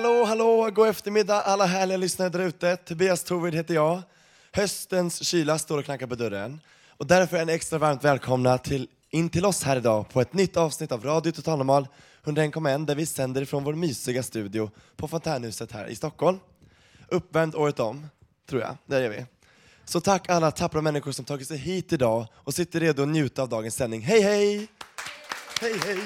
Hallå, 0.00 0.24
hallå, 0.24 0.70
god 0.70 0.88
eftermiddag 0.88 1.42
alla 1.42 1.66
härliga 1.66 1.98
lyssnare 1.98 2.28
där 2.28 2.40
ute. 2.40 2.76
Tobias 2.76 3.24
Torvid 3.24 3.54
heter 3.54 3.74
jag. 3.74 4.02
Höstens 4.52 5.24
kyla 5.24 5.58
står 5.58 5.78
och 5.78 5.84
knackar 5.84 6.06
på 6.06 6.14
dörren. 6.14 6.60
Och 6.88 7.06
därför 7.06 7.36
är 7.36 7.44
ni 7.44 7.52
extra 7.52 7.78
varmt 7.78 8.04
välkomna 8.04 8.58
till, 8.58 8.88
in 9.10 9.30
till 9.30 9.46
oss 9.46 9.62
här 9.62 9.76
idag 9.76 10.08
på 10.08 10.20
ett 10.20 10.32
nytt 10.32 10.56
avsnitt 10.56 10.92
av 10.92 11.04
Radio 11.04 11.32
Totalnormal 11.32 11.88
101,1 12.24 12.86
där 12.86 12.94
vi 12.94 13.06
sänder 13.06 13.42
ifrån 13.42 13.64
vår 13.64 13.74
mysiga 13.74 14.22
studio 14.22 14.70
på 14.96 15.08
Fontänhuset 15.08 15.72
här 15.72 15.86
i 15.86 15.96
Stockholm. 15.96 16.38
Uppvärmd 17.08 17.54
året 17.54 17.80
om, 17.80 18.06
tror 18.48 18.60
jag. 18.60 18.76
Där 18.86 19.02
är 19.02 19.08
vi. 19.08 19.26
Så 19.84 20.00
tack 20.00 20.28
alla 20.28 20.50
tappra 20.50 20.80
människor 20.80 21.12
som 21.12 21.24
tagit 21.24 21.48
sig 21.48 21.56
hit 21.56 21.92
idag 21.92 22.26
och 22.34 22.54
sitter 22.54 22.80
redo 22.80 23.02
att 23.02 23.08
njuta 23.08 23.42
av 23.42 23.48
dagens 23.48 23.74
sändning. 23.74 24.00
Hej, 24.00 24.20
hej! 24.20 24.68
Hej, 25.60 25.74
hej! 25.86 25.98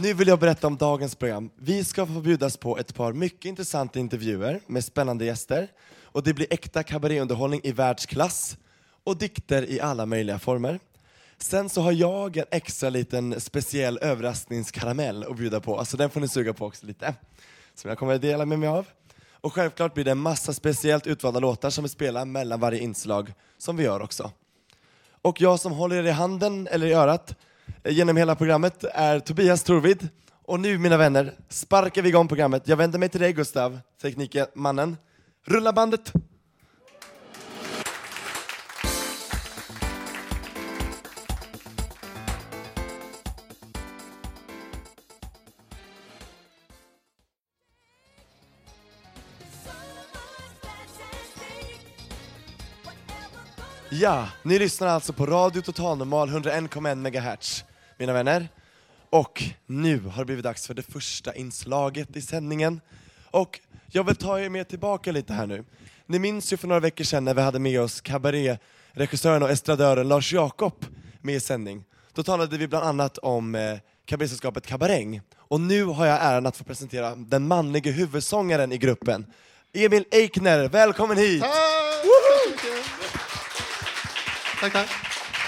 Nu 0.00 0.14
vill 0.14 0.28
jag 0.28 0.38
berätta 0.38 0.66
om 0.66 0.76
dagens 0.76 1.14
program. 1.14 1.50
Vi 1.56 1.84
ska 1.84 2.06
få 2.06 2.20
bjudas 2.20 2.56
på 2.56 2.78
ett 2.78 2.94
par 2.94 3.12
mycket 3.12 3.44
intressanta 3.44 3.98
intervjuer 3.98 4.60
med 4.66 4.84
spännande 4.84 5.24
gäster. 5.24 5.68
Och 6.02 6.22
det 6.22 6.34
blir 6.34 6.46
äkta 6.50 6.82
kabaréunderhållning 6.82 7.60
i 7.64 7.72
världsklass 7.72 8.56
och 9.04 9.16
dikter 9.16 9.70
i 9.70 9.80
alla 9.80 10.06
möjliga 10.06 10.38
former. 10.38 10.80
Sen 11.38 11.68
så 11.68 11.82
har 11.82 11.92
jag 11.92 12.36
en 12.36 12.44
extra 12.50 12.90
liten 12.90 13.40
speciell 13.40 13.98
överraskningskaramell 14.02 15.24
att 15.24 15.36
bjuda 15.36 15.60
på. 15.60 15.78
Alltså 15.78 15.96
den 15.96 16.10
får 16.10 16.20
ni 16.20 16.28
suga 16.28 16.54
på 16.54 16.66
också 16.66 16.86
lite. 16.86 17.14
Som 17.74 17.88
jag 17.88 17.98
kommer 17.98 18.14
att 18.14 18.22
dela 18.22 18.46
med 18.46 18.58
mig 18.58 18.68
av. 18.68 18.86
Och 19.40 19.54
självklart 19.54 19.94
blir 19.94 20.04
det 20.04 20.10
en 20.10 20.18
massa 20.18 20.52
speciellt 20.52 21.06
utvalda 21.06 21.40
låtar 21.40 21.70
som 21.70 21.84
vi 21.84 21.88
spelar 21.88 22.24
mellan 22.24 22.60
varje 22.60 22.78
inslag, 22.78 23.32
som 23.58 23.76
vi 23.76 23.84
gör 23.84 24.02
också. 24.02 24.30
Och 25.22 25.40
jag 25.40 25.60
som 25.60 25.72
håller 25.72 25.96
er 25.96 26.04
i 26.04 26.10
handen, 26.10 26.68
eller 26.70 26.86
i 26.86 26.92
örat, 26.92 27.34
Eh, 27.84 27.92
genom 27.92 28.16
hela 28.16 28.34
programmet 28.34 28.84
är 28.84 29.20
Tobias 29.20 29.62
Torvid. 29.62 30.08
Och 30.44 30.60
nu 30.60 30.78
mina 30.78 30.96
vänner, 30.96 31.32
sparkar 31.48 32.02
vi 32.02 32.08
igång 32.08 32.28
programmet. 32.28 32.68
Jag 32.68 32.76
vänder 32.76 32.98
mig 32.98 33.08
till 33.08 33.20
dig 33.20 33.32
Gustav, 33.32 33.78
teknikmannen. 34.02 34.96
Rulla 35.46 35.72
bandet! 35.72 36.12
Ja, 54.00 54.28
ni 54.42 54.58
lyssnar 54.58 54.88
alltså 54.88 55.12
på 55.12 55.26
Radio 55.26 55.62
Total 55.62 55.98
Normal 55.98 56.28
101,1 56.28 56.94
MHz, 56.94 57.64
mina 57.96 58.12
vänner. 58.12 58.48
Och 59.10 59.42
nu 59.66 60.00
har 60.00 60.18
det 60.18 60.24
blivit 60.24 60.44
dags 60.44 60.66
för 60.66 60.74
det 60.74 60.82
första 60.82 61.34
inslaget 61.34 62.16
i 62.16 62.22
sändningen. 62.22 62.80
Och 63.30 63.60
jag 63.86 64.04
vill 64.04 64.16
ta 64.16 64.40
er 64.40 64.48
med 64.48 64.68
tillbaka 64.68 65.12
lite 65.12 65.32
här 65.32 65.46
nu. 65.46 65.64
Ni 66.06 66.18
minns 66.18 66.52
ju 66.52 66.56
för 66.56 66.68
några 66.68 66.80
veckor 66.80 67.04
sedan 67.04 67.24
när 67.24 67.34
vi 67.34 67.40
hade 67.40 67.58
med 67.58 67.80
oss 67.80 68.00
kabaréregissören 68.00 69.42
och 69.42 69.50
estradören 69.50 70.08
Lars 70.08 70.32
Jakob 70.32 70.84
med 71.20 71.34
i 71.34 71.40
sändning. 71.40 71.84
Då 72.12 72.22
talade 72.22 72.58
vi 72.58 72.68
bland 72.68 72.86
annat 72.86 73.18
om 73.18 73.54
eh, 73.54 73.78
kabarésällskapet 74.04 74.66
Kabaräng. 74.66 75.20
Och 75.36 75.60
nu 75.60 75.84
har 75.84 76.06
jag 76.06 76.18
äran 76.22 76.46
att 76.46 76.56
få 76.56 76.64
presentera 76.64 77.14
den 77.14 77.48
manlige 77.48 77.90
huvudsångaren 77.90 78.72
i 78.72 78.78
gruppen. 78.78 79.26
Emil 79.72 80.04
Eikner, 80.10 80.68
välkommen 80.68 81.16
hit! 81.16 81.42
Tack, 81.42 82.77
tack. 84.60 84.88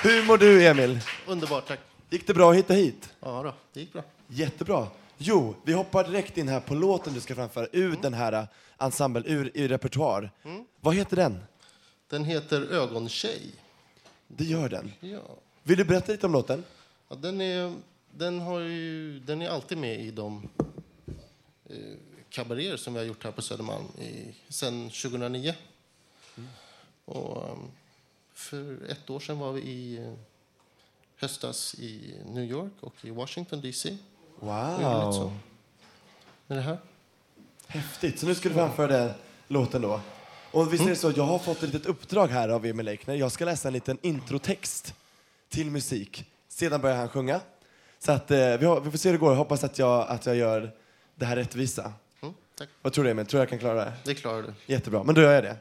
Hur 0.03 0.27
mår 0.27 0.39
du 0.39 0.67
Emil? 0.67 1.01
Underbart, 1.27 1.67
tack. 1.69 1.81
Gick 2.11 2.27
det 2.27 2.35
bra 2.35 2.51
att 2.51 2.57
hitta 2.57 2.75
hit? 2.75 3.13
Ja 3.21 3.43
då, 3.43 3.55
det 3.73 3.81
gick 3.81 3.93
bra. 3.93 4.03
Jättebra. 4.29 4.87
Jo, 5.19 5.55
vi 5.65 5.73
hoppar 5.73 6.05
direkt 6.05 6.39
in 6.39 6.49
här 6.49 6.61
på 6.61 6.75
låten 6.75 7.15
du 7.15 7.21
ska 7.21 7.35
framföra 7.35 7.67
ur 7.73 7.97
den 8.03 8.15
här 8.15 8.35
uh, 8.35 8.45
ensemble, 8.79 9.23
ur, 9.27 9.51
ur 9.55 9.69
repertoar. 9.69 10.31
Vad 10.81 10.95
heter 10.95 11.17
den? 11.17 11.39
Den 12.09 12.25
heter 12.25 12.73
Ögontjej. 12.73 13.55
Det 14.29 14.45
gör 14.45 14.69
den. 14.69 14.93
Ja. 15.01 15.23
Vill 15.63 15.79
du 15.79 15.85
berätta 15.85 16.13
lite 16.13 16.27
om 16.27 16.33
låten? 16.33 16.65
Ja, 17.09 17.17
den, 17.17 17.41
är, 17.41 17.75
den, 18.11 18.41
har 18.41 18.61
ju, 18.61 19.21
den 19.21 19.43
är 19.43 19.49
alltid 19.49 19.79
med 19.79 20.01
i 20.01 20.11
de 20.11 20.49
eh, 21.71 21.77
kabaréer 22.31 22.77
som 22.77 22.95
vi 22.95 22.99
har 22.99 23.07
gjort 23.07 23.25
här 23.25 23.33
på 23.33 23.43
Södermalm 23.43 23.85
i, 23.99 24.35
sen 24.49 24.91
2009. 24.91 25.55
Och, 27.05 27.51
um, 27.53 27.71
för 28.41 28.77
ett 28.89 29.11
år 29.11 29.21
sedan 29.21 29.39
var 29.39 29.53
vi 29.53 29.61
i 29.61 29.99
eh, 29.99 30.13
höstas 31.17 31.75
i 31.75 32.15
New 32.27 32.45
York 32.45 32.73
och 32.81 32.95
i 33.03 33.11
Washington 33.11 33.61
DC. 33.61 33.97
Wow! 34.41 35.33
Med 36.47 36.59
det 36.59 36.63
här. 36.63 36.79
Häftigt. 37.67 38.19
Så 38.19 38.27
nu 38.27 38.35
ska 38.35 38.49
du 38.49 38.55
framföra 38.55 38.87
den 38.87 39.13
låten 39.49 39.83
då. 39.83 40.01
Och 40.51 40.73
visst 40.73 40.85
är 40.85 40.89
det 40.89 40.97
så, 40.97 41.13
jag 41.17 41.25
har 41.25 41.39
fått 41.39 41.63
ett 41.63 41.73
litet 41.73 41.87
uppdrag 41.87 42.29
här 42.29 42.49
av 42.49 42.67
Emil 42.67 42.89
Eikner. 42.89 43.15
Jag 43.15 43.33
ska 43.33 43.45
läsa 43.45 43.69
en 43.69 43.75
liten 43.75 43.99
introtext 44.03 44.95
till 45.49 45.71
musik. 45.71 46.25
Sedan 46.49 46.81
börjar 46.81 46.97
han 46.97 47.09
sjunga. 47.09 47.41
Så 47.99 48.13
att, 48.13 48.31
eh, 48.31 48.57
vi, 48.57 48.67
har, 48.67 48.81
vi 48.81 48.91
får 48.91 48.99
se 48.99 49.09
hur 49.09 49.13
det 49.13 49.21
går. 49.21 49.31
Jag 49.31 49.37
hoppas 49.37 49.65
att 49.65 49.79
jag, 49.79 50.09
att 50.09 50.27
jag 50.27 50.37
gör 50.37 50.71
det 51.15 51.27
här 51.27 51.37
rättvisa. 51.37 51.93
Mm, 52.23 52.35
tack. 52.59 52.69
Vad 52.83 52.93
tror 52.93 53.05
du 53.05 53.11
Emil? 53.11 53.27
Tror 53.27 53.41
jag 53.41 53.49
kan 53.49 53.59
klara 53.59 53.85
det? 53.85 53.93
Det 54.05 54.15
klarar 54.15 54.43
du. 54.43 54.53
Jättebra, 54.67 55.05
men 55.05 55.15
då 55.15 55.21
gör 55.21 55.33
jag 55.33 55.45
det. 55.45 55.57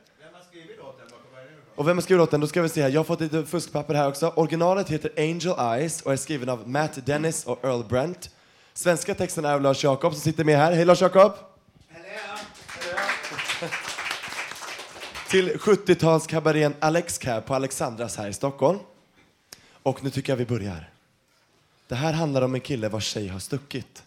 Och 1.79 1.87
vem 1.87 1.97
har 1.97 2.01
skrivit 2.01 2.19
låten? 2.19 2.39
Då 2.39 2.47
ska 2.47 2.61
vi 2.61 2.69
se 2.69 2.81
här. 2.81 2.89
Jag 2.89 2.99
har 2.99 3.03
fått 3.03 3.21
lite 3.21 3.45
fuskpapper 3.45 3.93
här 3.93 4.07
också. 4.07 4.33
Originalet 4.35 4.89
heter 4.89 5.11
Angel 5.17 5.55
Eyes 5.59 6.01
och 6.01 6.13
är 6.13 6.17
skriven 6.17 6.49
av 6.49 6.69
Matt 6.69 7.05
Dennis 7.05 7.45
och 7.45 7.65
Earl 7.65 7.83
Brent. 7.83 8.29
Svenska 8.73 9.15
texten 9.15 9.45
är 9.45 9.53
av 9.53 9.61
Lars 9.61 9.83
Jakob 9.83 10.13
som 10.13 10.21
sitter 10.21 10.43
med 10.43 10.57
här. 10.57 10.71
Hej 10.71 10.85
Lars 10.85 11.01
Jakob! 11.01 11.31
Till 15.29 15.51
70-talskabarén 15.55 16.73
Alex 16.79 17.17
Cab 17.17 17.45
på 17.45 17.55
Alexandras 17.55 18.17
här 18.17 18.27
i 18.27 18.33
Stockholm. 18.33 18.79
Och 19.83 20.03
nu 20.03 20.09
tycker 20.09 20.31
jag 20.31 20.37
vi 20.37 20.45
börjar. 20.45 20.89
Det 21.87 21.95
här 21.95 22.13
handlar 22.13 22.41
om 22.41 22.55
en 22.55 22.61
kille 22.61 22.89
vars 22.89 23.05
tjej 23.05 23.27
har 23.27 23.39
stuckit. 23.39 24.03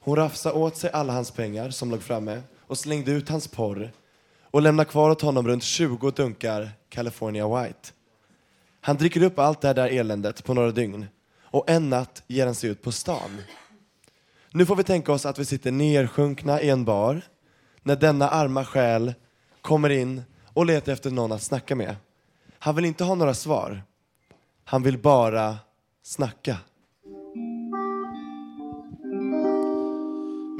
Hon 0.00 0.16
rafsade 0.16 0.54
åt 0.54 0.76
sig 0.76 0.90
alla 0.90 1.12
hans 1.12 1.30
pengar 1.30 1.70
som 1.70 1.90
låg 1.90 2.02
framme 2.02 2.42
och 2.66 2.78
slängde 2.78 3.12
ut 3.12 3.28
hans 3.28 3.48
porr 3.48 3.90
och 4.50 4.62
lämnar 4.62 4.84
kvar 4.84 5.10
åt 5.10 5.22
honom 5.22 5.48
runt 5.48 5.62
20 5.62 6.10
dunkar 6.10 6.70
California 6.88 7.48
White. 7.48 7.88
Han 8.80 8.96
dricker 8.96 9.22
upp 9.22 9.38
allt 9.38 9.60
det 9.60 9.72
där 9.72 9.88
eländet 9.88 10.44
på 10.44 10.54
några 10.54 10.70
dygn 10.70 11.06
och 11.42 11.70
en 11.70 11.90
natt 11.90 12.22
ger 12.26 12.46
han 12.46 12.54
sig 12.54 12.70
ut 12.70 12.82
på 12.82 12.92
stan. 12.92 13.42
Nu 14.50 14.66
får 14.66 14.76
vi 14.76 14.84
tänka 14.84 15.12
oss 15.12 15.26
att 15.26 15.38
vi 15.38 15.44
sitter 15.44 15.72
nersjunkna 15.72 16.62
i 16.62 16.70
en 16.70 16.84
bar 16.84 17.22
när 17.82 17.96
denna 17.96 18.28
arma 18.28 18.64
själ 18.64 19.14
kommer 19.62 19.90
in 19.90 20.22
och 20.54 20.66
letar 20.66 20.92
efter 20.92 21.10
någon 21.10 21.32
att 21.32 21.42
snacka 21.42 21.74
med. 21.74 21.96
Han 22.58 22.74
vill 22.74 22.84
inte 22.84 23.04
ha 23.04 23.14
några 23.14 23.34
svar. 23.34 23.82
Han 24.64 24.82
vill 24.82 24.98
bara 24.98 25.56
snacka. 26.02 26.56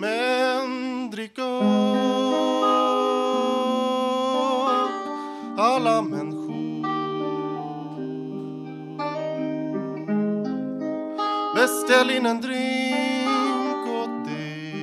Men 0.00 1.10
drick 1.10 1.38
upp 1.38 1.97
alla 5.78 6.02
människor. 6.02 6.84
Beställ 11.54 12.10
in 12.10 12.26
en 12.26 12.40
drink 12.40 13.88
åt 13.88 14.24
dig. 14.24 14.74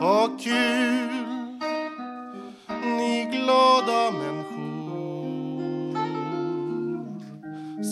Ha 0.00 0.28
kul, 0.38 1.10
ni 2.84 3.28
glada 3.32 4.10
människor. 4.10 4.56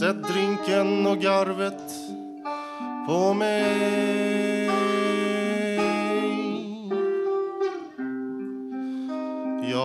Sätt 0.00 0.22
drinken 0.22 1.06
och 1.06 1.18
garvet 1.18 1.92
på 3.06 3.34
mig. 3.34 4.33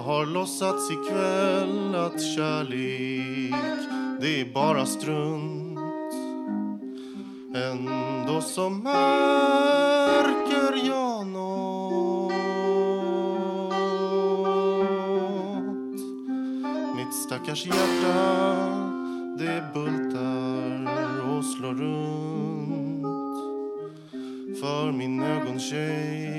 Har 0.09 0.25
låtsats 0.25 0.91
ikväll 0.91 1.95
att 1.95 2.21
kärlek 2.21 3.53
det 4.21 4.41
är 4.41 4.53
bara 4.53 4.85
strunt. 4.85 5.79
Ändå 7.55 8.41
så 8.41 8.69
märker 8.69 10.07
jag 10.87 11.27
nåt 11.27 12.33
Mitt 16.95 17.13
stackars 17.13 17.65
hjärta 17.65 18.69
det 19.37 19.63
bultar 19.73 20.89
och 21.29 21.45
slår 21.45 21.73
runt. 21.73 23.03
För 24.59 24.91
min 24.91 25.23
ögontjej 25.23 26.38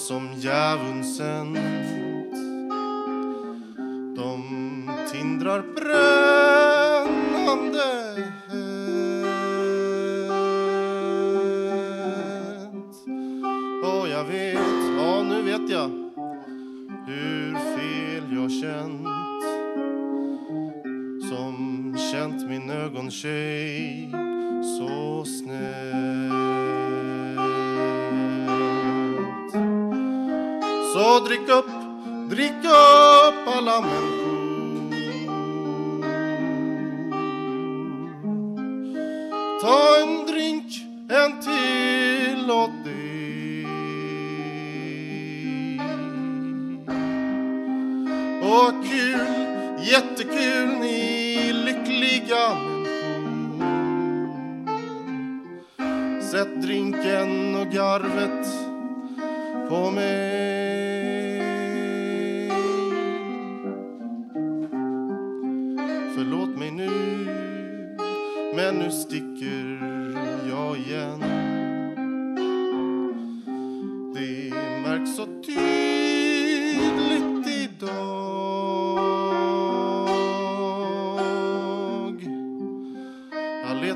som 0.00 0.28
djävulen 0.36 1.04
sänt. 1.04 1.58
De 4.16 4.42
tindrar 5.12 5.62
bröd. 5.74 6.09
Drick 31.30 31.48
upp, 31.48 31.66
drick 32.28 32.64
upp 32.64 33.48
alla 33.56 33.80
män. 33.80 34.09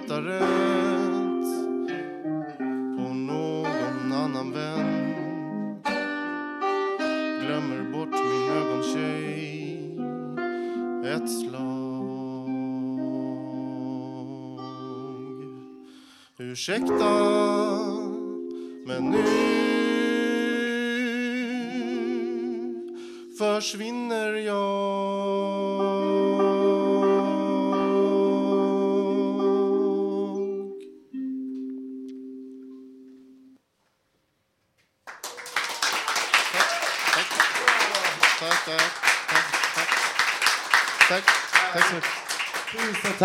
Letar 0.04 0.22
rätt 0.22 0.40
på 2.96 3.14
någon 3.14 4.12
annan 4.12 4.52
vän. 4.52 5.14
Glömmer 7.40 7.92
bort 7.92 8.08
min 8.12 8.50
ögontjej 8.52 9.98
ett 11.14 11.30
slag. 11.30 11.64
Ursäkta, 16.38 17.14
men 18.86 19.10
nu 19.10 19.24
försvinner 23.38 24.32
jag. 24.34 24.63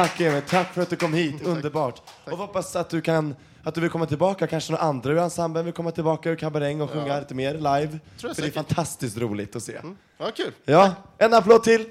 Tack 0.04 0.22
Emil, 0.22 0.42
tack 0.42 0.74
för 0.74 0.81
att 0.81 0.90
du 0.90 0.96
kom 0.96 1.13
hit, 1.13 1.42
underbart. 1.46 2.01
Och 2.25 2.38
hoppas 2.38 2.75
att 2.75 2.90
du 2.90 3.01
kan, 3.01 3.36
att 3.63 3.75
du 3.75 3.81
vill 3.81 3.90
komma 3.90 4.06
tillbaka, 4.06 4.48
kanske 4.48 4.72
några 4.72 4.84
andra 4.84 5.12
ur 5.12 5.18
ensemblen 5.18 5.66
vill 5.66 5.74
komma 5.74 5.92
tillbaka 5.92 6.30
ur 6.30 6.36
kabaräng 6.36 6.81
och 6.81 6.90
sjunga 6.90 7.19
lite 7.19 7.34
mer 7.34 7.54
live. 7.54 7.60
jag 7.72 8.22
för 8.22 8.28
det 8.28 8.31
är 8.31 8.34
säkert. 8.34 8.54
fantastiskt 8.54 9.18
roligt 9.18 9.56
att 9.56 9.63
se. 9.63 9.80
Ja, 10.18 10.31
kul. 10.36 10.51
Ja, 10.66 10.94
en 11.18 11.34
applåd 11.34 11.63
till! 11.63 11.86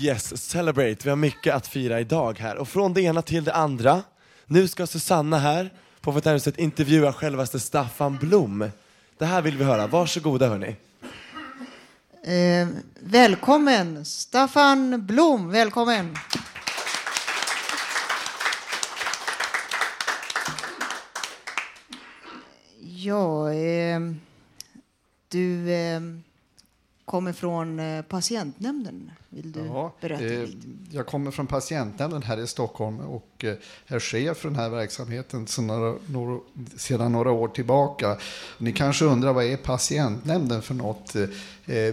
Yes, 0.00 0.42
celebrate. 0.42 0.96
Vi 1.04 1.10
har 1.10 1.16
mycket 1.16 1.54
att 1.54 1.66
fira 1.66 2.00
idag 2.00 2.38
här. 2.38 2.56
Och 2.56 2.68
från 2.68 2.92
det 2.92 3.02
ena 3.02 3.22
till 3.22 3.44
det 3.44 3.54
andra. 3.54 4.02
Nu 4.46 4.68
ska 4.68 4.86
Susanna 4.86 5.38
här 5.38 5.70
på 6.00 6.12
Fontänhuset 6.12 6.58
intervjua 6.58 7.12
självaste 7.12 7.60
Staffan 7.60 8.16
Blom. 8.16 8.70
Det 9.18 9.26
här 9.26 9.42
vill 9.42 9.56
vi 9.56 9.64
höra. 9.64 9.86
Varsågoda 9.86 10.48
hörni. 10.48 10.76
Eh, 12.22 12.68
välkommen, 13.00 14.04
Staffan 14.04 15.06
Blom. 15.06 15.50
Välkommen. 15.50 16.16
Ja, 22.80 23.52
eh, 23.52 24.00
du 25.28 25.72
eh, 25.72 26.00
kommer 27.04 27.32
från 27.32 27.80
eh, 27.80 28.02
patientnämnden. 28.02 29.10
Vill 29.30 29.52
du 29.52 29.60
Ja, 29.60 29.94
berätta 30.00 30.24
eh, 30.24 30.40
lite? 30.40 30.66
jag 30.90 31.06
kommer 31.06 31.30
från 31.30 31.46
patientnämnden 31.46 32.22
här 32.22 32.40
i 32.40 32.46
Stockholm 32.46 33.00
och 33.00 33.44
eh, 33.44 33.54
är 33.86 34.00
chef 34.00 34.36
för 34.36 34.48
den 34.48 34.58
här 34.58 34.68
verksamheten 34.68 35.46
sedan 35.46 35.66
några, 35.66 35.94
några, 36.06 36.40
sedan 36.76 37.12
några 37.12 37.30
år 37.30 37.48
tillbaka. 37.48 38.16
Ni 38.58 38.72
kanske 38.72 39.04
undrar 39.04 39.32
vad 39.32 39.44
är 39.44 39.56
patientnämnden 39.56 40.62
för 40.62 40.74
något? 40.74 41.16
Eh, 41.16 41.28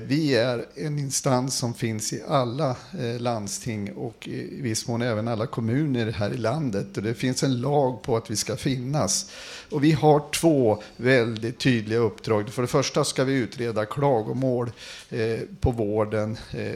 Vi 0.02 0.36
är 0.36 0.66
en 0.76 1.00
instans 1.00 1.56
som 1.58 1.74
finns 1.74 2.14
i 2.14 2.24
alla 2.28 2.76
eh, 3.00 3.20
landsting 3.20 3.94
och 3.94 4.28
i 4.28 4.62
viss 4.62 4.88
mån 4.88 5.02
även 5.02 5.28
alla 5.28 5.48
kommuner 5.48 6.12
här 6.12 6.34
i 6.34 6.38
landet. 6.38 6.98
Och 6.98 7.04
det 7.04 7.14
finns 7.14 7.44
en 7.44 7.62
lag 7.62 8.02
på 8.02 8.18
att 8.18 8.32
vi 8.32 8.36
ska 8.36 8.56
finnas. 8.56 9.32
Och 9.72 9.84
vi 9.84 9.92
har 9.92 10.32
två 10.32 10.82
väldigt 10.98 11.60
tydliga 11.60 12.00
uppdrag. 12.00 12.50
För 12.50 12.62
det 12.62 12.68
första 12.68 13.04
ska 13.04 13.24
vi 13.24 13.34
utreda 13.34 13.86
klagomål 13.86 14.72
på 15.60 15.72
vården 15.72 16.38
eh, 16.52 16.76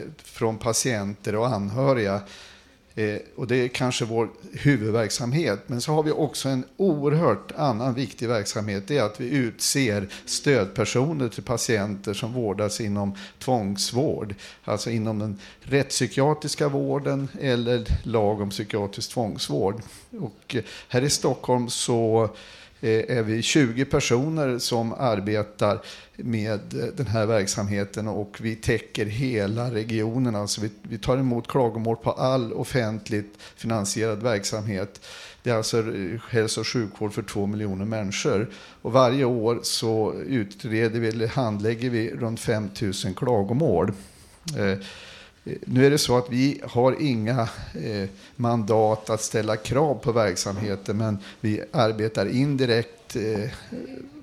om 0.50 0.58
patienter 0.58 1.34
och 1.34 1.46
anhöriga. 1.46 2.20
Eh, 2.94 3.16
och 3.36 3.46
det 3.46 3.56
är 3.56 3.68
kanske 3.68 4.04
vår 4.04 4.30
huvudverksamhet. 4.52 5.60
Men 5.66 5.80
så 5.80 5.92
har 5.92 6.02
vi 6.02 6.10
också 6.10 6.48
en 6.48 6.64
oerhört 6.76 7.52
annan 7.56 7.94
viktig 7.94 8.28
verksamhet. 8.28 8.84
Det 8.86 8.98
är 8.98 9.02
att 9.02 9.20
vi 9.20 9.30
utser 9.30 10.08
stödpersoner 10.24 11.28
till 11.28 11.42
patienter 11.42 12.14
som 12.14 12.32
vårdas 12.32 12.80
inom 12.80 13.14
tvångsvård. 13.38 14.34
Alltså 14.64 14.90
inom 14.90 15.18
den 15.18 15.38
rättspsykiatriska 15.60 16.68
vården 16.68 17.28
eller 17.40 17.86
lag 18.02 18.40
om 18.40 18.50
psykiatrisk 18.50 19.10
tvångsvård. 19.10 19.82
Och 20.20 20.54
eh, 20.54 20.62
här 20.88 21.02
i 21.02 21.10
Stockholm 21.10 21.68
så 21.68 22.30
Eh, 22.82 23.18
är 23.18 23.22
vi 23.22 23.42
20 23.42 23.84
personer 23.84 24.58
som 24.58 24.92
arbetar 24.92 25.80
med 26.16 26.74
eh, 26.74 26.86
den 26.96 27.06
här 27.06 27.26
verksamheten 27.26 28.08
och 28.08 28.38
vi 28.40 28.56
täcker 28.56 29.06
hela 29.06 29.74
regionen. 29.74 30.36
Alltså 30.36 30.60
vi, 30.60 30.70
vi 30.82 30.98
tar 30.98 31.16
emot 31.16 31.48
klagomål 31.48 31.96
på 31.96 32.12
all 32.12 32.52
offentligt 32.52 33.34
finansierad 33.56 34.22
verksamhet. 34.22 35.00
Det 35.42 35.50
är 35.50 35.54
alltså 35.54 35.78
eh, 35.78 36.20
hälso 36.30 36.60
och 36.60 36.66
sjukvård 36.66 37.12
för 37.12 37.22
två 37.22 37.46
miljoner 37.46 37.84
människor. 37.84 38.50
Och 38.82 38.92
varje 38.92 39.24
år 39.24 39.60
så 39.62 40.14
utreder 40.26 41.00
vi 41.00 41.08
eller 41.08 41.26
handlägger 41.26 41.90
vi 41.90 42.10
runt 42.10 42.40
5 42.40 42.68
000 42.82 42.92
klagomål. 43.16 43.92
Eh, 45.44 45.52
nu 45.64 45.86
är 45.86 45.90
det 45.90 45.98
så 45.98 46.18
att 46.18 46.30
vi 46.30 46.60
har 46.64 46.96
inga 47.00 47.48
eh, 47.84 48.08
mandat 48.36 49.10
att 49.10 49.22
ställa 49.22 49.56
krav 49.56 49.94
på 49.94 50.12
verksamheten 50.12 50.96
men 50.96 51.18
vi 51.40 51.62
arbetar 51.72 52.26
indirekt 52.26 53.16
eh, 53.16 53.50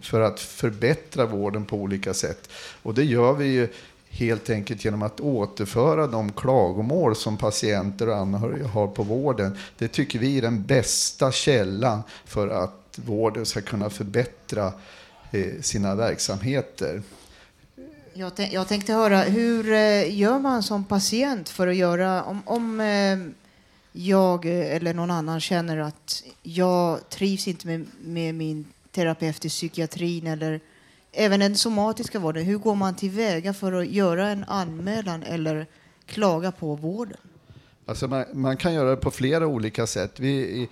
för 0.02 0.22
att 0.22 0.40
förbättra 0.40 1.26
vården 1.26 1.66
på 1.66 1.78
olika 1.78 2.14
sätt. 2.14 2.50
Och 2.84 2.94
det 2.94 3.04
gör 3.04 3.34
vi 3.34 3.46
ju 3.46 3.68
helt 4.10 4.50
enkelt 4.50 4.86
genom 4.86 5.02
att 5.02 5.20
återföra 5.20 6.08
de 6.08 6.32
klagomål 6.32 7.16
som 7.16 7.38
patienter 7.38 8.10
och 8.10 8.18
anhöriga 8.18 8.68
har 8.68 8.88
på 8.88 9.04
vården. 9.04 9.58
Det 9.78 9.88
tycker 9.88 10.20
vi 10.20 10.38
är 10.38 10.42
den 10.42 10.64
bästa 10.64 11.32
källan 11.32 12.02
för 12.26 12.48
att 12.48 13.00
vården 13.06 13.46
ska 13.46 13.62
kunna 13.62 13.90
förbättra 13.90 14.74
eh, 15.32 15.62
sina 15.62 15.96
verksamheter. 15.96 17.02
Jag, 18.18 18.36
tänk, 18.36 18.54
jag 18.54 18.68
tänkte 18.68 18.94
höra, 18.94 19.22
hur 19.22 19.72
eh, 19.72 20.18
gör 20.18 20.40
man 20.40 20.64
som 20.64 20.84
patient 20.84 21.50
för 21.50 21.68
att 21.68 21.76
göra... 21.76 22.24
Om, 22.24 22.42
om 22.46 22.80
eh, 22.80 23.18
jag 23.92 24.46
eh, 24.46 24.76
eller 24.76 24.94
någon 24.94 25.12
annan 25.12 25.40
känner 25.40 25.78
att 25.78 26.24
jag 26.44 27.10
trivs 27.10 27.48
inte 27.48 27.68
med, 27.68 27.86
med 28.02 28.36
min 28.36 28.66
terapeut 28.92 29.46
i 29.46 29.50
psykiatrin 29.50 30.28
eller 30.28 30.60
även 31.12 31.40
den 31.40 31.56
somatiska 31.56 32.20
vården. 32.20 32.44
Hur 32.44 32.58
går 32.58 32.76
man 32.76 32.96
tillväga 32.96 33.54
för 33.54 33.74
att 33.74 33.88
göra 33.88 34.30
en 34.30 34.44
anmälan 34.44 35.24
eller 35.24 35.66
klaga 36.06 36.52
på 36.52 36.76
vården? 36.76 37.18
Alltså 37.86 38.08
man, 38.08 38.26
man 38.34 38.58
kan 38.58 38.74
göra 38.74 38.90
det 38.90 38.98
på 38.98 39.12
flera 39.12 39.48
olika 39.48 39.88
sätt. 39.88 40.20
Vi, 40.20 40.70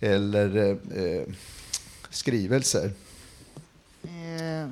eller 0.00 0.56
eh, 0.56 1.04
eh 1.04 1.22
skrivelser. 2.10 2.92
Eh, 4.02 4.68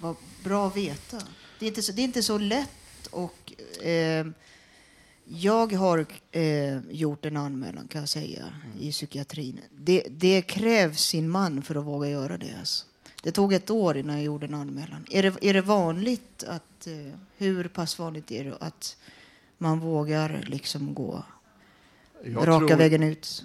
vad 0.00 0.16
bra 0.44 0.66
att 0.66 0.76
veta. 0.76 1.22
Det 1.58 1.66
är 1.66 1.68
inte 1.68 1.82
så, 1.82 1.92
det 1.92 2.02
är 2.02 2.04
inte 2.04 2.22
så 2.22 2.38
lätt 2.38 3.06
och 3.10 3.52
eh, 3.84 4.26
jag 5.24 5.72
har 5.72 6.06
eh, 6.32 6.78
gjort 6.90 7.24
en 7.24 7.36
anmälan 7.36 7.88
kan 7.88 8.00
jag 8.00 8.08
säga 8.08 8.44
i 8.80 8.90
psykiatrin. 8.90 9.60
Det, 9.78 10.06
det, 10.10 10.42
krävs 10.42 11.00
sin 11.00 11.28
man 11.28 11.62
för 11.62 11.74
att 11.74 11.84
våga 11.84 12.08
göra 12.08 12.38
det. 12.38 12.54
Alltså. 12.58 12.86
Det 13.22 13.32
tog 13.32 13.52
ett 13.52 13.70
år 13.70 13.96
innan 13.96 14.16
jag 14.16 14.24
gjorde 14.24 14.46
en 14.46 14.54
anmälan. 14.54 15.06
Är 15.10 15.22
det, 15.22 15.44
är 15.44 15.54
det 15.54 15.60
vanligt 15.60 16.44
att, 16.44 16.86
eh, 16.86 17.18
hur 17.38 17.68
pass 17.68 17.98
vanligt 17.98 18.30
är 18.30 18.44
det 18.44 18.56
att 18.60 18.96
man 19.58 19.80
vågar 19.80 20.44
liksom 20.46 20.94
gå 20.94 21.24
jag 22.24 22.48
raka 22.48 22.66
tror, 22.66 22.76
vägen 22.76 23.02
ut? 23.02 23.44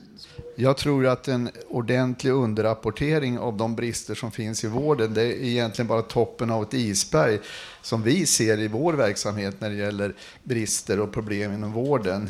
Jag 0.55 0.77
tror 0.77 1.05
att 1.07 1.27
en 1.27 1.49
ordentlig 1.67 2.31
underrapportering 2.31 3.39
av 3.39 3.57
de 3.57 3.75
brister 3.75 4.15
som 4.15 4.31
finns 4.31 4.63
i 4.63 4.67
vården, 4.67 5.13
det 5.13 5.21
är 5.21 5.43
egentligen 5.43 5.87
bara 5.87 6.01
toppen 6.01 6.49
av 6.49 6.63
ett 6.63 6.73
isberg 6.73 7.39
som 7.81 8.03
vi 8.03 8.25
ser 8.25 8.59
i 8.59 8.67
vår 8.67 8.93
verksamhet 8.93 9.61
när 9.61 9.69
det 9.69 9.75
gäller 9.75 10.15
brister 10.43 10.99
och 10.99 11.13
problem 11.13 11.53
inom 11.53 11.71
vården. 11.71 12.29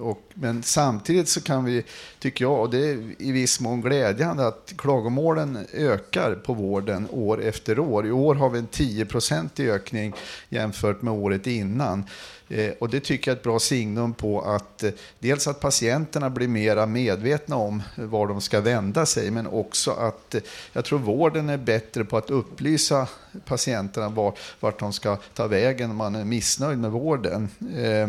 Och, 0.00 0.22
men 0.34 0.62
samtidigt 0.62 1.28
så 1.28 1.40
kan 1.40 1.64
vi, 1.64 1.84
tycker 2.18 2.44
jag, 2.44 2.60
och 2.60 2.70
det 2.70 2.90
är 2.90 3.14
i 3.18 3.32
viss 3.32 3.60
mån 3.60 3.80
glädjande, 3.80 4.46
att 4.46 4.74
klagomålen 4.78 5.66
ökar 5.72 6.34
på 6.34 6.54
vården 6.54 7.08
år 7.10 7.42
efter 7.42 7.78
år. 7.78 8.06
I 8.06 8.10
år 8.10 8.34
har 8.34 8.50
vi 8.50 8.58
en 8.58 8.68
10-procentig 8.68 9.70
ökning 9.70 10.12
jämfört 10.48 11.02
med 11.02 11.14
året 11.14 11.46
innan. 11.46 12.04
Eh, 12.48 12.72
och 12.80 12.88
det 12.88 13.00
tycker 13.00 13.30
jag 13.30 13.34
är 13.34 13.38
ett 13.38 13.44
bra 13.44 13.58
signum 13.58 14.14
på 14.14 14.40
att 14.40 14.82
eh, 14.82 14.90
dels 15.18 15.46
att 15.46 15.60
patienterna 15.60 16.30
blir 16.30 16.48
mera 16.48 16.86
medvetna 16.86 17.56
om 17.56 17.82
var 17.96 18.26
de 18.26 18.40
ska 18.40 18.60
vända 18.60 19.06
sig, 19.06 19.30
men 19.30 19.46
också 19.46 19.90
att 19.90 20.34
eh, 20.34 20.40
jag 20.72 20.84
tror 20.84 20.98
vården 20.98 21.48
är 21.48 21.56
bättre 21.56 22.04
på 22.04 22.16
att 22.16 22.30
upplysa 22.30 23.08
patienterna 23.44 24.08
var, 24.08 24.34
vart 24.60 24.78
de 24.78 24.92
ska 24.92 25.16
ta 25.34 25.46
vägen 25.46 25.90
om 25.90 25.96
man 25.96 26.14
är 26.14 26.24
missnöjd 26.24 26.78
med 26.78 26.90
vården. 26.90 27.48
Eh, 27.76 28.08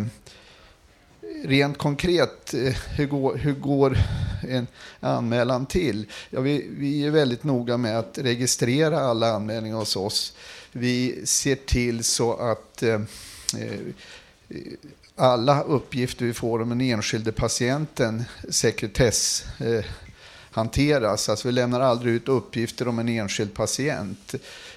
Rent 1.44 1.77
konkret, 1.77 2.53
eh, 2.53 2.75
hur 2.96 3.06
går, 3.06 3.38
hur 3.38 3.53
går 3.53 3.98
en 4.50 4.67
anmälan 5.00 5.65
till? 5.65 6.06
Ja, 6.29 6.41
vi, 6.41 6.67
vi 6.70 7.06
är 7.06 7.12
väldigt 7.12 7.44
noga 7.44 7.77
med 7.77 8.00
att 8.00 8.17
registrera 8.17 9.00
alla 9.00 9.32
anmälningar 9.32 9.77
hos 9.77 9.96
oss. 9.96 10.34
Vi 10.72 11.25
ser 11.25 11.56
till 11.56 12.03
så 12.03 12.34
att 12.34 12.84
eh, 12.84 13.01
eh 13.58 13.79
alla 15.20 15.62
uppgifter 15.62 16.25
vi 16.25 16.34
får 16.34 16.62
om 16.62 16.70
den 16.70 16.82
enskilde 16.82 17.32
patienten 17.32 18.24
sekretess 18.50 19.46
eh, 19.60 19.86
hanteras. 20.51 21.29
Alltså 21.29 21.48
vi 21.48 21.51
lämnar 21.51 21.82
aldrig 21.82 22.13
ut 22.13 22.27
uppgifter 22.27 22.88
om 22.88 23.00
en 23.00 23.10
enskild 23.10 23.53
patient. 23.53 24.36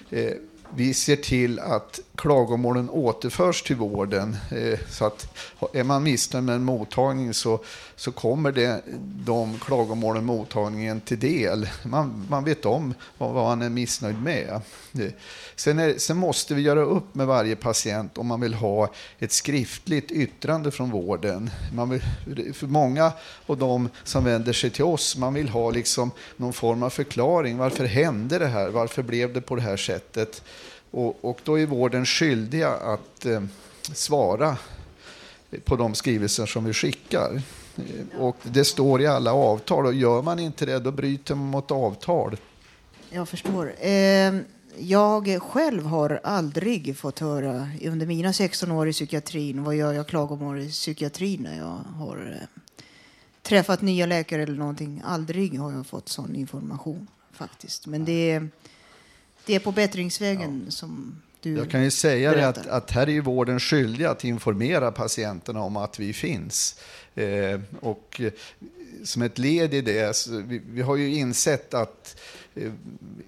Eh, 0.09 0.33
vi 0.75 0.93
ser 0.93 1.15
till 1.15 1.59
att 1.59 1.99
klagomålen 2.15 2.89
återförs 2.89 3.63
till 3.63 3.75
vården. 3.75 4.37
Eh, 4.51 4.79
så 4.89 5.05
att 5.05 5.37
är 5.73 5.83
man 5.83 6.03
missnöjd 6.03 6.43
med 6.43 6.55
en 6.55 6.63
mottagning 6.63 7.33
så, 7.33 7.59
så 7.95 8.11
kommer 8.11 8.51
det 8.51 8.81
de 9.25 9.59
klagomålen 9.59 10.25
mottagningen 10.25 11.01
till 11.01 11.19
del. 11.19 11.69
Man, 11.83 12.25
man 12.29 12.43
vet 12.43 12.65
om 12.65 12.93
vad, 13.17 13.33
vad 13.33 13.43
man 13.43 13.61
är 13.61 13.69
missnöjd 13.69 14.21
med. 14.21 14.61
Eh, 14.99 15.11
sen, 15.55 15.79
är, 15.79 15.97
sen 15.97 16.17
måste 16.17 16.53
vi 16.53 16.61
göra 16.61 16.81
upp 16.81 17.15
med 17.15 17.27
varje 17.27 17.55
patient 17.55 18.17
om 18.17 18.27
man 18.27 18.41
vill 18.41 18.53
ha 18.53 18.89
ett 19.19 19.31
skriftligt 19.31 20.11
yttrande 20.11 20.71
från 20.71 20.91
vården. 20.91 21.49
Man 21.73 21.89
vill, 21.89 22.53
för 22.53 22.67
många 22.67 23.11
av 23.45 23.57
de 23.57 23.89
som 24.03 24.23
vänder 24.23 24.53
sig 24.53 24.69
till 24.69 24.83
oss, 24.83 25.17
man 25.17 25.33
vill 25.33 25.49
ha 25.49 25.71
liksom 25.71 26.11
någon 26.37 26.53
form 26.53 26.83
av 26.83 26.89
förklaring. 26.89 27.57
Varför 27.57 27.85
hände 27.85 28.39
det 28.39 28.47
här? 28.47 28.69
Varför 28.69 29.03
blev 29.03 29.33
det 29.33 29.41
på 29.41 29.55
det 29.55 29.61
här 29.61 29.77
sättet? 29.77 30.43
Och, 30.91 31.25
och 31.25 31.39
då 31.43 31.59
är 31.59 31.65
vården 31.65 32.05
skyldiga 32.05 32.69
att 32.69 33.25
eh, 33.25 33.43
svara 33.93 34.57
på 35.63 35.75
de 35.75 35.95
skrivelser 35.95 36.45
som 36.45 36.65
vi 36.65 36.73
skickar. 36.73 37.41
Eh, 37.77 38.19
och 38.21 38.37
det 38.43 38.65
står 38.65 39.01
i 39.01 39.07
alla 39.07 39.33
avtal 39.33 39.85
och 39.85 39.93
gör 39.93 40.21
man 40.21 40.39
inte 40.39 40.65
det 40.65 40.79
då 40.79 40.91
bryter 40.91 41.35
man 41.35 41.47
mot 41.47 41.71
avtal. 41.71 42.37
Jag 43.09 43.29
förstår. 43.29 43.73
Eh, 43.79 44.33
jag 44.77 45.41
själv 45.41 45.85
har 45.85 46.19
aldrig 46.23 46.97
fått 46.97 47.19
höra 47.19 47.69
under 47.81 48.05
mina 48.05 48.33
16 48.33 48.71
år 48.71 48.89
i 48.89 48.93
psykiatrin 48.93 49.63
vad 49.63 49.75
gör 49.75 49.93
jag 49.93 50.07
klagomål 50.07 50.59
i 50.59 50.69
psykiatrin 50.69 51.41
när 51.41 51.57
jag 51.57 51.79
har 51.97 52.37
eh, 52.41 52.61
träffat 53.41 53.81
nya 53.81 54.05
läkare 54.05 54.43
eller 54.43 54.57
någonting. 54.57 55.01
Aldrig 55.05 55.59
har 55.59 55.71
jag 55.71 55.87
fått 55.87 56.09
sån 56.09 56.35
information 56.35 57.07
faktiskt. 57.31 57.87
Men 57.87 58.05
det 58.05 58.31
är 58.31 58.49
det 59.51 59.55
är 59.55 59.59
på 59.59 59.71
bättringsvägen 59.71 60.61
ja. 60.65 60.71
som 60.71 61.21
du 61.39 61.57
Jag 61.57 61.69
kan 61.69 61.83
ju 61.83 61.91
säga 61.91 62.33
det 62.33 62.47
att, 62.47 62.67
att 62.67 62.91
här 62.91 63.07
är 63.07 63.11
ju 63.11 63.21
vården 63.21 63.59
skyldig 63.59 64.05
att 64.05 64.23
informera 64.23 64.91
patienterna 64.91 65.61
om 65.61 65.77
att 65.77 65.99
vi 65.99 66.13
finns. 66.13 66.79
Eh, 67.15 67.59
och 67.79 68.21
som 69.03 69.21
ett 69.21 69.37
led 69.37 69.73
i 69.73 69.81
det, 69.81 70.27
vi, 70.27 70.61
vi 70.69 70.81
har 70.81 70.95
ju 70.95 71.15
insett 71.15 71.73
att 71.73 72.15
eh, 72.15 72.40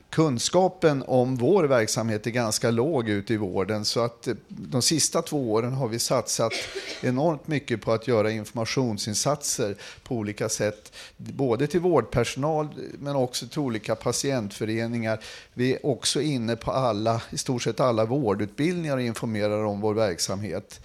kunskapen 0.10 1.04
om 1.08 1.36
vår 1.36 1.64
verksamhet 1.64 2.28
är 2.28 2.32
ganska 2.32 2.72
låg 2.72 3.10
ute 3.10 3.34
i 3.34 3.38
vården. 3.38 3.86
Så 3.86 4.00
att 4.00 4.28
eh, 4.28 4.36
de 4.48 4.82
sista 4.82 5.22
två 5.22 5.52
åren 5.52 5.74
har 5.74 5.88
vi 5.88 6.00
satsat 6.00 6.54
enormt 7.02 7.48
mycket 7.48 7.82
på 7.82 7.92
att 7.92 8.08
göra 8.08 8.32
informationsinsatser 8.32 9.76
på 10.04 10.16
olika 10.16 10.50
sätt. 10.50 10.94
Både 11.18 11.68
till 11.68 11.80
vårdpersonal 11.80 12.68
men 13.00 13.16
också 13.16 13.48
till 13.48 13.60
olika 13.60 13.96
patientföreningar. 13.96 15.20
Vi 15.54 15.74
är 15.74 15.86
också 15.86 16.22
inne 16.22 16.56
på 16.56 16.72
alla, 16.72 17.22
i 17.30 17.38
stort 17.38 17.64
sett 17.64 17.80
alla 17.80 18.06
vårdutbildningar 18.06 18.98
och 18.98 19.04
informerar 19.04 19.64
om 19.64 19.82
vår 19.82 19.94
verksamhet. 19.94 20.80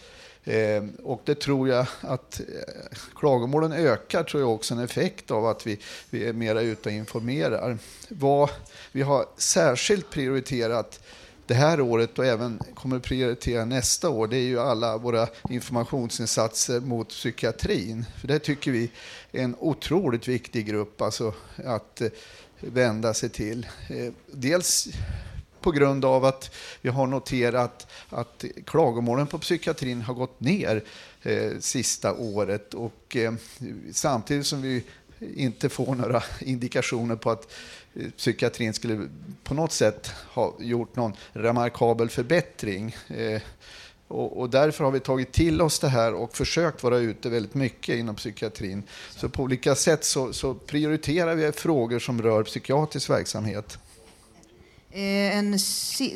Eh, 0.48 0.84
och 1.02 1.22
det 1.24 1.34
tror 1.34 1.68
jag 1.68 1.86
att 2.00 2.40
eh, 2.40 2.46
klagomålen 3.16 3.72
ökar 3.72 4.22
tror 4.22 4.42
jag 4.42 4.54
också 4.54 4.74
en 4.74 4.80
effekt 4.80 5.30
av 5.30 5.46
att 5.46 5.66
vi, 5.66 5.78
vi 6.10 6.24
är 6.24 6.32
mera 6.32 6.60
ute 6.60 6.88
och 6.88 6.94
informerar. 6.94 7.78
Vad 8.08 8.50
vi 8.92 9.02
har 9.02 9.26
särskilt 9.36 10.10
prioriterat 10.10 11.00
det 11.46 11.54
här 11.54 11.80
året 11.80 12.18
och 12.18 12.26
även 12.26 12.58
kommer 12.74 12.96
att 12.96 13.02
prioritera 13.02 13.64
nästa 13.64 14.08
år, 14.08 14.26
det 14.26 14.36
är 14.36 14.46
ju 14.46 14.60
alla 14.60 14.96
våra 14.96 15.28
informationsinsatser 15.50 16.80
mot 16.80 17.08
psykiatrin. 17.08 18.04
För 18.20 18.28
det 18.28 18.38
tycker 18.38 18.70
vi 18.70 18.90
är 19.32 19.44
en 19.44 19.56
otroligt 19.58 20.28
viktig 20.28 20.66
grupp 20.66 21.02
alltså 21.02 21.34
att 21.64 22.00
eh, 22.00 22.08
vända 22.60 23.14
sig 23.14 23.28
till. 23.28 23.66
Eh, 23.88 24.12
dels 24.26 24.88
på 25.60 25.70
grund 25.70 26.04
av 26.04 26.24
att 26.24 26.54
vi 26.80 26.88
har 26.88 27.06
noterat 27.06 27.86
att 28.08 28.44
klagomålen 28.66 29.26
på 29.26 29.38
psykiatrin 29.38 30.02
har 30.02 30.14
gått 30.14 30.40
ner 30.40 30.84
eh, 31.22 31.52
sista 31.60 32.14
året 32.14 32.74
och 32.74 33.16
eh, 33.16 33.32
samtidigt 33.92 34.46
som 34.46 34.62
vi 34.62 34.84
inte 35.36 35.68
får 35.68 35.94
några 35.94 36.22
indikationer 36.40 37.16
på 37.16 37.30
att 37.30 37.52
eh, 37.94 38.10
psykiatrin 38.16 38.74
skulle 38.74 39.08
på 39.44 39.54
något 39.54 39.72
sätt 39.72 40.10
ha 40.32 40.54
gjort 40.60 40.96
någon 40.96 41.12
remarkabel 41.32 42.08
förbättring. 42.08 42.96
Eh, 43.08 43.42
och, 44.08 44.40
och, 44.40 44.50
därför 44.50 44.84
har 44.84 44.90
vi 44.90 45.00
tagit 45.00 45.32
till 45.32 45.60
oss 45.60 45.78
det 45.78 45.88
här 45.88 46.14
och 46.14 46.36
försökt 46.36 46.82
vara 46.82 46.98
ute 46.98 47.28
väldigt 47.28 47.54
mycket 47.54 47.96
inom 47.96 48.14
psykiatrin. 48.14 48.82
Så 49.10 49.28
på 49.28 49.42
olika 49.42 49.74
sätt 49.74 50.04
så, 50.04 50.32
så 50.32 50.54
prioriterar 50.54 51.34
vi 51.34 51.52
frågor 51.52 51.98
som 51.98 52.22
rör 52.22 52.42
psykiatrisk 52.42 53.10
verksamhet. 53.10 53.78
Eh, 54.98 55.38
en, 55.38 55.58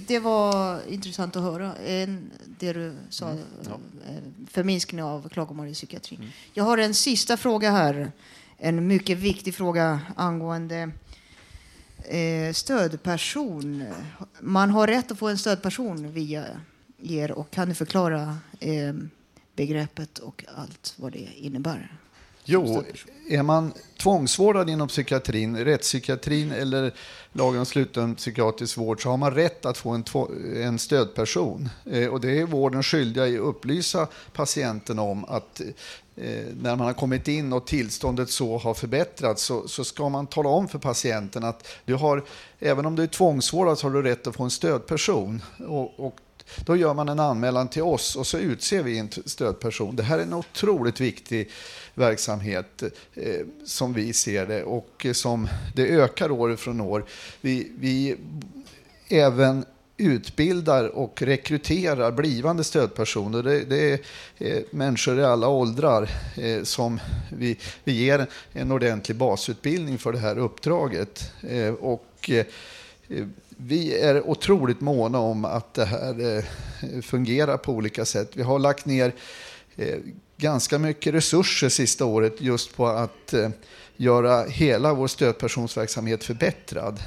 det 0.07 0.19
var 0.19 0.81
intressant 0.89 1.37
att 1.37 1.43
höra, 1.43 1.77
en, 1.77 2.31
det 2.59 2.73
du 2.73 2.95
sa, 3.11 3.31
mm. 3.31 3.45
ja. 3.65 3.71
Eh, 4.09 4.23
förminskning 4.51 5.03
av 5.03 5.29
klagomål 5.29 5.69
i 5.69 5.75
psykiatrin. 5.75 6.21
Mm. 6.21 6.33
Jag 6.53 6.65
har 6.65 6.79
en 6.79 6.95
sista 6.95 7.37
fråga 7.37 7.71
här, 7.71 8.13
en 8.59 8.87
mycket 8.87 9.19
viktig 9.19 9.55
fråga 9.55 10.01
angående 10.17 10.91
eh, 12.09 12.53
stödperson. 12.53 13.85
Man 14.41 14.71
har 14.71 14.87
rätt 14.87 15.11
att 15.11 15.19
få 15.19 15.29
en 15.29 15.39
stödperson 15.39 16.13
via 16.13 16.45
er 17.03 17.33
och 17.33 17.51
kan 17.51 17.69
du 17.69 17.75
förklara 17.75 18.39
eh, 18.61 18.95
begreppet 19.57 20.19
och 20.19 20.45
allt 20.57 20.95
vad 20.97 21.13
det 21.13 21.29
innebär? 21.37 22.02
Jo, 22.45 22.85
är 23.29 23.43
man 23.43 23.73
tvångsvårdad 24.03 24.71
inom 24.71 24.89
psykiatrin, 24.89 25.57
rättspsykiatrin 25.57 26.53
eller 26.53 26.93
lagen 27.33 27.59
om 27.59 27.67
sluten 27.67 28.15
psykiatrisk 28.15 28.77
vård 28.77 29.03
så 29.03 29.11
har 29.11 29.17
man 29.17 29.35
rätt 29.35 29.67
att 29.67 29.79
få 29.79 29.91
en, 29.91 30.05
en 30.57 30.79
stödperson. 30.79 31.69
Eh, 31.91 32.09
och 32.09 32.21
det 32.21 32.41
är 32.41 32.47
vården 32.47 32.83
skyldig 32.83 33.21
att 33.21 33.41
upplysa 33.41 34.09
patienten 34.33 34.99
om 34.99 35.25
att 35.25 35.61
eh, 36.17 36.45
när 36.61 36.77
man 36.77 36.87
har 36.87 36.93
kommit 36.93 37.29
in 37.29 37.53
och 37.53 37.67
tillståndet 37.67 38.31
så 38.31 38.59
har 38.59 38.75
förbättrats 38.75 39.43
så, 39.43 39.69
så, 39.69 39.85
ska 39.85 40.09
man 40.09 40.27
tala 40.27 40.49
om 40.49 40.69
för 40.69 40.79
patienten 40.79 41.45
att 41.45 41.69
du 41.85 41.95
har, 41.95 42.25
även 42.59 42.87
om 42.87 42.97
du 42.97 43.03
är 43.03 43.07
tvångsvårdad 43.07 43.79
så 43.79 43.87
har 43.87 43.95
du 43.95 44.03
rätt 44.03 44.27
att 44.27 44.37
få 44.37 44.43
en 44.43 44.51
stödperson. 44.51 45.43
Och, 45.69 46.01
och 46.01 46.17
då 46.57 46.77
gör 46.77 46.95
man 46.95 47.09
en 47.09 47.21
anmälan 47.21 47.69
till 47.69 47.83
oss 47.83 48.17
och 48.17 48.27
så 48.27 48.39
utser 48.39 48.83
vi 48.83 48.99
en 48.99 49.09
stödperson. 49.27 49.97
Det 49.97 50.03
här 50.03 50.19
är 50.19 50.23
en 50.23 50.35
otroligt 50.35 51.01
viktig 51.01 51.51
verksamhet 51.95 52.83
eh, 53.15 53.41
som 53.65 53.93
vi 53.93 54.13
ser 54.13 54.47
det 54.47 54.63
och 54.63 55.07
eh, 55.07 55.13
som 55.13 55.49
det 55.75 55.89
ökar 55.89 56.31
år 56.31 56.57
från 56.57 56.81
år. 56.81 57.05
Vi, 57.41 57.73
vi 57.79 58.17
även 59.09 59.65
utbildar 59.97 60.89
och 60.89 61.23
rekryterar 61.23 62.13
blivande 62.13 62.65
stödpersoner. 62.65 63.43
Det, 63.43 63.65
det 63.65 63.93
är 63.93 63.99
eh, 64.39 64.63
människor 64.71 65.19
i 65.19 65.25
alla 65.25 65.49
åldrar 65.49 66.11
eh, 66.37 66.63
som 66.63 67.01
vi, 67.31 67.59
vi 67.85 67.93
ger 67.93 68.27
en 68.53 68.73
ordentlig 68.73 69.17
basutbildning 69.17 69.99
för 69.99 70.13
det 70.13 70.19
här 70.19 70.39
uppdraget. 70.39 71.33
Eh, 71.43 71.75
och, 71.75 72.31
eh, 72.31 72.47
vi 73.67 74.01
är 74.01 74.27
otroligt 74.27 74.81
måna 74.81 75.19
om 75.19 75.45
att 75.45 75.75
det 75.75 75.85
här 75.85 76.37
eh, 76.37 77.03
fungerar 77.03 77.57
på 77.57 77.73
olika 77.73 78.05
sätt. 78.05 78.31
Vi 78.35 78.43
har 78.43 78.59
lagt 78.59 78.87
ner 78.87 79.15
eh, 79.77 79.99
ganska 80.37 80.79
mycket 80.79 81.15
resurser 81.15 81.69
sista 81.69 82.05
året 82.05 82.41
just 82.41 82.77
på 82.77 82.87
att 82.87 83.33
eh, 83.33 83.51
göra 83.97 84.45
hela 84.45 84.95
vår 84.95 85.07
stödpersonsverksamhet 85.07 86.25
förbättrad. 86.25 87.01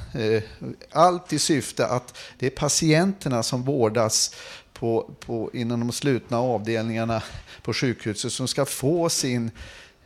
Allt 0.90 1.32
i 1.32 1.38
syfte 1.38 1.86
att 1.86 2.18
det 2.38 2.46
är 2.46 2.50
patienterna 2.50 3.42
som 3.42 3.62
vårdas 3.62 4.34
på, 4.72 5.10
på, 5.20 5.50
inom 5.52 5.80
de 5.80 5.92
slutna 5.92 6.38
avdelningarna 6.38 7.22
på 7.62 7.72
sjukhuset 7.72 8.32
som 8.32 8.48
ska 8.48 8.64
få 8.64 9.08
sin 9.08 9.50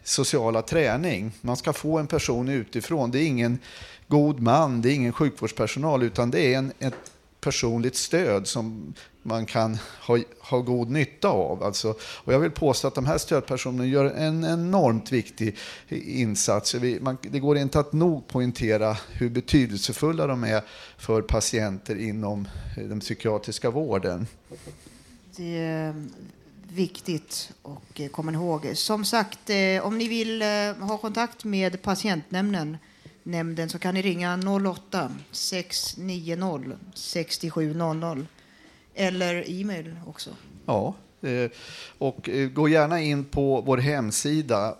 sociala 0.05 0.63
träning. 0.63 1.33
Man 1.41 1.57
ska 1.57 1.73
få 1.73 1.99
en 1.99 2.07
person 2.07 2.49
utifrån. 2.49 3.11
Det 3.11 3.19
är 3.19 3.27
ingen 3.27 3.59
god 4.11 4.41
man, 4.41 4.83
det 4.83 4.91
är 4.91 4.95
ingen 4.95 5.13
sjukvårdspersonal 5.13 6.03
utan 6.03 6.31
det 6.31 6.55
är 6.55 6.59
en, 6.59 6.73
ett 6.79 7.13
personligt 7.41 7.97
stöd 7.97 8.47
som 8.47 8.95
man 9.23 9.47
kan 9.47 9.79
ha, 10.07 10.19
ha 10.41 10.59
god 10.59 10.91
nytta 10.91 11.29
av. 11.29 11.63
Alltså, 11.63 11.95
och 12.01 12.33
jag 12.33 12.39
vill 12.39 12.51
påstå 12.51 12.89
att 12.89 12.95
de 12.95 13.07
här 13.07 13.19
stödpersonerna 13.19 13.87
gör 13.87 14.05
en 14.05 14.45
enormt 14.45 15.13
viktig 15.13 15.57
insats. 15.89 16.75
Vi, 16.75 17.01
man, 17.01 17.19
det 17.23 17.39
går 17.39 17.59
inte 17.59 17.81
att 17.81 17.93
nog 17.93 18.29
poängtera 18.29 18.97
hur 19.13 19.31
betydelsefulla 19.31 20.27
de 20.27 20.45
är 20.45 20.63
för 20.99 21.23
patienter 21.23 21.97
inom 21.97 22.49
eh, 22.77 22.85
den 22.85 23.01
psykiatriska 23.01 23.71
vården. 23.71 24.27
Det 25.37 25.59
är 25.59 25.89
eh, 25.89 25.95
viktigt 26.69 27.53
att 27.63 28.01
eh, 28.01 28.09
komma 28.09 28.33
ihåg. 28.33 28.73
Som 28.75 29.05
sagt, 29.05 29.51
om 29.83 29.99
ni 29.99 30.09
vill 30.09 30.43
ha 30.81 30.99
kontakt 30.99 31.45
med 31.45 31.83
patientnämnden 31.83 32.77
nämnden 33.23 33.69
så 33.69 33.79
kan 33.79 33.95
ni 33.95 34.03
ringa 34.03 34.41
08 34.89 35.13
690 35.31 36.77
6700 36.95 38.27
eller 38.95 39.51
e-mail 39.51 39.97
också. 40.07 40.31
Ja, 40.67 40.95
eh, 41.21 41.51
och 41.99 42.29
eh, 42.29 42.49
gå 42.49 42.69
gärna 42.69 43.01
in 43.01 43.25
på 43.25 43.61
vår 43.61 43.79
hemsida, 43.79 44.77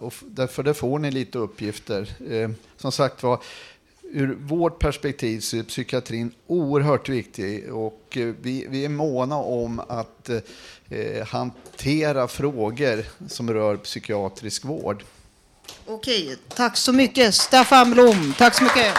för 0.49 0.63
där 0.63 0.73
får 0.73 0.99
ni 0.99 1.11
lite 1.11 1.39
uppgifter. 1.39 2.11
Eh, 2.31 2.51
som 2.77 2.93
sagt 2.93 3.23
var, 3.23 3.43
ur 4.03 4.35
vårt 4.35 4.79
perspektiv 4.79 5.41
så 5.41 5.57
är 5.57 5.63
psykiatrin 5.63 6.33
oerhört 6.47 7.09
viktig 7.09 7.75
och 7.75 8.19
vi, 8.41 8.67
vi 8.69 8.85
är 8.85 8.89
måna 8.89 9.37
om 9.37 9.81
att 9.89 10.31
hantera 11.27 12.29
frågor 12.29 13.05
som 13.29 13.53
rör 13.53 13.77
psykiatrisk 13.77 14.65
vård. 14.65 15.05
Okej, 15.93 16.37
tack 16.49 16.77
så 16.77 16.93
mycket 16.93 17.35
Staffan 17.35 17.91
Blom. 17.91 18.35
Tack 18.39 18.55
så 18.55 18.65
mycket. 18.65 18.95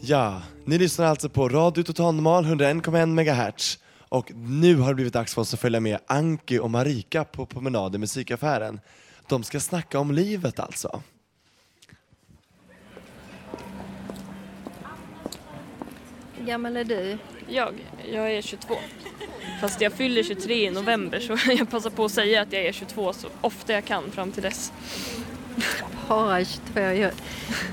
Ja, 0.00 0.42
ni 0.64 0.78
lyssnar 0.78 1.06
alltså 1.06 1.28
på 1.28 1.48
Radio 1.48 1.82
Total 1.82 2.14
Normal 2.14 2.44
101,1 2.44 3.06
MHz. 3.06 3.78
Och 4.12 4.32
nu 4.34 4.76
har 4.76 4.88
det 4.88 4.94
blivit 4.94 5.12
dags 5.12 5.34
för 5.34 5.42
oss 5.42 5.54
att 5.54 5.60
följa 5.60 5.80
med 5.80 5.98
Anki 6.06 6.58
och 6.58 6.70
Marika 6.70 7.24
på 7.24 7.46
promenad 7.46 7.94
i 7.94 7.98
musikaffären. 7.98 8.80
De 9.28 9.44
ska 9.44 9.60
snacka 9.60 9.98
om 9.98 10.10
livet 10.10 10.60
alltså. 10.60 11.02
Hur 16.32 16.46
gammal 16.46 16.76
är 16.76 16.84
du? 16.84 17.18
Jag? 17.48 17.74
Jag 18.12 18.32
är 18.32 18.42
22. 18.42 18.74
Fast 19.60 19.80
jag 19.80 19.92
fyller 19.92 20.22
23 20.22 20.66
i 20.66 20.70
november 20.70 21.20
så 21.20 21.36
jag 21.52 21.70
passar 21.70 21.90
på 21.90 22.04
att 22.04 22.12
säga 22.12 22.42
att 22.42 22.52
jag 22.52 22.62
är 22.62 22.72
22 22.72 23.12
så 23.12 23.28
ofta 23.40 23.72
jag 23.72 23.84
kan 23.84 24.10
fram 24.10 24.32
till 24.32 24.42
dess. 24.42 24.72
Bara 26.08 26.44
22, 26.44 26.80
jag 26.80 27.12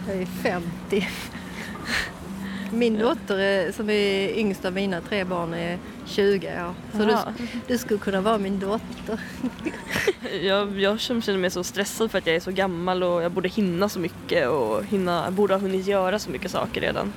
är 0.09 0.25
50. 0.25 1.07
Min 2.71 2.99
dotter 2.99 3.71
som 3.71 3.89
är 3.89 4.37
yngst 4.37 4.65
av 4.65 4.73
mina 4.73 5.01
tre 5.01 5.23
barn 5.23 5.53
är 5.53 5.77
20 6.09 6.47
år. 6.47 6.73
Så 6.97 7.05
du, 7.05 7.17
du 7.67 7.77
skulle 7.77 7.99
kunna 7.99 8.21
vara 8.21 8.37
min 8.37 8.59
dotter. 8.59 9.19
Jag, 10.41 10.79
jag 10.79 10.99
känner 10.99 11.37
mig 11.37 11.51
så 11.51 11.63
stressad 11.63 12.11
för 12.11 12.17
att 12.17 12.27
jag 12.27 12.35
är 12.35 12.39
så 12.39 12.51
gammal 12.51 13.03
och 13.03 13.23
jag 13.23 13.31
borde 13.31 13.49
hinna 13.49 13.89
så 13.89 13.99
mycket 13.99 14.47
och 14.47 14.85
hinna, 14.85 15.31
borde 15.31 15.53
ha 15.53 15.61
hunnit 15.61 15.87
göra 15.87 16.19
så 16.19 16.29
mycket 16.29 16.51
saker 16.51 16.81
redan. 16.81 17.13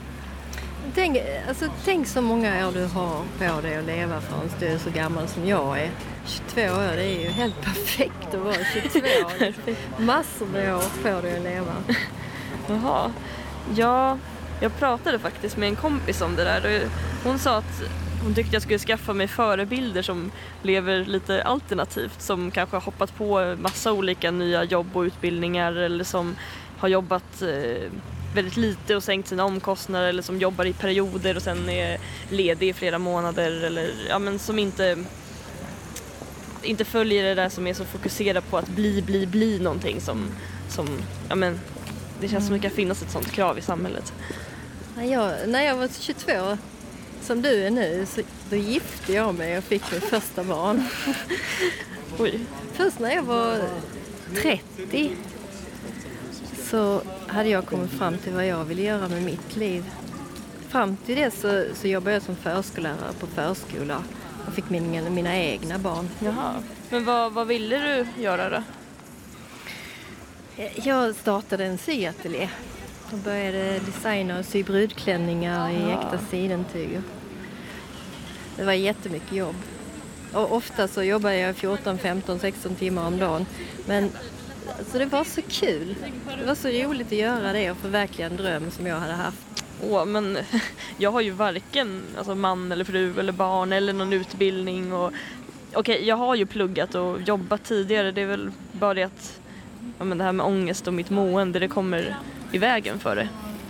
Tänk, 0.95 1.19
alltså, 1.49 1.69
tänk 1.85 2.07
så 2.07 2.21
många 2.23 2.69
år 2.69 2.73
du 2.73 2.85
har 2.85 3.23
på 3.39 3.61
dig 3.61 3.77
att 3.77 3.85
leva 3.85 4.21
förrän 4.21 4.51
du 4.61 4.67
är 4.67 4.79
så 4.79 4.91
gammal 4.91 5.29
som 5.29 5.47
jag 5.47 5.81
är. 5.81 5.91
22 6.27 6.61
år, 6.61 6.97
det 6.97 7.05
är 7.05 7.21
ju 7.21 7.29
helt 7.29 7.63
perfekt 7.63 8.35
att 8.35 8.41
vara 8.41 8.55
22 8.83 8.99
år. 8.99 9.55
Massor 10.03 10.47
med 10.47 10.75
år 10.75 10.81
får 10.81 11.23
du 11.23 11.37
att 11.37 11.43
leva. 11.43 11.75
Jaha. 12.69 13.13
Ja, 13.75 14.19
jag 14.61 14.79
pratade 14.79 15.19
faktiskt 15.19 15.57
med 15.57 15.69
en 15.69 15.77
kompis 15.77 16.21
om 16.21 16.37
det 16.37 16.45
där. 16.45 16.89
Hon 17.25 17.39
sa 17.39 17.57
att 17.57 17.83
hon 18.23 18.35
tyckte 18.35 18.55
jag 18.55 18.63
skulle 18.63 18.79
skaffa 18.79 19.13
mig 19.13 19.29
förebilder 19.29 20.03
som 20.03 20.31
lever 20.63 21.05
lite 21.05 21.43
alternativt. 21.43 22.23
Som 22.23 22.51
kanske 22.51 22.77
har 22.77 22.81
hoppat 22.81 23.17
på 23.17 23.57
massa 23.59 23.93
olika 23.93 24.31
nya 24.31 24.65
jobb 24.65 24.97
och 24.97 25.03
utbildningar 25.03 25.73
eller 25.73 26.05
som 26.05 26.37
har 26.79 26.89
jobbat 26.89 27.43
eh, 27.43 27.91
väldigt 28.35 28.57
lite 28.57 28.97
och 28.97 29.03
sänkt 29.03 29.29
sina 29.29 29.45
omkostnader 29.45 30.09
eller 30.09 30.23
som 30.23 30.39
jobbar 30.39 30.65
i 30.65 30.73
perioder 30.73 31.37
och 31.37 31.43
sen 31.43 31.69
är 31.69 31.99
ledig 32.31 32.69
i 32.69 32.73
flera 32.73 32.99
månader 32.99 33.65
eller 33.65 33.91
ja 34.09 34.19
men 34.19 34.39
som 34.39 34.59
inte 34.59 35.05
inte 36.63 36.85
följer 36.85 37.25
det 37.25 37.35
där 37.35 37.49
som 37.49 37.67
är 37.67 37.75
så 37.75 37.85
fokuserat 37.85 38.51
på 38.51 38.59
att 38.59 38.69
bli, 38.69 39.03
bli, 39.03 39.27
bli 39.27 39.59
någonting 39.59 40.01
som, 40.01 40.29
som 40.69 40.89
ja 41.29 41.35
men 41.35 41.61
det 42.21 42.29
känns 42.29 42.47
som 42.47 42.55
det 42.55 42.63
kan 42.63 42.71
finnas 42.71 43.03
ett 43.03 43.11
sånt 43.11 43.33
krav 43.33 43.59
i 43.59 43.63
samhället. 43.63 44.13
Jag, 44.97 45.49
när 45.49 45.63
jag 45.63 45.77
var 45.77 45.89
22, 46.01 46.59
som 47.23 47.43
du 47.43 47.65
är 47.65 47.71
nu, 47.71 48.07
så 48.07 48.21
då 48.51 48.57
gifte 48.57 49.13
jag 49.13 49.35
mig 49.35 49.59
och 49.59 49.65
fick 49.65 49.93
mitt 49.93 50.05
första 50.05 50.45
barn. 50.45 50.83
Oj. 52.19 52.41
Först 52.73 52.99
när 52.99 53.15
jag 53.15 53.23
var 53.23 53.61
30 54.43 55.11
så 56.71 57.03
hade 57.27 57.49
jag 57.49 57.67
kommit 57.67 57.91
fram 57.91 58.19
till 58.19 58.33
vad 58.33 58.47
jag 58.47 58.65
ville 58.65 58.83
göra 58.83 59.09
med 59.09 59.23
mitt 59.23 59.57
liv. 59.57 59.91
Fram 60.69 60.97
till 60.97 61.17
det 61.17 61.31
så, 61.31 61.65
så 61.75 61.89
jobbade 61.89 62.13
jag 62.13 62.23
som 62.23 62.37
förskollärare 62.37 63.13
på 63.21 63.27
förskola 63.27 64.03
och 64.47 64.55
fick 64.55 64.71
mina, 64.71 65.11
mina 65.11 65.37
egna 65.37 65.79
barn. 65.79 66.09
Jaha. 66.19 66.55
Men 66.91 67.05
vad, 67.05 67.33
vad 67.33 67.47
ville 67.47 67.79
du 67.79 68.23
göra 68.23 68.51
då? 68.51 68.63
Jag 70.75 71.15
startade 71.15 71.65
en 71.65 71.79
syateljé 71.79 72.49
och 73.13 73.19
började 73.19 73.79
designa 73.79 74.39
och 74.39 74.45
sy 74.45 74.63
brudklänningar 74.63 75.71
i 75.71 75.91
äkta 75.91 76.19
sidentyger. 76.31 77.03
Det 78.57 78.65
var 78.65 78.73
jättemycket 78.73 79.33
jobb. 79.33 79.57
Och 80.33 80.53
ofta 80.53 80.89
så 80.89 81.03
jobbade 81.03 81.37
jag 81.37 81.57
14, 81.57 81.99
15, 81.99 82.39
16 82.39 82.75
timmar 82.75 83.07
om 83.07 83.19
dagen. 83.19 83.47
Men 83.87 84.11
alltså 84.79 84.99
det 84.99 85.07
var 85.07 85.25
så 85.25 85.43
kul. 85.43 85.95
Det 86.39 86.47
var 86.47 86.55
så 86.55 86.69
roligt 86.69 87.07
att 87.07 87.13
göra 87.13 87.53
det 87.53 87.71
och 87.71 87.77
förverkliga 87.77 88.27
en 88.27 88.37
dröm 88.37 88.71
som 88.71 88.87
jag 88.87 88.97
hade 88.97 89.13
haft. 89.13 89.65
Åh, 89.83 90.05
men 90.05 90.39
jag 90.97 91.13
har 91.13 91.21
ju 91.21 91.31
varken 91.31 92.03
alltså, 92.19 92.35
man 92.35 92.73
eller 92.73 92.85
fru 92.85 93.21
eller 93.21 93.33
barn 93.33 93.73
eller 93.73 93.93
någon 93.93 94.13
utbildning. 94.13 94.93
Och, 94.93 95.13
okej, 95.75 96.05
jag 96.05 96.17
har 96.17 96.35
ju 96.35 96.47
pluggat 96.47 96.95
och 96.95 97.21
jobbat 97.21 97.65
tidigare. 97.65 98.13
Det 98.13 98.21
är 98.21 98.27
väl 98.27 98.51
bara 98.73 98.95
det 98.95 99.03
att 99.03 99.41
ja, 99.99 100.05
men 100.05 100.19
det 100.19 100.25
här 100.25 100.33
med 100.33 100.47
ångest 100.47 100.87
och 100.87 100.95
mitt 100.95 101.11
mående, 101.11 101.59
det 101.59 101.69
kommer 101.69 102.17
i 102.53 102.59
vägen 102.59 102.99
för 102.99 103.17
det 103.17 103.29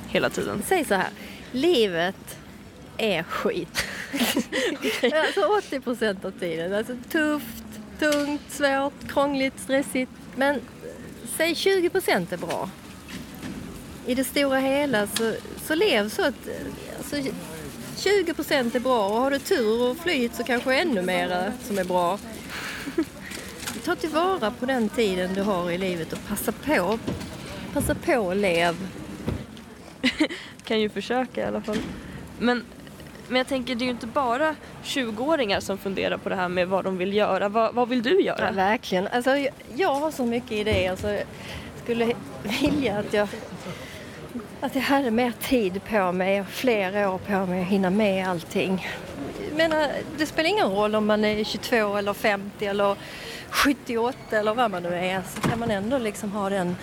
hela 0.09 0.31
tiden. 0.31 0.63
Säg 0.67 0.85
så 0.85 0.95
här, 0.95 1.09
livet 1.53 2.39
är 2.97 3.23
skit. 3.23 3.85
alltså 5.27 5.41
80 5.59 5.81
procent 5.81 6.25
av 6.25 6.31
tiden. 6.31 6.75
Alltså 6.75 6.97
tufft, 7.11 7.65
tungt, 7.99 8.43
svårt, 8.49 9.09
krångligt, 9.09 9.61
stressigt. 9.61 10.11
Men 10.37 10.61
säg 11.37 11.55
20 11.55 11.91
procent 11.91 12.33
är 12.33 12.37
bra. 12.37 12.71
I 14.07 14.15
det 14.15 14.25
stora 14.25 14.59
hela 14.59 15.07
så, 15.07 15.35
så 15.67 15.75
lev 15.75 16.09
så 16.09 16.23
att 16.23 16.49
alltså, 16.99 17.17
20 17.97 18.35
procent 18.35 18.75
är 18.75 18.81
bra 18.81 19.09
och 19.09 19.21
har 19.21 19.31
du 19.31 19.39
tur 19.39 19.83
och 19.83 19.97
flyt 19.97 20.35
så 20.35 20.45
kanske 20.45 20.75
ännu 20.75 21.03
mer 21.03 21.53
som 21.67 21.79
är 21.79 21.85
bra. 21.85 22.19
Ta 23.85 23.95
tillvara 23.95 24.51
på 24.51 24.67
den 24.67 24.89
tiden 24.89 25.35
du 25.35 25.43
har 25.43 25.71
i 25.71 25.79
livet 25.79 26.13
och 26.13 26.29
passa 26.29 26.53
på. 26.53 26.99
Passa 27.73 27.95
på 27.95 28.17
och 28.17 28.37
lev. 28.37 28.77
kan 30.65 30.81
ju 30.81 30.89
försöka 30.89 31.41
i 31.41 31.45
alla 31.45 31.61
fall. 31.61 31.79
Men, 32.39 32.65
men 33.29 33.37
jag 33.37 33.47
tänker, 33.47 33.75
det 33.75 33.85
är 33.85 33.87
ju 33.87 33.91
inte 33.91 34.07
bara 34.07 34.57
20-åringar 34.85 35.61
som 35.61 35.79
funderar 35.79 36.17
på 36.17 36.29
det 36.29 36.37
här 36.37 36.49
med 36.49 36.69
vad 36.69 36.85
de 36.85 36.99
vill 36.99 37.13
göra. 37.13 37.49
Vad, 37.49 37.75
vad 37.75 37.89
vill 37.89 38.03
du 38.03 38.23
göra? 38.23 38.47
Ja, 38.47 38.53
verkligen. 38.53 39.09
Alltså, 39.09 39.31
jag, 39.31 39.55
jag 39.75 39.95
har 39.95 40.11
så 40.11 40.25
mycket 40.25 40.53
idéer. 40.53 40.91
Alltså, 40.91 41.11
jag 41.11 41.25
skulle 41.83 42.15
vilja 42.61 42.99
att 42.99 43.13
jag, 43.13 43.29
att 44.61 44.75
jag 44.75 44.83
hade 44.83 45.11
mer 45.11 45.33
tid 45.41 45.81
på 45.85 46.13
mig 46.13 46.41
och 46.41 46.47
fler 46.47 47.09
år 47.09 47.19
på 47.19 47.47
mig 47.47 47.63
att 47.63 47.69
hinna 47.69 47.91
med 47.91 48.29
allting. 48.29 48.89
Jag 49.49 49.57
menar, 49.57 49.89
det 50.19 50.27
spelar 50.27 50.51
ingen 50.51 50.69
roll 50.69 50.95
om 50.95 51.07
man 51.07 51.25
är 51.25 51.45
22 51.45 51.97
eller 51.97 52.15
50 52.15 52.67
eller 52.67 52.97
78 53.51 54.17
eller 54.31 54.55
vad 54.55 54.71
man 54.71 54.83
nu 54.83 54.95
är. 54.95 55.23
Så 55.35 55.49
kan 55.49 55.59
man 55.59 55.71
ändå 55.71 55.99
liksom 55.99 56.33
ha 56.33 56.51
den 56.51 56.77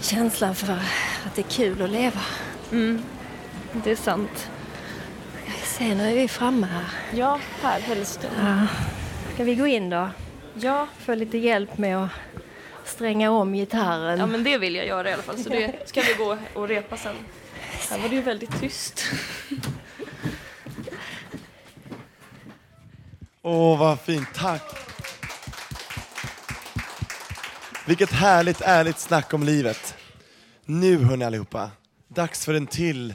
känslan 0.00 0.54
för 0.54 0.72
att 0.72 1.34
det 1.34 1.40
är 1.42 1.50
kul 1.50 1.82
att 1.82 1.90
leva. 1.90 2.20
Mm, 2.72 3.02
det 3.72 3.90
är 3.90 3.96
sant. 3.96 4.50
Se, 5.64 5.94
nu 5.94 6.10
är 6.10 6.14
vi 6.14 6.28
framme 6.28 6.66
här. 6.66 6.84
Ja, 7.18 7.40
här 7.62 7.80
helst. 7.80 8.20
Ja. 8.38 8.66
Ska 9.34 9.44
vi 9.44 9.54
gå 9.54 9.66
in 9.66 9.90
då? 9.90 10.08
Ja. 10.54 10.86
Få 10.98 11.14
lite 11.14 11.38
hjälp 11.38 11.78
med 11.78 11.96
att 12.04 12.10
stränga 12.84 13.30
om 13.30 13.52
gitarren. 13.54 14.18
Ja, 14.18 14.26
men 14.26 14.44
det 14.44 14.58
vill 14.58 14.74
jag 14.74 14.86
göra 14.86 15.10
i 15.10 15.12
alla 15.12 15.22
fall. 15.22 15.38
Så 15.38 15.48
det 15.48 15.74
ska 15.88 16.00
vi 16.00 16.14
gå 16.14 16.38
och 16.54 16.68
repa 16.68 16.96
sen. 16.96 17.16
Här 17.90 17.98
var 17.98 18.08
det 18.08 18.14
ju 18.14 18.22
väldigt 18.22 18.60
tyst. 18.60 19.04
Åh, 23.42 23.78
vad 23.78 24.00
fint. 24.00 24.28
Tack. 24.34 24.89
Vilket 27.90 28.12
härligt, 28.12 28.60
ärligt 28.60 28.98
snack 28.98 29.34
om 29.34 29.42
livet. 29.42 29.94
Nu 30.64 30.98
hörni 30.98 31.24
allihopa, 31.24 31.70
dags 32.08 32.44
för 32.44 32.54
en 32.54 32.66
till, 32.66 33.14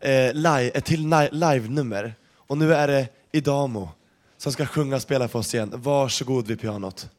eh, 0.00 0.32
live, 0.32 0.68
ett 0.68 0.84
till 0.84 1.28
live-nummer. 1.32 2.14
Och 2.34 2.58
nu 2.58 2.74
är 2.74 2.88
det 2.88 3.08
Idamo 3.32 3.90
som 4.36 4.52
ska 4.52 4.66
sjunga 4.66 4.96
och 4.96 5.02
spela 5.02 5.28
för 5.28 5.38
oss 5.38 5.54
igen. 5.54 5.72
Varsågod 5.74 6.46
vid 6.46 6.60
pianot. 6.60 7.10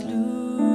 lose. 0.00 0.71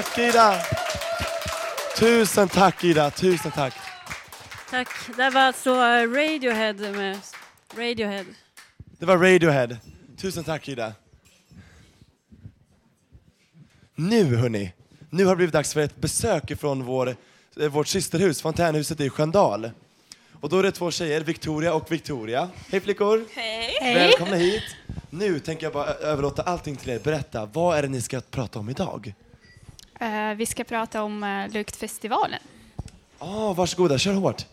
Tack 0.00 0.18
Ida! 0.18 0.62
Tusen 1.98 2.48
tack 2.48 2.84
Ida, 2.84 3.10
tusen 3.10 3.50
tack. 3.50 3.74
Tack. 4.70 4.88
Det 5.16 5.30
var 5.30 5.40
alltså 5.40 5.74
Radiohead 5.74 6.72
med 6.72 7.18
Radiohead. 7.76 8.24
Det 8.98 9.06
var 9.06 9.16
Radiohead. 9.16 9.68
Tusen 10.16 10.44
tack 10.44 10.68
Ida. 10.68 10.92
Nu 13.94 14.36
hörni, 14.36 14.72
nu 15.10 15.24
har 15.24 15.32
det 15.32 15.36
blivit 15.36 15.52
dags 15.52 15.74
för 15.74 15.80
ett 15.80 15.96
besök 15.96 16.60
från 16.60 16.84
vår, 16.84 17.16
eh, 17.60 17.68
vårt 17.68 17.88
systerhus, 17.88 18.42
Fontänhuset 18.42 19.00
i 19.00 19.10
Sköndal. 19.10 19.70
Och 20.40 20.48
då 20.48 20.58
är 20.58 20.62
det 20.62 20.72
två 20.72 20.90
tjejer, 20.90 21.20
Victoria 21.20 21.74
och 21.74 21.92
Victoria. 21.92 22.48
Hej 22.70 22.80
flickor! 22.80 23.24
Hej! 23.34 23.94
Välkomna 23.94 24.36
hit. 24.36 24.76
Nu 25.10 25.38
tänker 25.38 25.66
jag 25.66 25.72
bara 25.72 25.86
överlåta 25.86 26.42
allting 26.42 26.76
till 26.76 26.90
er. 26.90 26.98
Berätta, 26.98 27.46
vad 27.52 27.78
är 27.78 27.82
det 27.82 27.88
ni 27.88 28.00
ska 28.00 28.20
prata 28.20 28.58
om 28.58 28.68
idag? 28.68 29.14
Eh, 30.00 30.34
vi 30.36 30.46
ska 30.46 30.64
prata 30.64 31.02
om 31.02 31.22
uh, 31.22 31.52
Luktfestivalen. 31.52 32.40
Ah, 33.18 33.52
varsågoda, 33.52 33.98
kör 33.98 34.12
hårt. 34.12 34.46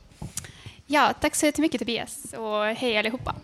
Ja, 0.86 1.14
tack 1.22 1.36
så 1.36 1.46
jättemycket 1.46 1.80
Tobias 1.80 2.34
och 2.34 2.66
hej 2.66 2.98
allihopa. 2.98 3.36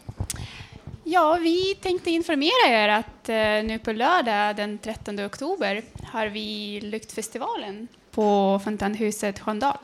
Ja, 1.04 1.38
vi 1.42 1.76
tänkte 1.76 2.12
informera 2.12 2.68
er 2.68 2.90
att 2.90 3.30
eh, 3.30 3.36
nu 3.36 3.80
på 3.84 3.92
lördag 3.92 4.56
den 4.56 4.78
13 4.78 5.26
oktober 5.26 5.84
har 6.04 6.28
vi 6.28 6.80
Luktfestivalen 6.82 7.88
på 8.12 8.60
Fontänhuset 8.64 9.40
Sköndal. 9.40 9.78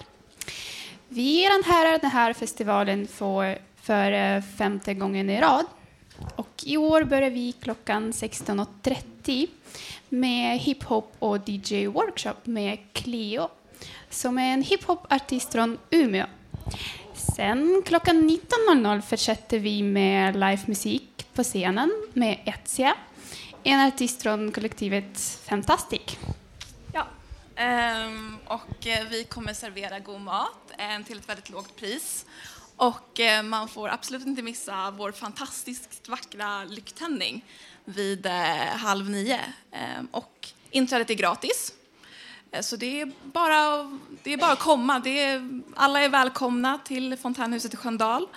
Vi 1.08 1.46
arrangerar 1.46 2.00
den 2.00 2.12
här 2.12 2.34
festivalen 2.34 3.08
för, 3.08 3.58
för 3.82 4.12
eh, 4.12 4.42
femte 4.42 4.94
gången 4.94 5.30
i 5.30 5.42
rad. 5.42 5.66
Och 6.60 6.68
i 6.68 6.78
år 6.78 7.04
börjar 7.04 7.30
vi 7.30 7.52
klockan 7.52 8.12
16.30 8.12 9.48
med 10.10 10.60
hiphop 10.60 11.16
och 11.20 11.38
DJ-workshop 11.38 12.36
med 12.44 12.78
Cleo 12.94 13.50
som 14.10 14.38
är 14.38 14.54
en 14.54 14.64
hiphop-artist 14.64 15.52
från 15.52 15.78
Umeå. 15.90 16.26
Sen 17.36 17.82
klockan 17.86 18.30
19.00 18.30 19.02
fortsätter 19.02 19.60
vi 19.60 19.84
med 19.84 20.34
livemusik 20.34 21.28
på 21.34 21.44
scenen 21.44 21.92
med 22.14 22.40
Etsia, 22.46 22.96
en 23.64 23.88
artist 23.88 24.22
från 24.22 24.52
kollektivet 24.52 25.40
Fantastic. 25.44 26.18
Ja, 26.94 27.08
um, 28.06 28.38
och 28.46 28.88
eh, 28.88 29.08
vi 29.10 29.24
kommer 29.24 29.54
servera 29.54 30.00
god 30.00 30.22
mat 30.22 30.72
um, 30.96 31.04
till 31.04 31.18
ett 31.18 31.30
väldigt 31.30 31.50
lågt 31.50 31.76
pris. 31.76 32.26
Och 32.80 33.20
eh, 33.20 33.44
man 33.44 33.68
får 33.68 33.90
absolut 33.90 34.28
inte 34.28 34.42
missa 34.42 34.92
vår 34.92 35.12
fantastiskt 35.12 36.10
vackra 36.10 36.64
lykttändning 36.64 37.46
vid 37.86 38.26
eh, 38.26 38.34
halv 38.76 39.10
nio. 39.10 39.40
Ehm, 39.72 40.08
och 40.12 40.48
inträdet 40.72 41.10
är 41.10 41.14
gratis. 41.14 41.74
Eh, 42.52 42.62
så 42.62 42.76
det 42.76 43.02
är 43.02 43.12
bara, 43.24 43.90
det 44.24 44.34
är 44.34 44.38
bara 44.38 44.52
att 44.52 44.60
komma. 44.60 45.00
Det 45.00 45.24
är, 45.24 45.62
alla 45.76 46.02
är 46.02 46.10
välkomna 46.10 46.80
till 46.86 47.18
Fontänhuset 47.18 47.74
i 47.74 47.78
Sköndal. 47.78 48.28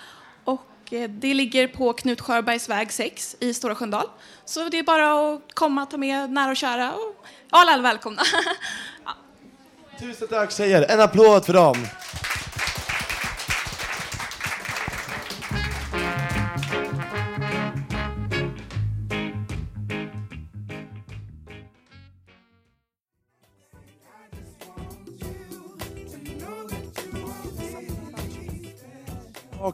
Och 0.43 0.93
det 1.09 1.33
ligger 1.33 1.67
på 1.67 1.93
Knut 1.93 2.21
Sjöbergs 2.21 2.69
väg 2.69 2.91
6 2.91 3.35
i 3.39 3.53
Stora 3.53 3.75
Sköndal. 3.75 4.07
Så 4.45 4.69
det 4.69 4.79
är 4.79 4.83
bara 4.83 5.33
att 5.33 5.53
komma, 5.53 5.85
ta 5.85 5.97
med 5.97 6.29
nära 6.29 6.51
och 6.51 6.57
kära. 6.57 6.93
Och, 6.93 7.25
alla 7.49 7.71
är 7.71 7.81
välkomna. 7.81 8.21
Tusen 9.99 10.27
tack 10.27 10.51
tjejer, 10.51 10.85
en 10.89 11.01
applåd 11.01 11.45
för 11.45 11.53
dem. 11.53 11.87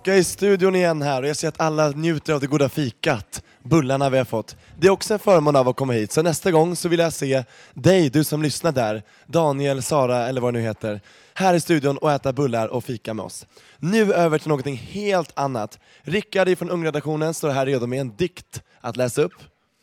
Tillbaka 0.04 0.20
i 0.20 0.24
studion 0.24 0.76
igen 0.76 1.02
här 1.02 1.22
och 1.22 1.28
jag 1.28 1.38
ser 1.38 1.48
att 1.48 1.60
alla 1.60 1.90
njuter 1.90 2.34
av 2.34 2.40
det 2.40 2.48
goda 2.48 2.70
fikat, 2.70 3.44
bullarna 3.64 4.10
vi 4.10 4.18
har 4.18 4.26
fått. 4.26 4.56
Det 4.78 4.88
är 4.88 4.92
också 4.92 5.14
en 5.14 5.20
förmån 5.20 5.56
av 5.56 5.68
att 5.68 5.76
komma 5.76 5.94
hit, 5.94 6.12
så 6.12 6.22
nästa 6.22 6.52
gång 6.52 6.76
så 6.76 6.90
vill 6.90 7.00
jag 7.00 7.14
se 7.14 7.44
dig, 7.74 8.10
du 8.10 8.24
som 8.24 8.42
lyssnar 8.42 8.72
där, 8.72 9.04
Daniel, 9.28 9.82
Sara 9.82 10.28
eller 10.28 10.42
vad 10.42 10.54
du 10.54 10.60
nu 10.60 10.66
heter, 10.66 11.02
här 11.34 11.54
i 11.54 11.60
studion 11.60 11.98
och 11.98 12.12
äta 12.12 12.34
bullar 12.34 12.68
och 12.68 12.84
fika 12.84 13.14
med 13.14 13.26
oss. 13.26 13.46
Nu 13.78 14.14
över 14.14 14.38
till 14.38 14.48
någonting 14.48 14.76
helt 14.76 15.32
annat. 15.40 15.80
Rickard 16.02 16.58
från 16.58 16.70
Ungredaktionen 16.70 17.34
står 17.34 17.50
här 17.50 17.66
redo 17.66 17.88
med 17.88 18.02
en 18.02 18.16
dikt 18.16 18.64
att 18.82 18.98
läsa 18.98 19.22
upp. 19.22 19.34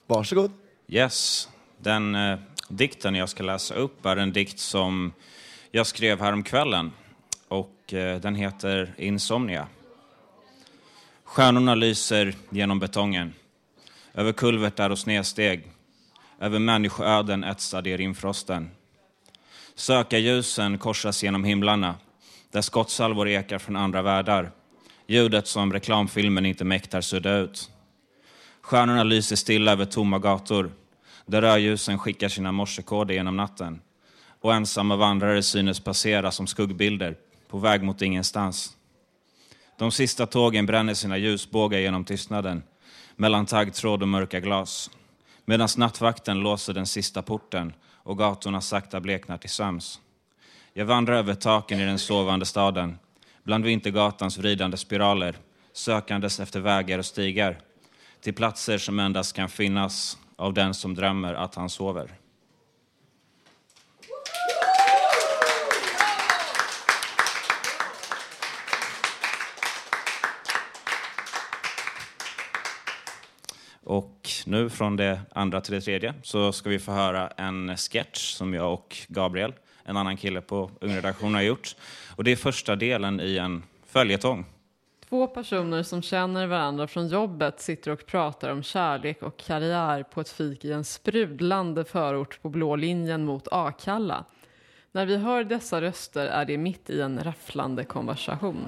Varsågod. 0.07 0.52
Yes, 0.88 1.48
den 1.79 2.14
eh, 2.14 2.38
dikten 2.68 3.14
jag 3.14 3.29
ska 3.29 3.42
läsa 3.42 3.74
upp 3.74 4.07
är 4.07 4.16
en 4.16 4.33
dikt 4.33 4.59
som 4.59 5.12
jag 5.70 5.87
skrev 5.87 6.20
häromkvällen 6.20 6.92
och 7.48 7.94
eh, 7.94 8.20
den 8.20 8.35
heter 8.35 8.94
Insomnia. 8.98 9.68
Stjärnorna 11.26 11.74
lyser 11.74 12.34
genom 12.50 12.78
betongen, 12.78 13.34
över 14.14 14.32
kulvertar 14.32 14.90
och 14.90 14.98
snedsteg, 14.98 15.64
över 16.40 16.58
människoöden 16.58 17.44
etsade 17.44 17.90
i 17.90 17.96
rimfrosten. 17.96 18.70
Sökarljusen 19.74 20.78
korsas 20.78 21.22
genom 21.22 21.44
himlarna, 21.44 21.94
där 22.50 22.60
skottsalvor 22.60 23.28
ekar 23.28 23.58
från 23.58 23.76
andra 23.76 24.02
världar, 24.02 24.50
ljudet 25.06 25.46
som 25.46 25.72
reklamfilmen 25.72 26.46
inte 26.46 26.64
mäktar 26.64 27.00
sudda 27.00 27.36
ut. 27.36 27.70
Stjärnorna 28.60 29.04
lyser 29.04 29.36
stilla 29.36 29.72
över 29.72 29.84
tomma 29.84 30.18
gator, 30.18 30.72
där 31.26 31.42
rödljusen 31.42 31.98
skickar 31.98 32.28
sina 32.28 32.52
morsekoder 32.52 33.14
genom 33.14 33.36
natten 33.36 33.80
och 34.40 34.54
ensamma 34.54 34.96
vandrare 34.96 35.42
synes 35.42 35.80
passera 35.80 36.30
som 36.30 36.46
skuggbilder 36.46 37.16
på 37.48 37.58
väg 37.58 37.82
mot 37.82 38.02
ingenstans. 38.02 38.76
De 39.78 39.90
sista 39.90 40.26
tågen 40.26 40.66
bränner 40.66 40.94
sina 40.94 41.18
ljusbågar 41.18 41.78
genom 41.78 42.04
tystnaden, 42.04 42.62
mellan 43.16 43.46
taggtråd 43.46 44.02
och 44.02 44.08
mörka 44.08 44.40
glas. 44.40 44.90
Medan 45.44 45.68
nattvakten 45.76 46.40
låser 46.40 46.74
den 46.74 46.86
sista 46.86 47.22
porten 47.22 47.72
och 47.84 48.18
gatorna 48.18 48.60
sakta 48.60 49.00
bleknar 49.00 49.38
till 49.38 49.50
sams. 49.50 50.00
Jag 50.72 50.86
vandrar 50.86 51.14
över 51.14 51.34
taken 51.34 51.80
i 51.80 51.84
den 51.84 51.98
sovande 51.98 52.46
staden, 52.46 52.98
bland 53.42 53.64
Vintergatans 53.64 54.38
vridande 54.38 54.76
spiraler, 54.76 55.36
sökandes 55.72 56.40
efter 56.40 56.60
vägar 56.60 56.98
och 56.98 57.06
stigar, 57.06 57.60
till 58.20 58.34
platser 58.34 58.78
som 58.78 58.98
endast 58.98 59.36
kan 59.36 59.48
finnas 59.48 60.18
av 60.36 60.54
den 60.54 60.74
som 60.74 60.94
drömmer 60.94 61.34
att 61.34 61.54
han 61.54 61.70
sover. 61.70 62.10
Och 73.87 74.29
nu 74.46 74.70
från 74.70 74.96
det 74.96 75.20
andra 75.33 75.61
till 75.61 75.75
det 75.75 75.81
tredje 75.81 76.14
så 76.22 76.53
ska 76.53 76.70
vi 76.70 76.79
få 76.79 76.92
höra 76.92 77.29
en 77.29 77.77
sketch 77.77 78.33
som 78.33 78.55
jag 78.55 78.72
och 78.72 78.96
Gabriel, 79.09 79.53
en 79.85 79.96
annan 79.96 80.16
kille 80.16 80.40
på 80.40 80.70
Ungredaktionen, 80.81 81.35
har 81.35 81.42
gjort. 81.42 81.77
Och 82.16 82.25
det 82.25 82.33
är 82.33 82.37
första 82.37 82.77
delen 82.77 83.20
i 83.20 83.37
en 83.38 83.62
följetong. 83.87 84.44
Två 85.09 85.27
personer 85.27 85.83
som 85.83 86.03
känner 86.03 86.46
varandra 86.46 86.87
från 86.87 87.09
jobbet 87.09 87.61
sitter 87.61 87.90
och 87.90 88.07
pratar 88.07 88.51
om 88.51 88.62
kärlek 88.62 89.22
och 89.22 89.37
karriär 89.37 90.03
på 90.03 90.20
ett 90.20 90.29
fik 90.29 90.64
i 90.64 90.72
en 90.72 90.85
sprudlande 90.85 91.85
förort 91.85 92.42
på 92.42 92.49
blå 92.49 92.77
linjen 92.77 93.25
mot 93.25 93.49
Akalla. 93.51 94.25
När 94.92 95.07
vi 95.07 95.16
hör 95.16 95.44
dessa 95.44 95.81
röster 95.81 96.27
är 96.27 96.44
det 96.44 96.59
mitt 96.59 96.90
i 96.90 97.01
en 97.01 97.25
rafflande 97.25 97.85
konversation. 97.85 98.66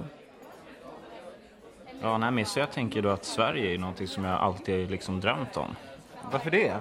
Ja, 2.00 2.18
nej, 2.18 2.30
men 2.30 2.46
så 2.46 2.58
jag 2.58 2.72
tänker 2.72 3.02
då 3.02 3.08
att 3.08 3.24
Sverige 3.24 3.74
är 3.74 3.78
någonting 3.78 4.08
som 4.08 4.24
jag 4.24 4.40
alltid 4.40 4.90
liksom 4.90 5.20
drömt 5.20 5.56
om. 5.56 5.76
Varför 6.32 6.50
det? 6.50 6.76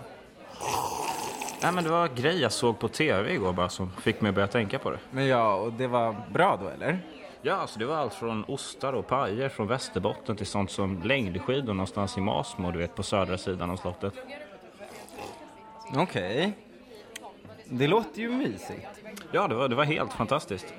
Nej, 1.62 1.71
men 1.71 1.84
det 1.84 1.89
var 1.89 2.08
en 2.08 2.15
grej 2.15 2.41
jag 2.41 2.51
såg 2.51 2.80
på 2.80 2.88
tv 2.88 3.34
igår 3.34 3.53
bara 3.53 3.69
som 3.69 3.91
fick 3.91 4.21
mig 4.21 4.30
att 4.30 4.36
börja 4.36 4.47
tänka 4.47 4.80
på 4.80 4.91
det. 4.91 4.99
Men 5.12 5.27
ja, 5.27 5.56
och 5.56 5.73
det 5.73 5.88
var 5.88 6.15
bra 6.32 6.58
då 6.62 6.69
eller? 6.69 6.99
Ja, 7.41 7.56
alltså 7.56 7.80
det 7.80 7.86
var 7.86 7.95
allt 7.95 8.13
från 8.13 8.43
ostar 8.43 8.93
och 8.93 9.08
pajer 9.08 9.49
från 9.49 9.67
Västerbotten 9.67 10.36
till 10.36 10.45
sånt 10.45 10.71
som 10.71 11.01
längdskidor 11.03 11.73
någonstans 11.73 12.17
i 12.17 12.21
Masmo, 12.21 12.71
du 12.71 12.80
vet, 12.80 12.95
på 12.95 13.03
södra 13.03 13.38
sidan 13.38 13.69
av 13.69 13.77
slottet. 13.77 14.13
Okej. 15.95 16.53
Det 17.65 17.88
låter 17.88 18.21
ju 18.21 18.30
mysigt. 18.30 18.88
Ja, 19.32 19.47
det 19.47 19.56
var, 19.56 19.67
det 19.67 19.75
var 19.75 19.84
helt 19.84 20.13
fantastiskt. 20.13 20.73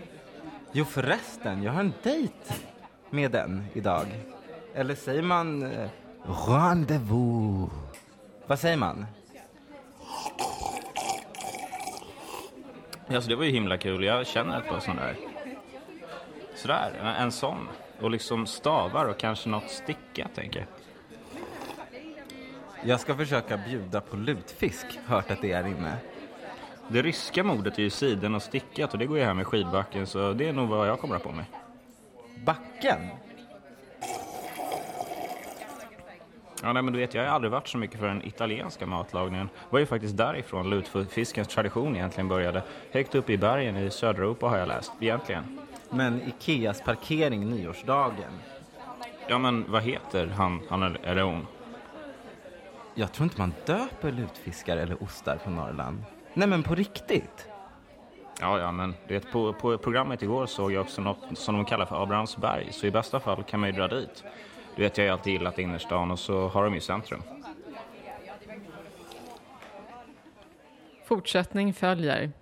Jo 0.72 0.84
förresten, 0.84 1.62
jag 1.62 1.72
har 1.72 1.80
en 1.80 1.94
dejt 2.02 2.54
med 3.10 3.30
den 3.30 3.64
idag. 3.72 4.06
Eller 4.74 4.94
säger 4.94 5.22
man 5.22 5.62
eh, 5.62 5.88
rendezvous? 6.48 7.70
Vad 8.46 8.58
säger 8.58 8.76
man? 8.76 9.06
Ja, 13.08 13.20
så 13.20 13.28
det 13.28 13.36
var 13.36 13.44
ju 13.44 13.50
himla 13.50 13.78
kul. 13.78 14.04
Jag 14.04 14.26
känner 14.26 14.58
ett 14.58 14.68
par 14.68 14.80
sådana 14.80 15.02
där. 15.02 15.16
Sådär, 16.54 16.92
en, 17.00 17.06
en 17.06 17.32
sån. 17.32 17.68
Och 18.00 18.10
liksom 18.10 18.46
stavar 18.46 19.04
och 19.04 19.18
kanske 19.18 19.48
något 19.48 19.70
sticka, 19.70 20.28
tänker 20.34 20.60
jag. 20.60 20.68
Jag 22.84 23.00
ska 23.00 23.16
försöka 23.16 23.56
bjuda 23.56 24.00
på 24.00 24.16
lutfisk, 24.16 24.86
hört 25.06 25.30
att 25.30 25.42
det 25.42 25.52
är 25.52 25.66
inne. 25.66 25.96
Det 26.88 27.02
ryska 27.02 27.44
modet 27.44 27.78
är 27.78 27.82
ju 27.82 27.90
siden 27.90 28.34
och 28.34 28.42
stickat 28.42 28.92
och 28.92 28.98
det 28.98 29.06
går 29.06 29.18
ju 29.18 29.24
här 29.24 29.34
med 29.34 29.46
skidbacken 29.46 30.06
så 30.06 30.32
det 30.32 30.48
är 30.48 30.52
nog 30.52 30.68
vad 30.68 30.88
jag 30.88 31.00
kommer 31.00 31.16
att 31.16 31.22
ha 31.22 31.30
på 31.30 31.36
mig. 31.36 31.46
Backen? 32.44 33.00
Ja, 36.62 36.72
nej, 36.72 36.82
men 36.82 36.92
du 36.92 36.98
vet, 36.98 37.14
jag 37.14 37.22
har 37.22 37.28
aldrig 37.30 37.50
varit 37.50 37.68
så 37.68 37.78
mycket 37.78 38.00
för 38.00 38.06
den 38.06 38.26
italienska 38.26 38.86
matlagningen. 38.86 39.46
Det 39.46 39.70
var 39.70 39.80
ju 39.80 39.86
faktiskt 39.86 40.16
därifrån 40.16 40.70
lutfiskens 40.70 41.48
tradition 41.48 41.96
egentligen 41.96 42.28
började. 42.28 42.62
Högt 42.92 43.14
upp 43.14 43.30
i 43.30 43.38
bergen 43.38 43.76
i 43.76 43.90
södra 43.90 44.22
Europa 44.22 44.46
har 44.46 44.58
jag 44.58 44.68
läst, 44.68 44.92
egentligen. 45.00 45.58
Men 45.90 46.22
Ikeas 46.22 46.82
parkering 46.82 47.50
nyårsdagen? 47.50 48.32
Ja, 49.28 49.38
men 49.38 49.64
vad 49.68 49.82
heter 49.82 50.26
han, 50.26 50.60
han 50.68 50.82
eller, 50.82 51.22
hon? 51.22 51.46
Jag 52.94 53.12
tror 53.12 53.24
inte 53.24 53.38
man 53.38 53.54
döper 53.66 54.12
lutfiskar 54.12 54.76
eller 54.76 55.02
ostar 55.02 55.36
på 55.36 55.50
Norrland. 55.50 56.02
Nej 56.34 56.48
men 56.48 56.62
på 56.62 56.74
riktigt? 56.74 57.47
Ja, 58.40 58.58
ja, 58.58 58.72
men 58.72 58.94
du 59.08 59.14
vet, 59.14 59.30
på, 59.30 59.52
på 59.52 59.78
programmet 59.78 60.22
igår 60.22 60.46
såg 60.46 60.72
jag 60.72 60.80
också 60.80 61.02
något 61.02 61.38
som 61.38 61.54
de 61.54 61.64
kallar 61.64 61.86
för 61.86 62.02
Abrahamsberg, 62.02 62.72
så 62.72 62.86
i 62.86 62.90
bästa 62.90 63.20
fall 63.20 63.42
kan 63.42 63.60
man 63.60 63.68
ju 63.68 63.76
dra 63.76 63.88
dit. 63.88 64.24
Du 64.76 64.82
vet, 64.82 64.98
jag 64.98 65.04
har 65.04 65.06
ju 65.06 65.12
alltid 65.12 65.32
gillat 65.32 65.58
innerstan 65.58 66.10
och 66.10 66.18
så 66.18 66.48
har 66.48 66.64
de 66.64 66.74
ju 66.74 66.80
centrum. 66.80 67.22
Fortsättning 71.04 71.74
följer. 71.74 72.32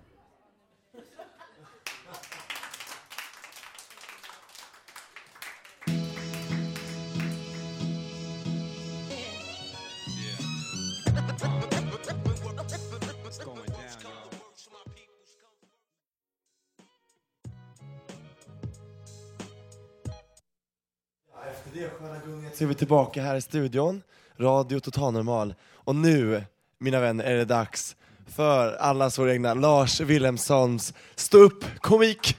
Så 22.57 22.63
är 22.63 22.67
vi 22.67 22.75
tillbaka 22.75 23.21
här 23.21 23.35
i 23.35 23.41
studion, 23.41 24.01
Radio 24.39 24.79
Total 24.79 25.13
Normal. 25.13 25.53
Och 25.73 25.95
nu, 25.95 26.43
mina 26.79 26.99
vänner, 26.99 27.23
är 27.23 27.35
det 27.35 27.45
dags 27.45 27.95
för 28.35 28.75
allas 28.75 29.19
vår 29.19 29.29
egna 29.29 29.53
Lars 29.53 30.01
Wilhelmssons 30.01 30.93
stå 31.15 31.37
upp 31.37 31.63
komik. 31.79 32.37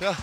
Ja. 0.00 0.16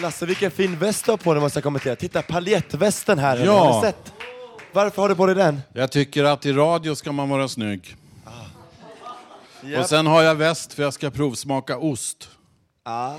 Lasse, 0.00 0.26
vilken 0.26 0.50
fin 0.50 0.78
väst 0.78 1.04
du 1.04 1.12
har 1.12 1.16
på 1.16 1.34
dig 1.34 1.42
måste 1.42 1.56
jag 1.56 1.64
kommentera. 1.64 1.96
Titta, 1.96 2.22
paljettvästen 2.22 3.18
här. 3.18 3.44
Ja. 3.44 3.58
Har 3.58 3.74
ni 3.74 3.86
sett? 3.86 4.12
Varför 4.72 5.02
har 5.02 5.08
du 5.08 5.14
på 5.14 5.26
dig 5.26 5.34
den? 5.34 5.60
Jag 5.72 5.92
tycker 5.92 6.24
att 6.24 6.46
i 6.46 6.52
radio 6.52 6.94
ska 6.94 7.12
man 7.12 7.28
vara 7.28 7.48
snygg. 7.48 7.96
Japp. 9.62 9.80
Och 9.80 9.88
sen 9.88 10.06
har 10.06 10.22
jag 10.22 10.34
väst 10.34 10.72
för 10.72 10.82
jag 10.82 10.94
ska 10.94 11.10
provsmaka 11.10 11.78
ost. 11.78 12.28
Ah. 12.84 13.14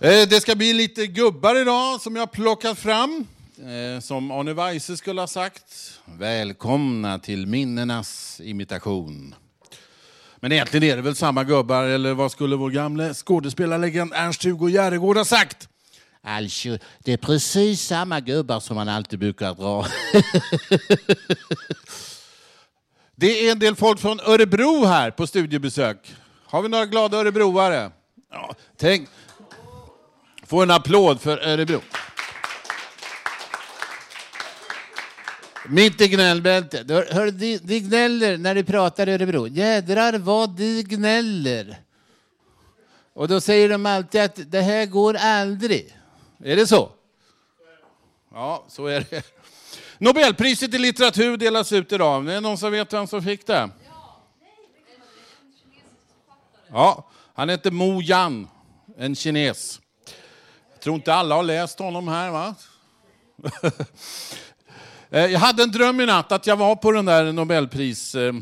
Eh, 0.00 0.28
Det 0.28 0.40
ska 0.42 0.54
bli 0.54 0.72
lite 0.72 1.06
gubbar 1.06 1.60
idag 1.60 2.00
som 2.00 2.16
jag 2.16 2.32
plockat 2.32 2.78
fram. 2.78 3.26
Eh, 3.58 4.00
Som 4.00 4.30
Arne 4.30 4.52
Weise 4.52 4.96
skulle 4.96 5.20
ha 5.20 5.26
sagt. 5.26 5.64
Välkomna 6.04 7.18
till 7.18 7.46
minnenas 7.46 8.40
imitation. 8.44 9.34
Men 10.36 10.52
egentligen 10.52 10.84
är 10.92 10.96
det 10.96 11.02
väl 11.02 11.16
samma 11.16 11.44
gubbar, 11.44 11.84
eller 11.84 12.14
vad 12.14 12.32
skulle 12.32 12.56
vår 12.56 12.70
gamle 12.70 13.14
skådespelarlegend 13.14 14.12
Ernst-Hugo 14.14 14.68
Järegård 14.68 15.16
ha 15.16 15.24
sagt? 15.24 15.68
Alltså, 16.22 16.78
det 16.98 17.12
är 17.12 17.16
precis 17.16 17.82
samma 17.86 18.20
gubbar 18.20 18.60
som 18.60 18.76
man 18.76 18.88
alltid 18.88 19.18
brukar 19.18 19.54
dra. 19.54 19.86
Det 23.16 23.46
är 23.48 23.52
en 23.52 23.58
del 23.58 23.76
folk 23.76 24.00
från 24.00 24.20
Örebro 24.20 24.84
här 24.84 25.10
på 25.10 25.26
studiebesök. 25.26 26.14
Har 26.46 26.62
vi 26.62 26.68
några 26.68 26.86
glada 26.86 27.16
örebroare? 27.16 27.90
Ja, 28.32 28.54
tänk. 28.76 29.08
Få 30.50 30.62
en 30.62 30.70
applåd 30.70 31.20
för 31.20 31.38
Örebro. 31.38 31.80
Mitt 35.68 36.00
i 36.00 36.08
gnällbältet. 36.08 36.90
Hör, 36.90 37.06
hör, 37.12 37.30
de, 37.30 37.58
de 37.58 37.80
gnäller 37.80 38.38
när 38.38 38.54
de 38.54 38.64
pratar 38.64 39.06
Örebro. 39.06 39.46
Jädrar 39.46 40.18
vad 40.18 40.50
de 40.50 40.82
gnäller. 40.82 41.76
Och 43.12 43.28
då 43.28 43.40
säger 43.40 43.68
de 43.68 43.86
alltid 43.86 44.20
att 44.20 44.40
det 44.50 44.60
här 44.60 44.86
går 44.86 45.14
aldrig. 45.14 45.96
Är 46.44 46.56
det 46.56 46.66
så? 46.66 46.90
Ja, 48.32 48.64
så 48.68 48.86
är 48.86 49.06
det. 49.10 49.24
Nobelpriset 49.98 50.74
i 50.74 50.78
litteratur 50.78 51.36
delas 51.36 51.72
ut 51.72 51.92
idag. 51.92 52.26
Det 52.26 52.34
är 52.34 52.40
någon 52.40 52.58
som 52.58 52.72
vet 52.72 52.92
vem 52.92 53.06
som 53.06 53.22
fick 53.22 53.46
det? 53.46 53.70
Ja, 56.68 57.10
han 57.34 57.48
heter 57.48 57.70
Mo 57.70 58.02
Yan, 58.02 58.48
en 58.96 59.16
kines. 59.16 59.80
Jag 60.80 60.84
tror 60.84 60.96
inte 60.96 61.14
alla 61.14 61.34
har 61.34 61.42
läst 61.42 61.78
honom 61.78 62.08
här, 62.08 62.30
va? 62.30 62.54
Eh, 65.12 65.26
jag 65.26 65.40
hade 65.40 65.62
en 65.62 65.70
dröm 65.70 66.00
i 66.00 66.06
natt 66.06 66.32
att 66.32 66.46
jag 66.46 66.56
var 66.56 66.76
på 66.76 66.92
den 66.92 67.04
där 67.04 67.32
Nobelpris 67.32 68.14
eh, 68.14 68.32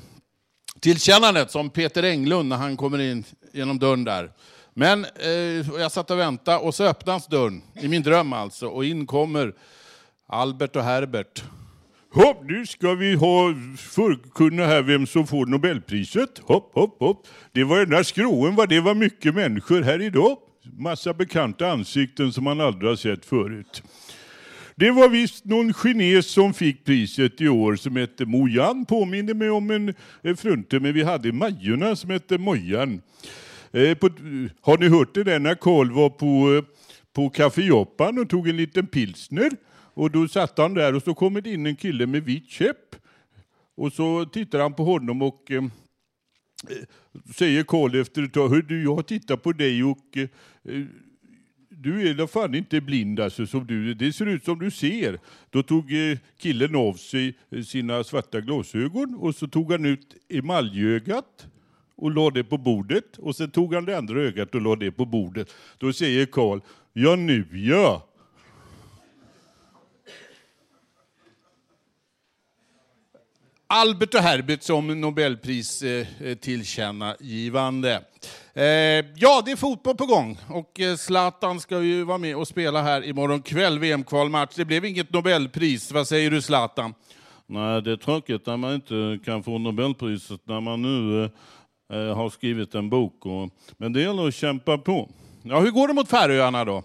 tillkännandet 0.81 1.51
som 1.51 1.71
Peter 1.71 2.03
Englund 2.03 2.49
när 2.49 2.57
han 2.57 2.77
kommer 2.77 2.99
in 2.99 3.25
genom 3.53 3.79
dörren 3.79 4.05
där. 4.05 4.31
Men 4.75 5.05
eh, 5.05 5.31
jag 5.81 5.93
satt 5.93 6.11
och 6.11 6.19
väntade 6.19 6.59
och 6.59 6.75
så 6.75 6.85
öppnas 6.85 7.27
dörren, 7.27 7.63
i 7.81 7.89
min 7.89 8.03
dröm 8.03 8.33
alltså, 8.33 8.67
och 8.67 8.85
in 8.85 9.07
kommer 9.07 9.55
Albert 10.29 10.77
och 10.77 10.83
Herbert 10.83 11.43
Hopp, 12.13 12.45
nu 12.45 12.67
ska 12.67 12.95
vi 12.95 13.15
ha 13.15 13.55
förkunna 13.79 14.67
här 14.67 14.83
vem 14.83 15.07
som 15.07 15.27
får 15.27 15.47
Nobelpriset. 15.47 16.39
Hopp, 16.39 16.75
hopp, 16.75 17.01
hopp. 17.01 17.27
Det 17.53 17.65
var 17.65 17.83
ena 17.83 18.05
skråen 18.05 18.55
vad 18.55 18.69
det 18.69 18.81
var 18.81 18.95
mycket 18.95 19.35
människor 19.35 19.83
här 19.83 20.03
idag. 20.03 20.39
Massa 20.77 21.15
bekanta 21.15 21.71
ansikten 21.71 22.33
som 22.33 22.45
man 22.45 22.61
aldrig 22.61 22.91
har 22.91 22.97
sett 22.97 23.25
förut. 23.25 23.83
Det 24.75 24.91
var 24.91 25.09
visst 25.09 25.45
någon 25.45 25.73
kines 25.75 26.27
som 26.27 26.55
fick 26.55 26.85
priset 26.85 27.41
i 27.41 27.49
år 27.49 27.77
som 27.77 27.97
hette 27.97 28.27
Mojan. 28.27 28.85
Påminner 28.85 29.35
mig 29.35 29.51
om 29.51 29.95
en 30.23 30.37
fruntimmer 30.37 30.93
vi 30.93 31.03
hade 31.03 31.29
i 31.29 31.33
Majorna 31.33 31.97
som 31.97 32.11
hette 32.11 32.39
Mojan. 32.39 33.01
Eh, 33.73 33.95
på, 33.95 34.11
har 34.61 34.79
ni 34.79 34.89
hört 34.89 35.15
det 35.15 35.25
där 35.25 35.39
när 35.39 35.55
Karl 35.55 35.91
var 35.91 36.11
på, 36.11 36.55
eh, 36.57 36.65
på 37.13 37.31
Café 37.31 37.63
Japan 37.63 38.19
och 38.19 38.31
tog 38.31 38.49
en 38.49 38.57
liten 38.57 38.87
pilsner? 38.87 39.51
Och 39.95 40.11
då 40.11 40.29
satt 40.29 40.59
han 40.59 40.75
där 40.75 40.95
och 40.95 41.03
så 41.03 41.15
kommer 41.15 41.41
det 41.41 41.53
in 41.53 41.67
en 41.67 41.77
kille 41.77 42.07
med 42.07 42.25
vit 42.25 42.51
käpp. 42.51 42.97
Och 43.77 43.93
så 43.93 44.25
tittar 44.25 44.59
han 44.59 44.75
på 44.75 44.85
honom 44.85 45.23
och 45.23 45.51
eh, 45.51 45.65
eh 46.71 46.85
säger 47.35 47.63
Karl 47.63 48.01
efter 48.01 48.23
ett 48.23 48.33
tag, 48.33 48.69
du, 48.69 48.83
jag 48.83 49.07
tittar 49.07 49.37
på 49.37 49.53
dig 49.53 49.85
och 49.85 50.17
eh, 50.17 50.29
Eh, 50.69 50.85
du 51.71 52.09
är 52.09 52.15
då 52.15 52.27
fan 52.27 52.55
inte 52.55 52.81
blind 52.81 53.21
alltså, 53.21 53.47
som 53.47 53.67
du, 53.67 53.95
det 53.95 54.13
ser 54.13 54.27
ut 54.27 54.45
som 54.45 54.59
du 54.59 54.71
ser. 54.71 55.19
Då 55.51 55.63
tog 55.63 55.93
eh, 55.93 56.19
killen 56.39 56.77
av 56.77 56.95
sig 56.95 57.39
eh, 57.51 57.63
sina 57.63 58.05
svarta 58.05 58.41
glasögon 58.41 59.15
och 59.15 59.35
så 59.35 59.49
tog 59.49 59.73
han 59.73 59.85
ut 59.85 60.17
emaljögat 60.29 61.47
och 61.97 62.11
la 62.11 62.31
det 62.31 62.45
på 62.45 62.59
bordet 62.59 63.19
och 63.19 63.37
sen 63.37 63.51
tog 63.51 63.75
han 63.75 63.85
det 63.85 63.99
andra 63.99 64.21
ögat 64.21 64.55
och 64.55 64.61
la 64.61 64.77
det 64.77 64.93
på 64.93 65.05
bordet. 65.05 65.55
Då 65.79 65.93
säger 65.93 66.27
Karl, 66.27 66.61
ja 66.93 67.17
nu 67.17 67.47
ja. 67.53 68.05
Albert 73.67 74.15
och 74.15 74.21
Herbert 74.21 74.63
som 74.63 75.01
Nobelpris 75.01 75.83
eh, 75.83 76.07
tillkännagivande. 76.41 78.03
Eh, 78.59 79.05
ja, 79.15 79.43
det 79.45 79.51
är 79.51 79.57
fotboll 79.57 79.97
på 79.97 80.07
gång 80.07 80.39
och 80.49 80.81
eh, 80.81 80.97
Zlatan 80.97 81.61
ska 81.61 81.83
ju 81.83 82.05
vara 82.05 82.19
med 82.19 82.37
och 82.37 82.49
spela 82.49 82.83
här 82.83 83.05
imorgon 83.05 83.43
kväll, 83.43 83.79
VM-kvalmatch. 83.79 84.55
Det 84.57 84.65
blev 84.65 84.85
inget 84.85 85.13
Nobelpris. 85.13 85.93
Vad 85.93 86.09
säger 86.09 86.31
du 86.31 86.43
Zlatan? 86.43 86.95
Nej, 87.47 87.83
det 87.83 87.93
är 87.93 87.97
tråkigt 87.97 88.47
när 88.47 88.57
man 88.57 88.75
inte 88.75 89.19
kan 89.25 89.43
få 89.43 89.59
Nobelpriset 89.59 90.41
när 90.45 90.61
man 90.61 90.83
nu 90.83 91.25
eh, 91.93 92.17
har 92.17 92.31
skrivit 92.31 92.75
en 92.75 92.91
bok. 92.91 93.27
Och, 93.27 93.51
men 93.77 93.93
det 93.93 94.01
gäller 94.01 94.29
att 94.29 94.35
kämpa 94.35 94.79
på. 94.79 95.11
Ja, 95.43 95.61
hur 95.61 95.71
går 95.71 95.89
det 95.89 95.95
mot 95.95 96.09
Färöarna 96.09 96.65
då? 96.65 96.83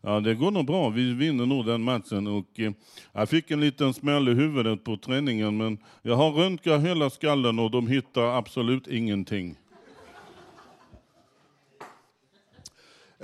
Ja, 0.00 0.20
det 0.20 0.34
går 0.34 0.50
nog 0.50 0.66
bra. 0.66 0.88
Vi 0.88 1.12
vinner 1.12 1.46
nog 1.46 1.66
den 1.66 1.82
matchen. 1.82 2.26
Och, 2.26 2.60
eh, 2.60 2.72
jag 3.12 3.28
fick 3.28 3.50
en 3.50 3.60
liten 3.60 3.94
smäll 3.94 4.28
i 4.28 4.34
huvudet 4.34 4.84
på 4.84 4.96
träningen, 4.96 5.56
men 5.56 5.78
jag 6.02 6.16
har 6.16 6.30
röntgat 6.30 6.82
hela 6.82 7.10
skallen 7.10 7.58
och 7.58 7.70
de 7.70 7.86
hittar 7.86 8.38
absolut 8.38 8.86
ingenting. 8.86 9.56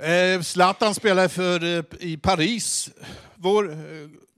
Eh, 0.01 0.41
Zlatan 0.41 0.95
spelar 0.95 1.27
för, 1.27 1.77
eh, 1.77 1.83
i 1.99 2.17
Paris. 2.17 2.89
Vår 3.35 3.71
eh, 3.71 3.77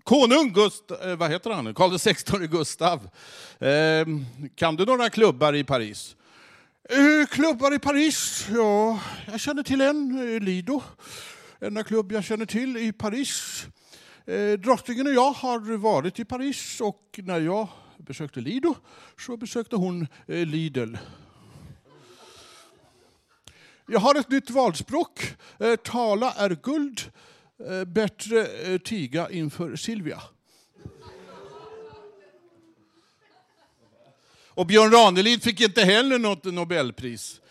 konung, 0.03 0.53
Gust, 0.53 0.91
eh, 0.91 1.15
vad 1.15 1.31
heter 1.31 1.49
han? 1.49 1.73
Karl 1.73 1.97
XVI 1.97 2.47
Gustav. 2.47 3.09
Eh, 3.59 4.05
kan 4.55 4.75
du 4.75 4.85
några 4.85 5.09
klubbar 5.09 5.55
i 5.55 5.63
Paris? 5.63 6.15
Eh, 6.89 7.27
klubbar 7.27 7.73
i 7.73 7.79
Paris? 7.79 8.47
Ja, 8.53 8.99
jag 9.31 9.39
känner 9.39 9.63
till 9.63 9.81
en, 9.81 10.33
eh, 10.35 10.39
Lido. 10.41 10.81
Enda 11.61 11.83
klubb 11.83 12.11
jag 12.11 12.23
känner 12.23 12.45
till 12.45 12.77
i 12.77 12.91
Paris. 12.91 13.65
Eh, 14.25 14.59
drottningen 14.59 15.07
och 15.07 15.13
jag 15.13 15.31
har 15.31 15.77
varit 15.77 16.19
i 16.19 16.25
Paris 16.25 16.81
och 16.81 17.19
när 17.23 17.39
jag 17.39 17.67
besökte 17.97 18.39
Lido 18.39 18.75
så 19.19 19.37
besökte 19.37 19.75
hon 19.75 20.07
eh, 20.27 20.45
Lidl. 20.45 20.95
Jag 23.87 23.99
har 23.99 24.15
ett 24.15 24.29
nytt 24.29 24.49
valspråk. 24.49 25.35
Eh, 25.59 25.75
tala 25.75 26.33
är 26.33 26.57
guld, 26.63 27.01
eh, 27.69 27.85
bättre 27.85 28.47
eh, 28.47 28.77
tiga 28.77 29.29
inför 29.29 29.75
Silvia. 29.75 30.21
Och 34.55 34.65
Björn 34.65 34.91
Ranelid 34.91 35.43
fick 35.43 35.61
inte 35.61 35.81
heller 35.81 36.19
något 36.19 36.43
Nobelpris. 36.43 37.41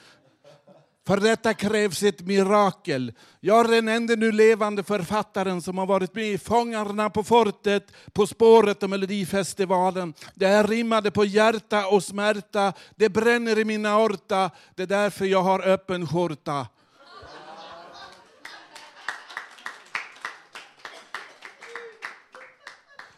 För 1.06 1.16
detta 1.16 1.54
krävs 1.54 2.02
ett 2.02 2.20
mirakel. 2.20 3.12
Jag 3.40 3.64
är 3.64 3.70
den 3.70 3.88
enda 3.88 4.14
nu 4.14 4.32
levande 4.32 4.82
författaren 4.82 5.62
som 5.62 5.78
har 5.78 5.86
varit 5.86 6.14
med 6.14 6.32
i 6.32 6.38
Fångarna 6.38 7.10
på 7.10 7.24
fortet, 7.24 7.92
På 8.12 8.26
spåret 8.26 8.82
och 8.82 8.90
Melodifestivalen. 8.90 10.14
Det 10.34 10.46
här 10.46 10.66
rimmade 10.66 11.10
på 11.10 11.24
hjärta 11.24 11.86
och 11.86 12.04
smärta. 12.04 12.72
Det 12.96 13.08
bränner 13.08 13.58
i 13.58 13.64
min 13.64 13.86
aorta. 13.86 14.50
Det 14.74 14.82
är 14.82 14.86
därför 14.86 15.24
jag 15.24 15.42
har 15.42 15.68
öppen 15.68 16.06
skjorta. 16.06 16.66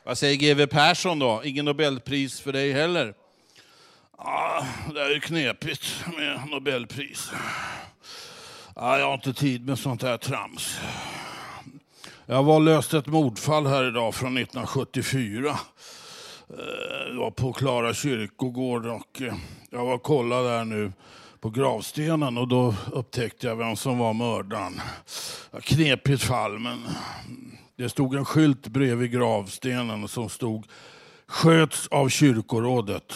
Vad 0.05 0.19
säger 0.19 0.37
GW 0.37 0.67
Persson 0.67 1.19
då? 1.19 1.41
Ingen 1.45 1.65
Nobelpris 1.65 2.41
för 2.41 2.53
dig 2.53 2.73
heller? 2.73 3.24
Ja, 4.27 4.67
det 4.95 5.01
är 5.01 5.21
knepigt 5.21 6.05
med 6.17 6.41
Nobelpris. 6.51 7.33
Ja, 8.77 8.99
jag 8.99 9.07
har 9.07 9.15
inte 9.15 9.35
tid 9.35 9.67
med 9.67 9.79
sånt 9.79 10.03
här 10.03 10.17
trams. 10.17 10.81
Jag 12.27 12.43
var 12.43 12.55
och 12.55 12.61
löste 12.61 12.99
ett 12.99 13.07
mordfall 13.07 13.67
här 13.67 13.89
idag 13.89 14.15
från 14.15 14.37
1974. 14.37 15.59
Det 16.49 16.55
eh, 16.55 17.15
Jag 17.15 17.21
var 17.21 17.31
på 17.31 17.53
Klara 17.53 17.95
kyrkogård 17.95 18.87
och 18.87 19.23
eh, 19.23 19.35
jag 19.71 19.85
var 19.85 19.95
och 19.95 20.03
kollade 20.03 20.49
där 20.49 20.65
nu 20.65 20.93
på 21.41 21.51
gravstenen 21.51 22.39
och 22.39 22.49
då 22.49 22.75
upptäckte 22.93 23.47
jag 23.47 23.57
vem 23.57 23.77
som 23.77 23.99
var 23.99 24.13
mördaren. 24.13 24.81
Knepigt 25.63 26.23
fall, 26.23 26.59
men 26.59 26.85
det 27.77 27.89
stod 27.89 28.15
en 28.15 28.25
skylt 28.25 28.69
bredvid 28.69 29.13
gravstenen 29.13 30.09
som 30.09 30.29
stod 30.29 30.67
sköts 31.27 31.89
av 31.89 32.09
kyrkorådet. 32.09 33.15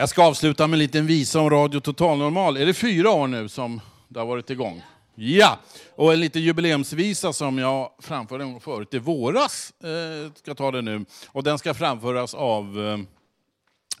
Jag 0.00 0.08
ska 0.08 0.24
avsluta 0.24 0.66
med 0.66 0.74
en 0.74 0.78
liten 0.78 1.06
visa 1.06 1.40
om 1.40 1.50
Radio 1.50 1.80
Total 1.80 2.18
Normal. 2.18 2.56
Är 2.56 2.66
det 2.66 2.74
fyra 2.74 3.10
år 3.10 3.26
nu 3.26 3.48
som 3.48 3.80
det 4.08 4.18
har 4.18 4.26
varit 4.26 4.50
igång? 4.50 4.82
Ja, 5.14 5.58
och 5.94 6.12
en 6.12 6.20
liten 6.20 6.42
jubileumsvisa 6.42 7.32
som 7.32 7.58
jag 7.58 7.90
framförde 7.98 8.60
förut 8.60 8.94
i 8.94 8.98
våras. 8.98 9.72
Eh, 9.84 10.32
ska 10.34 10.54
ta 10.54 10.70
det 10.70 10.82
nu. 10.82 11.04
Och 11.26 11.42
den 11.42 11.58
ska 11.58 11.74
framföras 11.74 12.34
av 12.34 12.86
eh, 12.86 12.98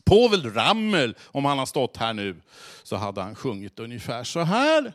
Povel 0.04 0.52
Ramel. 0.54 1.14
Om 1.26 1.44
han 1.44 1.58
har 1.58 1.66
stått 1.66 1.96
här 1.96 2.12
nu 2.12 2.36
så 2.82 2.96
hade 2.96 3.22
han 3.22 3.34
sjungit 3.34 3.78
ungefär 3.78 4.24
så 4.24 4.40
här. 4.40 4.92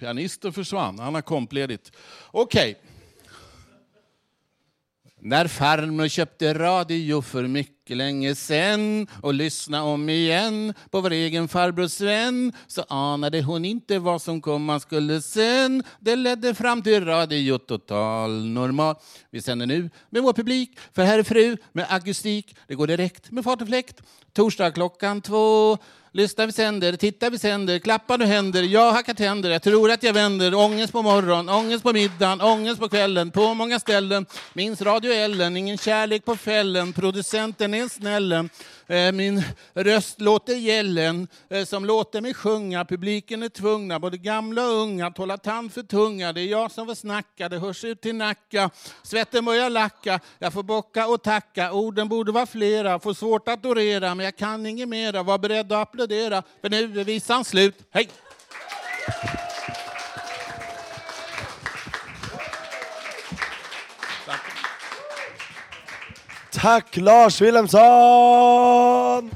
Pianisten 0.00 0.52
försvann, 0.52 0.98
han 0.98 1.14
har 1.14 1.22
kompledigt. 1.22 1.92
Okej. 2.30 2.80
När 5.18 5.46
farmor 5.46 6.08
köpte 6.08 6.54
radio 6.54 7.22
för 7.22 7.46
mycket 7.46 7.81
länge 7.94 8.34
sen 8.34 9.06
och 9.22 9.34
lyssna 9.34 9.82
om 9.82 10.08
igen 10.08 10.74
på 10.90 11.00
vår 11.00 11.12
egen 11.12 11.48
farbror 11.48 11.86
Sven 11.88 12.52
så 12.66 12.84
anade 12.88 13.42
hon 13.42 13.64
inte 13.64 13.98
vad 13.98 14.22
som 14.22 14.40
komma 14.40 14.80
skulle 14.80 15.22
sen. 15.22 15.82
Det 16.00 16.16
ledde 16.16 16.54
fram 16.54 16.82
till 16.82 17.04
Radio 17.04 17.58
Total 17.58 18.44
Normal. 18.44 18.96
Vi 19.30 19.42
sänder 19.42 19.66
nu 19.66 19.90
med 20.10 20.22
vår 20.22 20.32
publik 20.32 20.78
för 20.92 21.04
herr 21.04 21.22
fru 21.22 21.56
med 21.72 21.86
akustik. 21.88 22.56
Det 22.68 22.74
går 22.74 22.86
direkt 22.86 23.30
med 23.30 23.44
fart 23.44 23.62
och 23.62 23.68
fläkt. 23.68 24.02
Torsdag 24.32 24.70
klockan 24.70 25.20
två. 25.20 25.78
Lyssna 26.14 26.46
vi 26.46 26.52
sänder, 26.52 26.96
titta 26.96 27.30
vi 27.30 27.38
sänder, 27.38 27.78
klappa 27.78 28.16
nu 28.16 28.24
händer, 28.24 28.62
jag 28.62 28.92
hackar 28.92 29.14
tänder, 29.14 29.50
jag 29.50 29.62
tror 29.62 29.90
att 29.90 30.02
jag 30.02 30.12
vänder, 30.12 30.54
ångest 30.54 30.92
på 30.92 31.02
morgon, 31.02 31.48
ångest 31.48 31.82
på 31.82 31.92
middagen, 31.92 32.40
ångest 32.40 32.80
på 32.80 32.88
kvällen, 32.88 33.30
på 33.30 33.54
många 33.54 33.80
ställen. 33.80 34.26
Minns 34.52 34.82
Radio 34.82 35.12
Ellen, 35.12 35.56
ingen 35.56 35.78
kärlek 35.78 36.24
på 36.24 36.36
fällen, 36.36 36.92
producenten 36.92 37.74
är 37.74 37.81
snällen. 37.88 38.50
Eh, 38.86 39.12
min 39.12 39.42
röst 39.74 40.20
låter 40.20 40.54
gällen, 40.54 41.28
eh, 41.48 41.64
som 41.64 41.84
låter 41.84 42.20
mig 42.20 42.34
sjunga. 42.34 42.84
Publiken 42.84 43.42
är 43.42 43.48
tvungna, 43.48 44.00
både 44.00 44.16
gamla 44.18 44.66
och 44.66 44.72
unga, 44.72 45.06
att 45.06 45.18
hålla 45.18 45.36
tand 45.36 45.72
för 45.72 45.82
tunga. 45.82 46.32
Det 46.32 46.40
är 46.40 46.46
jag 46.46 46.70
som 46.70 46.86
får 46.86 46.94
snacka, 46.94 47.48
det 47.48 47.58
hörs 47.58 47.84
ut 47.84 48.00
till 48.00 48.14
Nacka. 48.14 48.70
Svetten 49.02 49.44
börjar 49.44 49.70
lacka, 49.70 50.20
jag 50.38 50.52
får 50.52 50.62
bocka 50.62 51.06
och 51.06 51.22
tacka. 51.22 51.72
Orden 51.72 52.08
borde 52.08 52.32
vara 52.32 52.46
flera, 52.46 52.98
får 52.98 53.14
svårt 53.14 53.48
att 53.48 53.66
orera, 53.66 54.14
men 54.14 54.24
jag 54.24 54.36
kan 54.36 54.66
inget 54.66 54.88
mera. 54.88 55.22
Var 55.22 55.38
beredd 55.38 55.72
att 55.72 55.88
applådera, 55.88 56.42
för 56.60 56.70
nu 56.70 57.00
är 57.00 57.04
visan 57.04 57.44
slut. 57.44 57.74
Hej! 57.90 58.08
Tack 66.52 66.96
Lars 66.96 67.40
Wilhelmsson! 67.40 69.30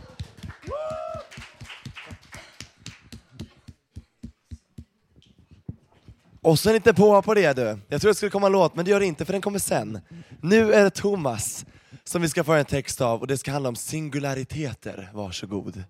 Och 6.43 6.59
sen 6.59 6.75
inte 6.75 6.95
på 6.95 7.23
på 7.23 7.35
det 7.35 7.57
du. 7.57 7.79
Jag 7.89 8.01
tror 8.01 8.11
det 8.11 8.15
skulle 8.15 8.31
komma 8.31 8.47
en 8.47 8.53
låt, 8.53 8.75
men 8.75 8.85
det 8.85 8.91
gör 8.91 9.01
det 9.01 9.07
inte 9.07 9.25
för 9.25 9.33
den 9.33 9.43
kommer 9.43 9.59
sen. 9.59 10.01
Nu 10.43 10.73
är 10.73 10.85
det 10.85 10.91
Thomas 10.91 11.67
som 12.05 12.23
vi 12.23 12.29
ska 12.29 12.45
få 12.45 12.53
en 12.53 12.65
text 12.65 13.01
av 13.01 13.21
och 13.21 13.27
det 13.27 13.39
ska 13.39 13.53
handla 13.53 13.69
om 13.69 13.77
singulariteter. 13.77 15.11
Varsågod. 15.15 15.85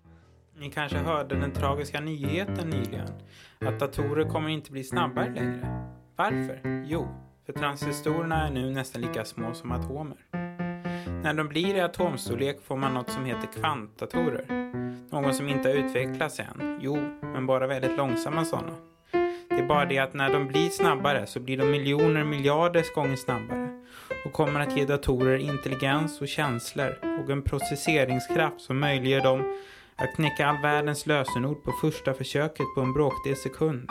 Ni 0.59 0.71
kanske 0.71 0.97
hörde 0.97 1.39
den 1.39 1.51
tragiska 1.51 1.99
nyheten 1.99 2.69
nyligen. 2.69 3.07
Att 3.59 3.79
datorer 3.79 4.29
kommer 4.29 4.49
inte 4.49 4.71
bli 4.71 4.83
snabbare 4.83 5.33
längre. 5.33 5.87
Varför? 6.15 6.85
Jo, 6.87 7.07
för 7.45 7.53
transistorerna 7.53 8.47
är 8.47 8.51
nu 8.51 8.71
nästan 8.71 9.01
lika 9.01 9.25
små 9.25 9.53
som 9.53 9.71
atomer. 9.71 10.17
När 11.23 11.33
de 11.33 11.47
blir 11.47 11.75
i 11.75 11.79
atomstorlek 11.79 12.61
får 12.67 12.75
man 12.75 12.93
något 12.93 13.09
som 13.09 13.25
heter 13.25 13.47
kvantdatorer. 13.59 14.45
Någon 15.11 15.33
som 15.33 15.49
inte 15.49 15.69
har 15.69 15.75
utvecklats 15.75 16.39
än. 16.39 16.79
Jo, 16.81 16.97
men 17.21 17.45
bara 17.45 17.67
väldigt 17.67 17.97
långsamma 17.97 18.45
sådana. 18.45 18.73
Det 19.49 19.55
är 19.55 19.67
bara 19.67 19.85
det 19.85 19.99
att 19.99 20.13
när 20.13 20.33
de 20.33 20.47
blir 20.47 20.69
snabbare 20.69 21.27
så 21.27 21.39
blir 21.39 21.57
de 21.57 21.71
miljoner 21.71 22.23
miljarders 22.23 22.93
gånger 22.93 23.15
snabbare 23.15 23.83
och 24.25 24.33
kommer 24.33 24.59
att 24.59 24.77
ge 24.77 24.85
datorer 24.85 25.37
intelligens 25.37 26.21
och 26.21 26.27
känslor 26.27 27.19
och 27.23 27.29
en 27.29 27.41
processeringskraft 27.41 28.61
som 28.61 28.79
möjliggör 28.79 29.21
dem 29.21 29.57
att 29.95 30.15
knäcka 30.15 30.47
all 30.47 30.61
världens 30.61 31.05
lösenord 31.05 31.63
på 31.63 31.71
första 31.71 32.13
försöket 32.13 32.65
på 32.75 32.81
en 32.81 32.93
bråkdel 32.93 33.35
sekund. 33.35 33.89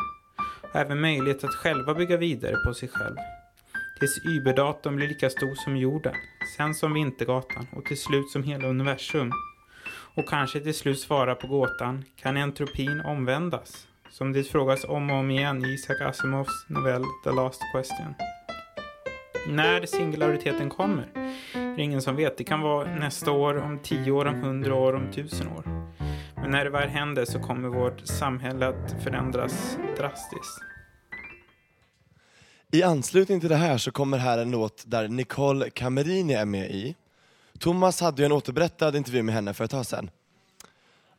Och 0.62 0.76
även 0.76 1.00
möjlighet 1.00 1.44
att 1.44 1.54
själva 1.54 1.94
bygga 1.94 2.16
vidare 2.16 2.56
på 2.66 2.74
sig 2.74 2.88
själv. 2.88 3.16
Tills 3.98 4.24
Uberdatorn 4.24 4.96
blir 4.96 5.08
lika 5.08 5.30
stor 5.30 5.54
som 5.54 5.76
jorden, 5.76 6.14
sen 6.56 6.74
som 6.74 6.94
Vintergatan 6.94 7.66
och 7.72 7.84
till 7.84 8.00
slut 8.00 8.30
som 8.30 8.42
hela 8.42 8.68
universum. 8.68 9.32
Och 10.14 10.28
kanske 10.28 10.60
till 10.60 10.74
slut 10.74 11.00
svara 11.00 11.34
på 11.34 11.46
gåtan, 11.46 12.04
kan 12.16 12.36
entropin 12.36 13.00
omvändas? 13.00 13.88
Som 14.10 14.32
det 14.32 14.44
frågas 14.44 14.84
om 14.84 15.10
och 15.10 15.16
om 15.16 15.30
igen 15.30 15.64
i 15.64 15.72
Isaac 15.72 16.00
Asimovs 16.00 16.66
novell 16.68 17.04
The 17.24 17.30
Last 17.30 17.62
Question. 17.72 18.14
När 19.48 19.86
singulariteten 19.86 20.70
kommer 20.70 21.08
Det 21.52 21.58
är 21.58 21.76
det 21.76 21.82
ingen 21.82 22.02
som 22.02 22.16
vet. 22.16 22.38
Det 22.38 22.44
kan 22.44 22.60
vara 22.60 22.94
nästa 22.94 23.30
år, 23.30 23.56
om 23.58 23.78
tio 23.78 24.12
år, 24.12 24.26
om 24.26 24.34
hundra 24.34 24.74
år, 24.74 24.92
om 24.92 25.12
tusen 25.12 25.48
år. 25.48 25.92
Men 26.34 26.50
när 26.50 26.64
det 26.64 26.70
väl 26.70 26.88
händer 26.88 27.24
så 27.24 27.38
kommer 27.38 27.68
vårt 27.68 28.06
samhälle 28.06 28.68
att 28.68 28.96
förändras 29.02 29.78
drastiskt. 29.96 30.75
I 32.76 32.82
anslutning 32.82 33.40
till 33.40 33.48
det 33.48 33.56
här 33.56 33.78
så 33.78 33.90
kommer 33.90 34.18
här 34.18 34.38
en 34.38 34.50
låt 34.50 34.84
där 34.86 35.08
Nicole 35.08 35.70
Camerini 35.70 36.34
är 36.34 36.44
med 36.44 36.70
i. 36.70 36.94
Thomas 37.58 38.00
hade 38.00 38.22
ju 38.22 38.26
en 38.26 38.32
återberättad 38.32 38.96
intervju 38.96 39.22
med 39.22 39.34
henne 39.34 39.54
för 39.54 39.64
ett 39.64 39.70
tag 39.70 39.86
sedan. 39.86 40.10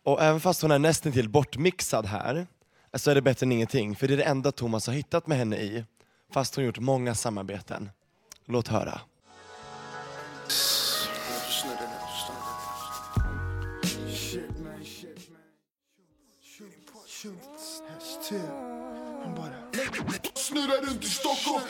Och 0.03 0.21
även 0.21 0.39
fast 0.39 0.61
hon 0.61 0.71
är 0.71 0.79
nästan 0.79 1.11
till 1.11 1.29
bortmixad 1.29 2.05
här, 2.05 2.47
så 2.93 3.11
är 3.11 3.15
det 3.15 3.21
bättre 3.21 3.45
än 3.45 3.51
ingenting, 3.51 3.95
för 3.95 4.07
det 4.07 4.13
är 4.13 4.17
det 4.17 4.23
enda 4.23 4.51
Thomas 4.51 4.87
har 4.87 4.93
hittat 4.93 5.27
med 5.27 5.37
henne 5.37 5.57
i, 5.57 5.85
fast 6.31 6.55
hon 6.55 6.65
gjort 6.65 6.79
många 6.79 7.15
samarbeten. 7.15 7.89
Låt 8.45 8.67
höra. 8.67 9.01
Snurrar 20.47 20.81
runt 20.81 21.03
i 21.03 21.09
Stockholm. 21.09 21.63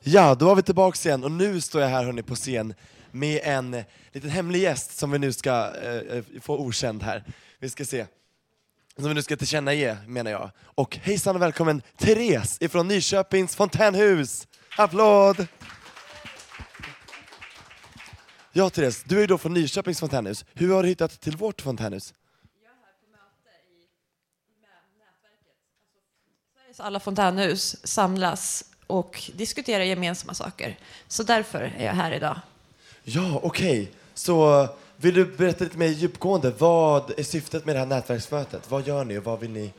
Ja, 0.00 0.34
då 0.34 0.46
var 0.46 0.54
vi 0.54 0.62
tillbaks 0.62 1.06
igen 1.06 1.24
och 1.24 1.30
nu 1.30 1.60
står 1.60 1.82
jag 1.82 1.88
här 1.88 2.04
hörni 2.04 2.22
på 2.22 2.34
scen 2.34 2.74
med 3.10 3.40
en 3.44 3.84
liten 4.12 4.30
hemlig 4.30 4.62
gäst 4.62 4.98
som 4.98 5.10
vi 5.10 5.18
nu 5.18 5.32
ska 5.32 5.50
eh, 5.82 5.92
eh, 5.92 6.24
få 6.40 6.58
okänd 6.58 7.02
här. 7.02 7.24
Vi 7.58 7.70
ska 7.70 7.84
se. 7.84 8.06
Som 8.96 9.08
vi 9.08 9.14
nu 9.14 9.22
ska 9.22 9.36
tillkännage, 9.36 9.96
menar 10.06 10.30
jag. 10.30 10.50
Och 10.64 10.96
hejsan 10.96 11.36
och 11.36 11.42
välkommen 11.42 11.82
Therese 11.98 12.58
ifrån 12.60 12.88
Nyköpings 12.88 13.56
fontänhus. 13.56 14.48
Applåd! 14.76 15.46
Ja 18.52 18.70
Therese, 18.70 19.04
du 19.06 19.16
är 19.16 19.20
ju 19.20 19.26
då 19.26 19.38
från 19.38 19.54
Nyköpings 19.54 20.00
fontänhus. 20.00 20.44
Hur 20.54 20.74
har 20.74 20.82
du 20.82 20.88
hittat 20.88 21.20
till 21.20 21.36
vårt 21.36 21.60
fontänhus? 21.60 22.14
Så 26.78 26.84
alla 26.84 27.00
fontänhus 27.00 27.76
samlas 27.86 28.64
och 28.86 29.30
diskuterar 29.34 29.84
gemensamma 29.84 30.34
saker. 30.34 30.78
Så 31.08 31.22
därför 31.22 31.72
är 31.78 31.86
jag 31.86 31.92
här 31.92 32.12
idag. 32.12 32.40
Ja, 33.04 33.40
okej. 33.42 33.90
Så 34.14 34.68
vill 34.96 35.14
du 35.14 35.24
berätta 35.24 35.64
lite 35.64 35.78
mer 35.78 35.86
djupgående, 35.86 36.50
vad 36.58 37.18
är 37.18 37.22
syftet 37.22 37.66
med 37.66 37.74
det 37.74 37.78
här 37.78 37.86
nätverksmötet? 37.86 38.70
Vad 38.70 38.86
gör 38.86 39.04
ni 39.04 39.18
och 39.18 39.24
vad 39.24 39.40
vill 39.40 39.50
ni 39.50 39.72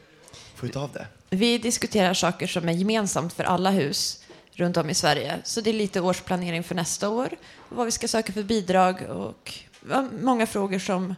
få 0.55 0.65
ut 0.65 0.75
av 0.75 0.91
det? 0.91 1.07
Vi 1.29 1.57
diskuterar 1.57 2.13
saker 2.13 2.47
som 2.47 2.69
är 2.69 2.73
gemensamt 2.73 3.33
för 3.33 3.43
alla 3.43 3.71
hus 3.71 4.23
runt 4.51 4.77
om 4.77 4.89
i 4.89 4.93
Sverige. 4.93 5.39
Så 5.43 5.61
det 5.61 5.69
är 5.69 5.73
lite 5.73 6.01
årsplanering 6.01 6.63
för 6.63 6.75
nästa 6.75 7.09
år, 7.09 7.29
vad 7.69 7.85
vi 7.85 7.91
ska 7.91 8.07
söka 8.07 8.33
för 8.33 8.43
bidrag 8.43 9.01
och 9.09 9.53
ja, 9.89 10.07
många 10.21 10.47
frågor 10.47 10.79
som 10.79 11.15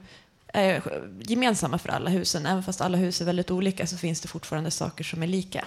är 0.54 0.82
gemensamma 1.20 1.78
för 1.78 1.90
alla 1.90 2.10
husen. 2.10 2.46
Även 2.46 2.64
fast 2.64 2.82
alla 2.82 2.98
hus 2.98 3.22
är 3.22 3.26
väldigt 3.26 3.52
olika 3.52 3.88
så 3.88 3.98
finns 3.98 4.22
det 4.22 4.28
fortfarande 4.28 4.72
saker 4.72 5.04
som 5.04 5.24
är 5.24 5.28
lika. 5.28 5.66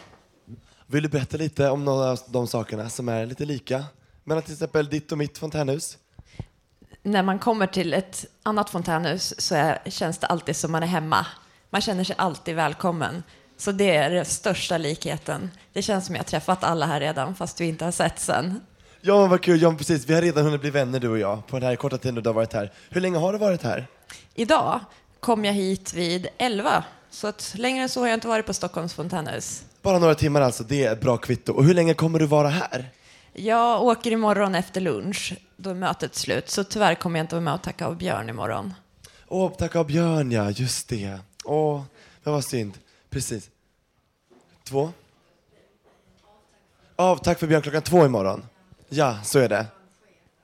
Vill 0.87 1.03
du 1.03 1.09
berätta 1.09 1.37
lite 1.37 1.71
om 1.71 1.85
några 1.85 2.11
av 2.11 2.19
de 2.27 2.47
sakerna 2.47 2.91
som 2.91 3.09
är 3.09 3.27
lite 3.27 3.45
lika 3.45 3.85
mellan 4.25 4.43
till 4.43 4.53
exempel 4.53 4.89
ditt 4.89 5.13
och 5.13 5.19
mitt 5.19 5.39
fontänhus? 5.39 5.99
När 7.03 7.23
man 7.23 7.39
kommer 7.39 7.67
till 7.67 7.95
ett 7.95 8.25
annat 8.43 8.71
fontänhus 8.71 9.35
så 9.39 9.55
är, 9.55 9.79
känns 9.87 10.19
det 10.19 10.27
alltid 10.27 10.57
som 10.57 10.73
man 10.73 10.83
är 10.83 10.87
hemma. 10.87 11.27
Man 11.71 11.81
känner 11.81 12.05
sig 12.05 12.17
alltid 12.19 12.57
välkommen. 12.57 13.23
Så 13.57 13.73
det 13.73 13.97
är 13.97 14.11
den 14.11 14.25
största 14.25 14.79
likheten. 14.79 15.51
Det 15.73 15.83
känns 15.83 16.07
som 16.07 16.15
jag 16.15 16.21
har 16.21 16.25
träffat 16.25 16.65
alla 16.65 16.87
här 16.87 17.01
redan 17.01 17.35
fast 17.35 17.61
vi 17.61 17.65
inte 17.65 17.85
har 17.85 17.93
sett 17.93 18.19
sen. 18.19 18.61
Ja, 19.01 19.27
vad 19.27 19.43
kul. 19.43 19.63
Ja, 19.63 19.75
precis. 19.79 20.07
Vi 20.07 20.15
har 20.15 20.23
redan 20.23 20.45
hunnit 20.45 20.61
bli 20.61 20.71
vänner 20.71 21.01
du 21.01 21.09
och 21.09 21.19
jag 21.19 21.47
på 21.47 21.59
den 21.59 21.69
här 21.69 21.77
korta 21.77 21.99
tiden 21.99 22.23
du 22.23 22.29
har 22.29 22.35
varit 22.35 22.53
här. 22.53 22.73
Hur 22.91 23.01
länge 23.01 23.19
har 23.19 23.33
du 23.33 23.39
varit 23.39 23.63
här? 23.63 23.87
Idag 24.35 24.81
kom 25.21 25.45
jag 25.45 25.53
hit 25.53 25.95
vid 25.95 26.29
11. 26.39 26.85
Så 27.11 27.27
att 27.27 27.55
längre 27.57 27.83
än 27.83 27.89
så 27.89 28.01
har 28.01 28.07
jag 28.07 28.17
inte 28.17 28.29
varit 28.29 28.47
på 28.47 28.55
Stockholms 28.55 28.95
fontänhus. 28.95 29.65
Bara 29.83 29.99
några 29.99 30.15
timmar 30.15 30.41
alltså, 30.41 30.65
det 30.65 30.85
är 30.85 30.93
ett 30.93 31.01
bra 31.01 31.17
kvitto. 31.17 31.53
Och 31.53 31.65
hur 31.65 31.75
länge 31.75 31.95
kommer 31.95 32.19
du 32.19 32.27
vara 32.27 32.49
här? 32.49 32.91
Jag 33.33 33.83
åker 33.83 34.11
imorgon 34.11 34.55
efter 34.55 34.81
lunch. 34.81 35.35
Då 35.57 35.71
är 35.71 35.75
mötet 35.75 36.15
slut. 36.15 36.51
Så 36.51 36.65
tyvärr 36.65 36.95
kommer 36.95 37.19
jag 37.19 37.25
inte 37.25 37.35
vara 37.35 37.45
med 37.45 37.55
och 37.55 37.63
tacka 37.63 37.87
av 37.87 37.97
Björn 37.97 38.29
imorgon. 38.29 38.75
Åh, 39.29 39.53
tacka 39.53 39.79
av 39.79 39.87
Björn 39.87 40.33
ja, 40.33 40.51
just 40.51 40.89
det. 40.89 41.19
Åh, 41.45 41.83
det 42.25 42.31
var 42.31 42.41
synd. 42.41 42.79
Precis. 43.11 43.51
Två? 44.65 44.93
Av 46.97 47.17
tack 47.17 47.39
för 47.39 47.47
Björn 47.47 47.63
klockan 47.63 47.83
två 47.83 48.05
imorgon. 48.07 48.47
Ja, 48.89 49.19
så 49.25 49.39
är 49.39 49.49
det. 49.49 49.67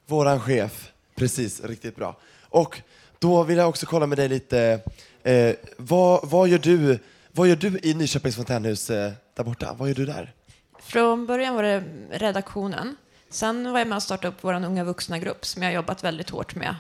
Våran 0.06 0.40
chef. 0.40 0.92
Precis, 1.14 1.60
riktigt 1.64 1.96
bra. 1.96 2.16
Och 2.42 2.80
då 3.20 3.42
vill 3.42 3.58
jag 3.58 3.68
också 3.68 3.86
kolla 3.86 4.06
med 4.06 4.18
dig 4.18 4.28
lite. 4.28 4.80
Eh, 5.22 5.54
vad, 5.76 6.30
vad, 6.30 6.48
gör 6.48 6.58
du, 6.58 6.98
vad 7.32 7.48
gör 7.48 7.56
du 7.56 7.80
i 7.82 7.94
Nyköpings 7.94 8.36
fontänhus 8.36 8.90
eh, 8.90 9.12
där 9.36 9.44
borta? 9.44 9.74
Vad 9.78 9.88
gör 9.88 9.94
du 9.94 10.06
där? 10.06 10.32
Från 10.78 11.26
början 11.26 11.54
var 11.54 11.62
det 11.62 11.84
redaktionen. 12.10 12.96
Sen 13.30 13.72
var 13.72 13.78
jag 13.78 13.88
med 13.88 13.96
och 13.96 14.02
startade 14.02 14.28
upp 14.28 14.38
vår 14.40 14.54
unga 14.54 14.84
vuxna-grupp 14.84 15.46
som 15.46 15.62
jag 15.62 15.70
har 15.70 15.74
jobbat 15.74 16.04
väldigt 16.04 16.30
hårt 16.30 16.54
med. 16.54 16.76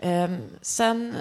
Ehm, 0.00 0.38
sen 0.62 1.14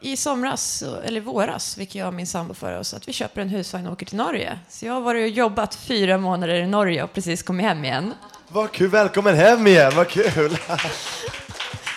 i 0.00 0.16
somras, 0.16 0.84
eller 1.04 1.20
våras, 1.20 1.74
fick 1.74 1.94
jag 1.94 2.08
och 2.08 2.14
min 2.14 2.26
sambo 2.26 2.54
för 2.54 2.78
oss 2.78 2.94
att 2.94 3.08
vi 3.08 3.12
köper 3.12 3.40
en 3.40 3.48
husvagn 3.48 3.86
och 3.86 3.92
åker 3.92 4.06
till 4.06 4.16
Norge. 4.16 4.58
Så 4.68 4.86
jag 4.86 4.92
har 4.92 5.00
varit 5.00 5.22
och 5.22 5.28
jobbat 5.28 5.74
fyra 5.74 6.18
månader 6.18 6.54
i 6.54 6.66
Norge 6.66 7.02
och 7.02 7.12
precis 7.12 7.42
kommit 7.42 7.66
hem 7.66 7.84
igen. 7.84 8.14
Vad 8.48 8.72
kul, 8.72 8.88
välkommen 8.88 9.34
hem 9.34 9.66
igen, 9.66 9.92
vad 9.96 10.08
kul! 10.08 10.58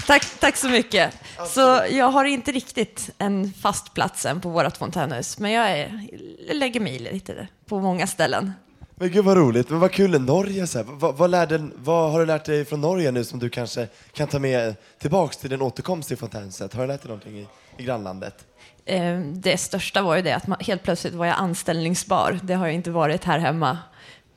Tack, 0.10 0.26
tack 0.40 0.58
så 0.58 0.70
mycket. 0.70 1.14
Så 1.48 1.82
jag 1.90 2.06
har 2.06 2.26
inte 2.26 2.52
riktigt 2.52 3.10
en 3.18 3.54
fast 3.54 3.94
plats 3.94 4.26
än 4.26 4.42
på 4.42 4.50
vårt 4.50 4.78
fontänhus, 4.78 5.40
men 5.40 5.52
jag, 5.52 5.72
är, 5.72 6.08
jag 6.48 6.56
lägger 6.56 6.80
mig 6.80 6.96
i 6.96 7.00
lite 7.00 7.48
på 7.66 7.80
många 7.80 8.08
ställen. 8.08 8.52
Men 8.96 9.12
gud 9.12 9.26
vad 9.26 9.38
roligt, 9.38 9.70
men 9.70 9.80
vad 9.80 9.92
kul 9.92 10.22
Norge. 10.22 10.68
Så. 10.68 10.84
Vad, 10.84 11.16
vad, 11.16 11.30
lärde, 11.30 11.70
vad 11.76 12.12
har 12.12 12.20
du 12.20 12.26
lärt 12.26 12.46
dig 12.46 12.66
från 12.66 12.82
Norge 12.82 13.12
nu 13.12 13.24
som 13.24 13.40
du 13.40 13.50
kanske 13.50 13.88
kan 14.14 14.28
ta 14.28 14.40
med 14.40 14.76
tillbaks 15.00 15.38
till 15.38 15.50
din 15.50 15.62
återkomst 15.62 16.08
till 16.08 16.18
fontänhuset? 16.18 16.74
Har 16.74 16.82
du 16.82 16.88
lärt 16.88 17.02
dig 17.02 17.10
någonting 17.10 17.40
i, 17.40 17.48
i 17.78 17.84
grannlandet? 17.84 18.46
Eh, 18.86 19.20
Det 19.20 19.58
största 19.58 20.02
var 20.02 20.16
ju 20.16 20.22
det 20.22 20.36
att 20.36 20.48
man, 20.48 20.58
helt 20.62 20.84
plötsligt 20.84 21.14
var 21.14 21.26
jag 21.26 21.36
anställningsbar. 21.38 22.40
Det 22.44 22.54
har 22.54 22.66
jag 22.66 22.76
inte 22.76 22.92
varit 22.92 23.24
här 23.24 23.40
hemma. 23.40 23.78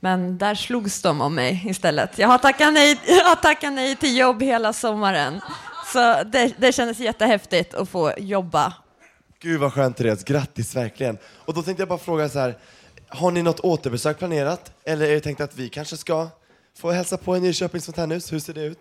Men 0.05 0.39
där 0.39 0.55
slogs 0.55 1.03
de 1.03 1.21
om 1.21 1.35
mig 1.35 1.65
istället. 1.69 2.19
Jag 2.19 2.29
har 2.29 2.39
tackat 2.39 2.73
nej, 2.73 3.01
jag 3.07 3.25
har 3.25 3.37
tackat 3.37 3.73
nej 3.73 3.97
till 3.97 4.17
jobb 4.17 4.43
hela 4.43 4.73
sommaren. 4.73 5.41
Så 5.93 6.23
det, 6.25 6.53
det 6.57 6.73
kändes 6.73 6.99
jättehäftigt 6.99 7.75
att 7.75 7.89
få 7.89 8.13
jobba. 8.19 8.73
Gud 9.41 9.61
vad 9.61 9.73
skönt 9.73 9.97
Therese, 9.97 10.25
grattis 10.25 10.77
verkligen. 10.77 11.19
Och 11.45 11.55
då 11.55 11.63
tänkte 11.63 11.81
jag 11.81 11.89
bara 11.89 11.99
fråga 11.99 12.29
så 12.29 12.39
här, 12.39 12.59
har 13.09 13.31
ni 13.31 13.43
något 13.43 13.61
återbesök 13.61 14.19
planerat? 14.19 14.73
Eller 14.85 15.07
är 15.07 15.15
det 15.15 15.21
tänkt 15.21 15.41
att 15.41 15.57
vi 15.57 15.69
kanske 15.69 15.97
ska 15.97 16.29
få 16.79 16.91
hälsa 16.91 17.17
på 17.17 17.37
i 17.37 17.41
Nyköpings 17.41 17.87
fontänhus? 17.87 18.33
Hur 18.33 18.39
ser 18.39 18.55
det 18.55 18.65
ut? 18.65 18.81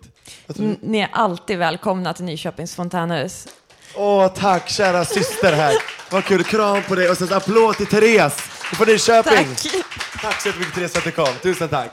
Ni 0.80 0.98
är 0.98 1.08
alltid 1.12 1.58
välkomna 1.58 2.14
till 2.14 2.24
Nyköpings 2.24 2.74
fontänhus. 2.74 3.48
Åh, 3.94 4.28
tack 4.28 4.68
kära 4.68 5.04
syster 5.04 5.52
här. 5.52 5.74
Vad 6.10 6.24
kul, 6.24 6.44
kram 6.44 6.82
på 6.82 6.94
dig 6.94 7.10
och 7.10 7.16
sen 7.16 7.32
applåd 7.32 7.76
till 7.76 7.86
Therese 7.86 8.34
från 8.74 8.88
Nyköping. 8.88 9.54
Tack. 9.54 10.01
Tack 10.22 10.40
så 10.40 10.48
jättemycket 10.48 10.74
Therese 10.74 10.92
för 10.92 10.98
att 10.98 11.04
du 11.04 11.10
kom. 11.10 11.34
Tusen 11.42 11.68
tack. 11.68 11.92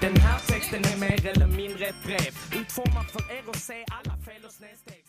Den 0.00 0.16
här 0.16 0.40
texten 0.46 0.84
är 0.84 0.96
mer 0.96 1.26
eller 1.26 1.46
mindre 1.46 1.86
ett 1.86 2.02
brev 2.04 2.60
utformad 2.60 3.06
för 3.06 3.32
er 3.32 3.42
att 3.50 3.56
se 3.56 3.84
alla 3.90 4.16
fel 4.16 4.44
och 4.44 4.52
snedsteg. 4.52 5.04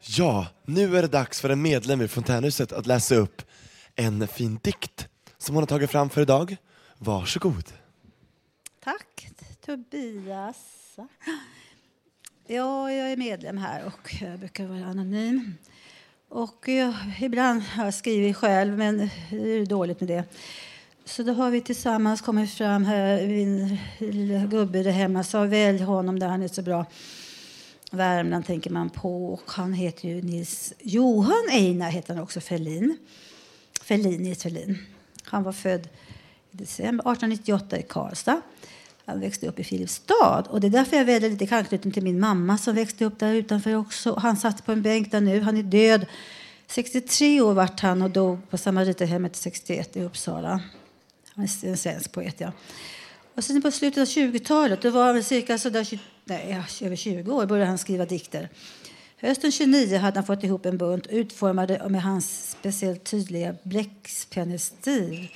Ja, 0.00 0.46
nu 0.64 0.96
är 0.96 1.02
det 1.02 1.08
dags 1.08 1.40
för 1.40 1.48
en 1.48 1.62
medlem 1.62 2.02
i 2.02 2.08
Fontänhuset 2.08 2.72
att 2.72 2.86
läsa 2.86 3.14
upp 3.14 3.42
en 3.94 4.28
fin 4.28 4.58
dikt 4.62 5.08
som 5.38 5.54
hon 5.54 5.62
har 5.62 5.66
tagit 5.66 5.90
fram 5.90 6.10
för 6.10 6.20
idag. 6.20 6.56
Varsågod. 6.98 7.72
Tack, 8.84 9.28
Tobias. 9.66 10.56
Ja, 12.46 12.92
jag 12.92 13.12
är 13.12 13.16
medlem 13.16 13.58
här 13.58 13.84
och 13.86 14.14
jag 14.20 14.38
brukar 14.38 14.66
vara 14.66 14.84
anonym. 14.84 15.54
Och 16.28 16.68
jag, 16.68 16.94
ibland 17.20 17.62
har 17.62 17.84
jag 17.84 17.94
skrivit 17.94 18.36
själv, 18.36 18.78
men 18.78 19.10
det 19.30 19.36
är 19.36 19.66
dåligt 19.66 20.00
med 20.00 20.08
det. 20.08 20.24
Så 21.04 21.22
då 21.22 21.32
har 21.32 21.50
vi 21.50 21.60
tillsammans 21.60 22.20
kommit 22.20 22.50
fram 22.50 22.84
här, 22.84 23.26
min 23.26 23.78
lilla 23.98 24.46
gubbe 24.46 24.82
där 24.82 24.90
hemma 24.90 25.24
sa 25.24 25.44
välj 25.44 25.82
honom 25.82 26.18
där 26.18 26.28
han 26.28 26.42
är 26.42 26.48
så 26.48 26.62
bra. 26.62 26.86
Värmland 27.90 28.46
tänker 28.46 28.70
man 28.70 28.90
på 28.90 29.32
och 29.32 29.50
han 29.50 29.72
heter 29.72 30.08
ju 30.08 30.22
Nils 30.22 30.72
Johan 30.78 31.48
Einar 31.50 31.90
heter 31.90 32.14
han 32.14 32.22
också 32.22 32.40
Ferlin. 32.40 32.96
Ferlin, 33.82 34.22
Nils 34.22 34.42
Ferlin. 34.42 34.78
Han 35.22 35.42
var 35.42 35.52
född 35.52 35.88
i 36.50 36.56
december 36.56 37.12
1898 37.12 37.78
i 37.78 37.82
Karlstad. 37.82 38.40
Han 39.06 39.20
växte 39.20 39.48
upp 39.48 39.58
i 39.58 39.64
Filipstad. 39.64 40.44
Och 40.50 40.60
det 40.60 40.66
är 40.66 40.70
därför 40.70 40.96
jag 40.96 41.04
väljer 41.04 41.30
lite 41.30 41.56
anknytning 41.56 41.92
till 41.92 42.02
min 42.02 42.20
mamma 42.20 42.58
som 42.58 42.74
växte 42.74 43.04
upp 43.04 43.18
där 43.18 43.34
utanför 43.34 43.76
också. 43.76 44.14
Han 44.14 44.36
satt 44.36 44.66
på 44.66 44.72
en 44.72 44.82
bänk 44.82 45.10
där 45.10 45.20
nu. 45.20 45.40
Han 45.40 45.56
är 45.56 45.62
död. 45.62 46.06
63 46.66 47.40
år 47.40 47.54
vart 47.54 47.80
han 47.80 48.02
och 48.02 48.10
dog 48.10 48.50
på 48.50 48.58
Samariterhemmet 48.58 49.36
61 49.36 49.96
i 49.96 50.02
Uppsala. 50.02 50.60
Han 51.34 51.44
är 51.44 51.68
en 51.68 51.76
svensk 51.76 52.12
poet, 52.12 52.34
ja. 52.38 52.52
Och 53.34 53.44
sen 53.44 53.62
på 53.62 53.70
slutet 53.70 53.98
av 53.98 54.04
20-talet, 54.04 54.82
då 54.82 54.90
var 54.90 55.12
han 55.12 55.22
cirka 55.22 55.58
sådär, 55.58 55.84
20, 55.84 55.98
nej, 56.24 56.64
över 56.80 56.96
20 56.96 57.32
år, 57.32 57.46
började 57.46 57.68
han 57.68 57.78
skriva 57.78 58.06
dikter. 58.06 58.48
Hösten 59.16 59.52
29 59.52 59.98
hade 59.98 60.18
han 60.18 60.26
fått 60.26 60.44
ihop 60.44 60.66
en 60.66 60.78
bunt 60.78 61.06
utformade 61.06 61.88
med 61.88 62.02
hans 62.02 62.50
speciellt 62.50 63.04
tydliga 63.04 63.54
bläckpennestil. 63.62 65.28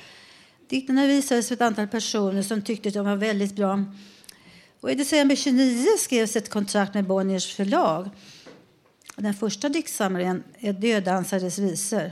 Dikterna 0.68 1.06
visades 1.06 1.48
för 1.48 1.54
ett 1.54 1.60
antal 1.60 1.88
personer 1.88 2.42
som 2.42 2.62
tyckte 2.62 2.88
att 2.88 2.94
de 2.94 3.06
var 3.06 3.16
väldigt 3.16 3.56
bra. 3.56 3.84
Och 4.80 4.90
I 4.90 4.94
december 4.94 5.36
29 5.36 5.86
skrevs 5.98 6.36
ett 6.36 6.50
kontrakt 6.50 6.94
med 6.94 7.04
Bonniers 7.04 7.54
förlag. 7.54 8.10
Den 9.16 9.34
första 9.34 9.68
diktsamlingen 9.68 10.44
är 10.58 10.72
Dödansares 10.72 11.58
visor. 11.58 12.10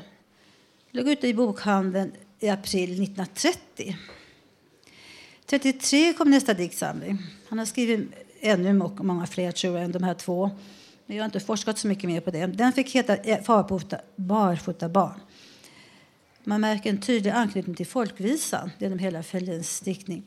låg 0.90 1.08
ute 1.08 1.28
i 1.28 1.34
bokhandeln 1.34 2.12
i 2.40 2.48
april 2.48 3.02
1930. 3.02 3.96
33 5.46 6.12
kom 6.12 6.30
nästa 6.30 6.54
diktsamling. 6.54 7.18
Han 7.48 7.58
har 7.58 7.66
skrivit 7.66 8.10
ännu 8.40 8.72
många 8.72 9.26
fler 9.26 9.52
tror 9.52 9.74
jag, 9.74 9.84
än 9.84 9.92
de 9.92 10.02
här 10.02 10.14
två. 10.14 10.50
Men 11.06 11.16
jag 11.16 11.24
har 11.24 11.26
inte 11.26 11.40
forskat 11.40 11.78
så 11.78 11.88
mycket 11.88 12.04
mer 12.04 12.20
på 12.20 12.30
det. 12.30 12.46
Den 12.46 12.72
fick 12.72 12.94
heta 12.94 13.16
eh, 13.16 13.42
Farfota, 13.42 14.00
Barfota 14.16 14.88
barn. 14.88 15.20
Man 16.48 16.60
märker 16.60 16.90
en 16.90 17.00
tydlig 17.00 17.30
anknytning 17.30 17.76
till 17.76 17.86
folkvisan 17.86 18.70
genom 18.78 18.98
hela 18.98 19.22
Fälldins 19.22 19.80
diktning. 19.80 20.24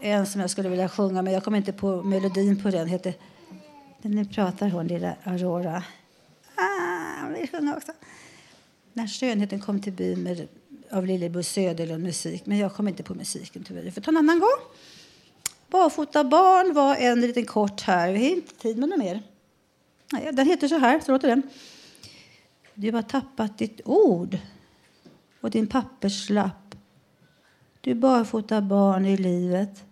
En 0.00 0.26
som 0.26 0.40
jag 0.40 0.50
skulle 0.50 0.68
vilja 0.68 0.88
sjunga, 0.88 1.22
men 1.22 1.32
jag 1.32 1.44
kommer 1.44 1.58
inte 1.58 1.72
på 1.72 2.02
melodin 2.02 2.62
på 2.62 2.70
den. 2.70 2.88
heter 2.88 3.14
Nu 4.02 4.24
pratar 4.24 4.68
hon, 4.68 4.86
lilla 4.86 5.16
Aurora. 5.24 5.84
Ah, 6.54 7.28
vill 7.28 7.48
sjunga 7.48 7.76
också. 7.76 7.92
När 8.92 9.06
skönheten 9.06 9.60
kom 9.60 9.80
till 9.80 9.92
byn 9.92 10.22
med, 10.22 10.48
av 10.90 11.06
Lillebo 11.06 11.42
Söderlund 11.42 12.02
musik. 12.02 12.46
Men 12.46 12.58
jag 12.58 12.74
kommer 12.74 12.90
inte 12.90 13.02
på 13.02 13.14
musiken 13.14 13.64
tyvärr. 13.64 13.82
Jag 13.82 13.94
får 13.94 14.00
ta 14.00 14.10
en 14.10 14.16
annan 14.16 14.40
gång. 14.40 14.58
Barfota 15.68 16.24
barn 16.24 16.74
var 16.74 16.96
en 16.96 17.20
liten 17.20 17.46
kort 17.46 17.80
här. 17.80 18.12
Vi 18.12 18.18
har 18.18 18.36
inte 18.36 18.54
tid 18.54 18.78
med 18.78 18.88
något 18.88 18.98
mer. 18.98 19.22
Den 20.32 20.46
heter 20.46 20.68
så 20.68 20.78
här, 20.78 21.00
så 21.00 21.12
låter 21.12 21.28
den. 21.28 21.42
Du 22.74 22.92
har 22.92 23.02
tappat 23.02 23.58
ditt 23.58 23.80
ord 23.84 24.38
och 25.44 25.50
din 25.50 25.66
papperslapp. 25.66 26.74
Du 27.80 27.94
barfota 27.94 28.62
barn 28.62 29.06
i 29.06 29.16
livet. 29.16 29.84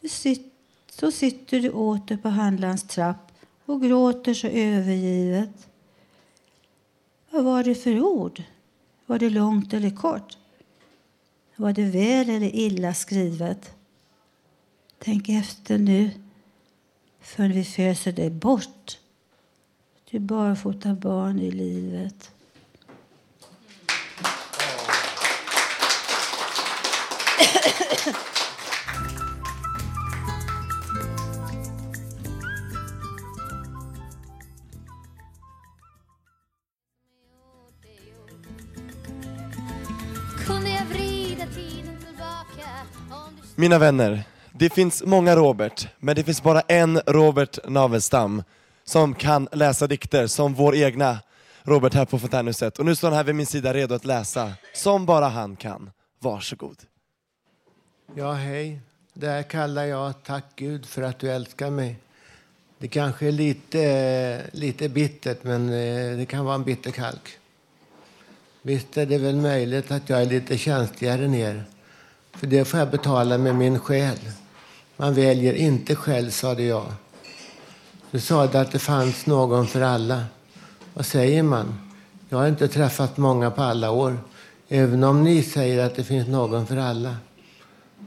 Du 0.00 0.08
sit, 0.08 0.52
så 0.90 1.10
sitter 1.10 1.60
du 1.60 1.70
åter 1.70 2.16
på 2.16 2.28
handlarns 2.28 2.82
trapp 2.82 3.32
och 3.64 3.82
gråter 3.82 4.34
så 4.34 4.46
övergivet. 4.46 5.68
Vad 7.30 7.44
var 7.44 7.64
det 7.64 7.74
för 7.74 8.00
ord? 8.00 8.42
Var 9.06 9.18
det 9.18 9.30
långt 9.30 9.72
eller 9.72 9.90
kort? 9.90 10.38
Var 11.56 11.72
det 11.72 11.84
väl 11.84 12.30
eller 12.30 12.54
illa 12.54 12.94
skrivet? 12.94 13.74
Tänk 14.98 15.28
efter 15.28 15.78
nu, 15.78 16.10
förrän 17.20 17.52
vi 17.52 17.64
föser 17.64 18.12
dig 18.12 18.30
bort. 18.30 18.98
Du 20.10 20.18
barfota 20.18 20.94
barn 20.94 21.38
i 21.38 21.50
livet. 21.50 22.30
Kunde 27.40 27.50
jag 27.50 27.60
vrida 27.60 27.70
tiden 27.70 27.70
tillbaka 27.70 27.70
om 27.70 27.78
du 27.78 27.79
mina 43.60 43.78
vänner, 43.78 44.22
det 44.52 44.72
finns 44.72 45.02
många 45.06 45.36
Robert, 45.36 45.88
men 45.98 46.16
det 46.16 46.24
finns 46.24 46.42
bara 46.42 46.60
en 46.60 47.00
Robert 47.06 47.58
Navelstam 47.68 48.42
som 48.84 49.14
kan 49.14 49.48
läsa 49.52 49.86
dikter 49.86 50.26
som 50.26 50.54
vår 50.54 50.76
egna 50.76 51.18
Robert 51.62 51.94
här 51.94 52.04
på 52.04 52.18
Fontänhuset. 52.18 52.78
Och 52.78 52.84
nu 52.84 52.96
står 52.96 53.08
han 53.08 53.16
här 53.16 53.24
vid 53.24 53.34
min 53.34 53.46
sida 53.46 53.74
redo 53.74 53.94
att 53.94 54.04
läsa, 54.04 54.52
som 54.74 55.06
bara 55.06 55.28
han 55.28 55.56
kan. 55.56 55.90
Varsågod. 56.20 56.76
Ja, 58.14 58.32
hej. 58.32 58.80
Det 59.14 59.26
här 59.26 59.42
kallar 59.42 59.84
jag 59.84 60.14
Tack 60.24 60.44
Gud 60.56 60.86
för 60.86 61.02
att 61.02 61.18
du 61.18 61.30
älskar 61.30 61.70
mig. 61.70 61.96
Det 62.78 62.88
kanske 62.88 63.26
är 63.26 63.32
lite, 63.32 64.42
lite 64.52 64.88
bittert, 64.88 65.38
men 65.42 65.68
eh, 65.68 66.16
det 66.16 66.26
kan 66.28 66.44
vara 66.44 66.54
en 66.54 66.64
bitterkalk. 66.64 67.38
Visst 68.62 68.96
är 68.96 69.06
det 69.06 69.18
väl 69.18 69.36
möjligt 69.36 69.90
att 69.90 70.08
jag 70.08 70.22
är 70.22 70.26
lite 70.26 70.58
känsligare 70.58 71.24
än 71.24 71.34
er. 71.34 71.64
För 72.32 72.46
det 72.46 72.64
får 72.64 72.80
jag 72.80 72.90
betala 72.90 73.38
med 73.38 73.54
min 73.54 73.78
själ. 73.78 74.18
Man 74.96 75.14
väljer 75.14 75.54
inte 75.54 75.94
själv, 75.96 76.30
sade 76.30 76.62
jag. 76.62 76.86
Du 78.10 78.20
sade 78.20 78.60
att 78.60 78.72
det 78.72 78.78
fanns 78.78 79.26
någon 79.26 79.66
för 79.66 79.80
alla. 79.80 80.24
Vad 80.94 81.06
säger 81.06 81.42
man? 81.42 81.90
Jag 82.28 82.38
har 82.38 82.48
inte 82.48 82.68
träffat 82.68 83.16
många 83.16 83.50
på 83.50 83.62
alla 83.62 83.90
år. 83.90 84.18
Även 84.68 85.04
om 85.04 85.24
ni 85.24 85.42
säger 85.42 85.86
att 85.86 85.96
det 85.96 86.04
finns 86.04 86.28
någon 86.28 86.66
för 86.66 86.76
alla. 86.76 87.16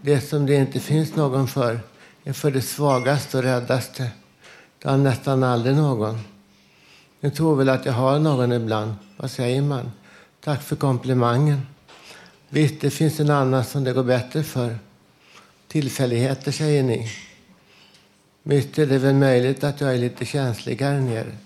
Det 0.05 0.21
som 0.21 0.45
det 0.45 0.55
inte 0.55 0.79
finns 0.79 1.15
någon 1.15 1.47
för 1.47 1.79
är 2.23 2.33
för 2.33 2.51
det 2.51 2.61
svagaste 2.61 3.37
och 3.37 3.43
räddaste. 3.43 4.11
Det 4.79 4.89
har 4.89 4.97
nästan 4.97 5.43
aldrig 5.43 5.75
någon. 5.75 6.19
Ni 7.19 7.31
tror 7.31 7.55
väl 7.55 7.69
att 7.69 7.85
jag 7.85 7.93
har 7.93 8.19
någon 8.19 8.51
ibland. 8.51 8.95
Vad 9.17 9.31
säger 9.31 9.61
man? 9.61 9.91
Tack 10.43 10.63
för 10.63 10.75
komplimangen. 10.75 11.61
Visst, 12.49 12.81
det 12.81 12.89
finns 12.89 13.19
en 13.19 13.29
annan 13.29 13.65
som 13.65 13.83
det 13.83 13.93
går 13.93 14.03
bättre 14.03 14.43
för. 14.43 14.77
Tillfälligheter, 15.67 16.51
säger 16.51 16.83
ni. 16.83 17.11
Visst 18.43 18.79
är 18.79 18.85
det 18.85 18.97
väl 18.97 19.15
möjligt 19.15 19.63
att 19.63 19.81
jag 19.81 19.93
är 19.93 19.97
lite 19.97 20.25
känsligare 20.25 20.95
än 20.95 21.09
er. 21.09 21.37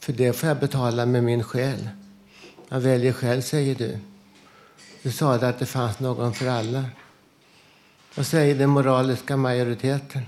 För 0.00 0.12
det 0.12 0.32
får 0.32 0.48
jag 0.48 0.58
betala 0.58 1.06
med 1.06 1.24
min 1.24 1.42
själ. 1.42 1.88
Jag 2.68 2.80
väljer 2.80 3.12
själv, 3.12 3.40
säger 3.40 3.74
du. 3.74 3.98
Du 5.02 5.12
sa 5.12 5.34
att 5.34 5.58
det 5.58 5.66
fanns 5.66 5.98
någon 5.98 6.34
för 6.34 6.46
alla. 6.46 6.84
Vad 8.18 8.26
säger 8.26 8.54
den 8.54 8.70
moraliska 8.70 9.36
majoriteten? 9.36 10.22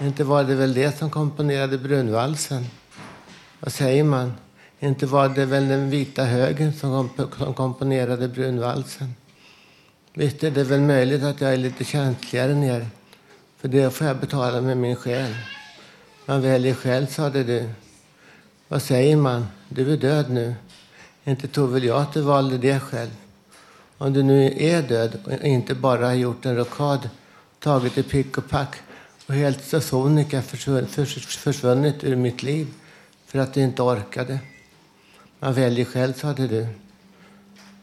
Inte 0.00 0.24
var 0.24 0.44
det 0.44 0.54
väl 0.54 0.74
det 0.74 0.98
som 0.98 1.10
komponerade 1.10 1.78
Brunvalsen? 1.78 2.66
Vad 3.60 3.72
säger 3.72 4.04
man? 4.04 4.32
Inte 4.78 5.06
var 5.06 5.28
det 5.28 5.46
väl 5.46 5.68
den 5.68 5.90
vita 5.90 6.24
högen 6.24 6.72
som, 6.72 7.08
komp 7.08 7.34
som 7.34 7.54
komponerade 7.54 8.28
Brunvalsen? 8.28 9.14
Visst 10.14 10.44
är 10.44 10.50
det 10.50 10.64
väl 10.64 10.80
möjligt 10.80 11.22
att 11.22 11.40
jag 11.40 11.52
är 11.52 11.56
lite 11.56 11.84
känsligare 11.84 12.54
ner. 12.54 12.86
För 13.56 13.68
det 13.68 13.90
får 13.90 14.06
jag 14.06 14.16
betala 14.16 14.60
med 14.60 14.76
min 14.76 14.96
själ. 14.96 15.34
Man 16.26 16.42
väljer 16.42 16.74
själv, 16.74 17.06
sade 17.06 17.44
du. 17.44 17.70
Vad 18.68 18.82
säger 18.82 19.16
man? 19.16 19.46
Du 19.68 19.92
är 19.92 19.96
död 19.96 20.30
nu. 20.30 20.54
Inte 21.24 21.48
tror 21.48 21.66
väl 21.66 21.84
jag 21.84 22.02
att 22.02 22.12
du 22.12 22.20
valde 22.20 22.58
det 22.58 22.80
själv. 22.80 23.19
Om 24.00 24.12
du 24.12 24.22
nu 24.22 24.54
är 24.56 24.82
död 24.82 25.18
och 25.24 25.32
inte 25.32 25.74
bara 25.74 26.06
har 26.06 26.14
gjort 26.14 26.46
en 26.46 26.56
rockad, 26.56 27.08
tagit 27.58 27.98
i 27.98 28.02
pick 28.02 28.38
och 28.38 28.48
pack 28.48 28.76
och 29.26 29.34
helt 29.34 29.84
sonika 29.84 30.42
försvunnit, 30.42 30.90
försvunnit 31.28 32.04
ur 32.04 32.16
mitt 32.16 32.42
liv, 32.42 32.66
för 33.26 33.38
att 33.38 33.54
du 33.54 33.60
inte 33.60 33.82
orkade. 33.82 34.38
Man 35.38 35.54
väljer 35.54 35.84
själv, 35.84 36.12
sade 36.12 36.46
du. 36.48 36.66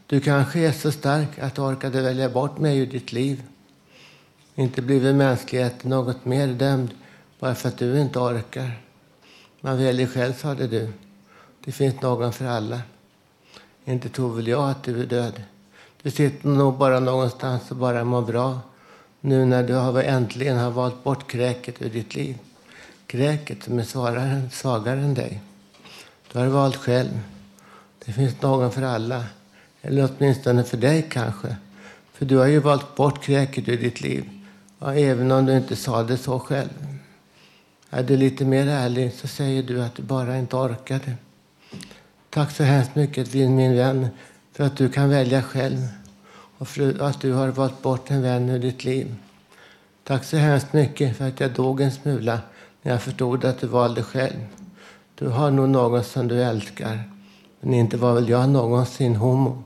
Du 0.06 0.20
kanske 0.20 0.58
är 0.58 0.72
så 0.72 0.92
stark 0.92 1.38
att 1.38 1.54
du 1.54 1.62
orkade 1.62 2.02
välja 2.02 2.28
bort 2.28 2.58
mig 2.58 2.78
ur 2.78 2.86
ditt 2.86 3.12
liv. 3.12 3.42
Inte 4.54 4.82
blivit 4.82 5.14
mänskligheten 5.14 5.90
något 5.90 6.24
mer 6.24 6.46
dömd 6.46 6.90
bara 7.38 7.54
för 7.54 7.68
att 7.68 7.78
du 7.78 8.00
inte 8.00 8.18
orkar. 8.18 8.80
Man 9.60 9.78
väljer 9.78 10.06
själv, 10.06 10.32
sade 10.32 10.66
du. 10.66 10.92
Det 11.64 11.72
finns 11.72 12.00
någon 12.02 12.32
för 12.32 12.44
alla. 12.44 12.80
Inte 13.84 14.08
tror 14.08 14.34
väl 14.34 14.48
jag 14.48 14.70
att 14.70 14.82
du 14.84 15.02
är 15.02 15.06
död. 15.06 15.42
Du 16.02 16.10
sitter 16.10 16.48
nog 16.48 16.78
bara 16.78 17.00
någonstans 17.00 17.70
och 17.70 17.76
bara 17.76 18.04
mår 18.04 18.22
bra 18.22 18.60
nu 19.20 19.44
när 19.44 19.62
du 19.62 19.74
har 19.74 20.02
äntligen 20.02 20.58
har 20.58 20.70
valt 20.70 21.04
bort 21.04 21.30
kräket 21.30 21.82
ur 21.82 21.90
ditt 21.90 22.14
liv. 22.14 22.38
Kräket 23.06 23.62
som 23.62 23.78
är 23.78 23.82
svagare, 23.82 24.42
svagare 24.52 25.00
än 25.00 25.14
dig. 25.14 25.40
Du 26.32 26.38
har 26.38 26.46
valt 26.46 26.76
själv. 26.76 27.20
Det 28.04 28.12
finns 28.12 28.42
någon 28.42 28.72
för 28.72 28.82
alla. 28.82 29.24
Eller 29.82 30.10
åtminstone 30.10 30.64
för 30.64 30.76
dig 30.76 31.06
kanske. 31.10 31.56
För 32.12 32.26
du 32.26 32.36
har 32.36 32.46
ju 32.46 32.58
valt 32.58 32.96
bort 32.96 33.22
kräket 33.22 33.68
ur 33.68 33.78
ditt 33.78 34.00
liv. 34.00 34.30
Ja, 34.78 34.94
även 34.94 35.32
om 35.32 35.46
du 35.46 35.56
inte 35.56 35.76
sa 35.76 36.02
det 36.02 36.16
så 36.16 36.38
själv. 36.38 36.98
Är 37.90 38.02
du 38.02 38.16
lite 38.16 38.44
mer 38.44 38.66
ärlig 38.66 39.12
så 39.12 39.28
säger 39.28 39.62
du 39.62 39.82
att 39.82 39.94
du 39.94 40.02
bara 40.02 40.38
inte 40.38 40.56
orkade. 40.56 41.14
Tack 42.30 42.50
så 42.50 42.62
hemskt 42.62 42.94
mycket 42.94 43.34
min 43.34 43.76
vän 43.76 44.08
för 44.58 44.64
att 44.64 44.76
du 44.76 44.88
kan 44.88 45.08
välja 45.08 45.42
själv 45.42 45.78
och 46.58 46.68
för 46.68 47.02
att 47.02 47.20
du 47.20 47.32
har 47.32 47.48
valt 47.48 47.82
bort 47.82 48.10
en 48.10 48.22
vän 48.22 48.48
ur 48.48 48.58
ditt 48.58 48.84
liv. 48.84 49.14
Tack 50.04 50.24
så 50.24 50.36
hemskt 50.36 50.72
mycket 50.72 51.16
för 51.16 51.28
att 51.28 51.40
jag 51.40 51.52
dog 51.52 51.80
en 51.80 51.92
smula 51.92 52.40
när 52.82 52.92
jag 52.92 53.02
förstod 53.02 53.44
att 53.44 53.60
du 53.60 53.66
valde 53.66 54.02
själv. 54.02 54.46
Du 55.14 55.28
har 55.28 55.50
nog 55.50 55.68
någon 55.68 56.04
som 56.04 56.28
du 56.28 56.42
älskar, 56.42 57.10
men 57.60 57.74
inte 57.74 57.96
var 57.96 58.14
väl 58.14 58.28
jag 58.28 58.48
någonsin 58.48 59.16
homo. 59.16 59.62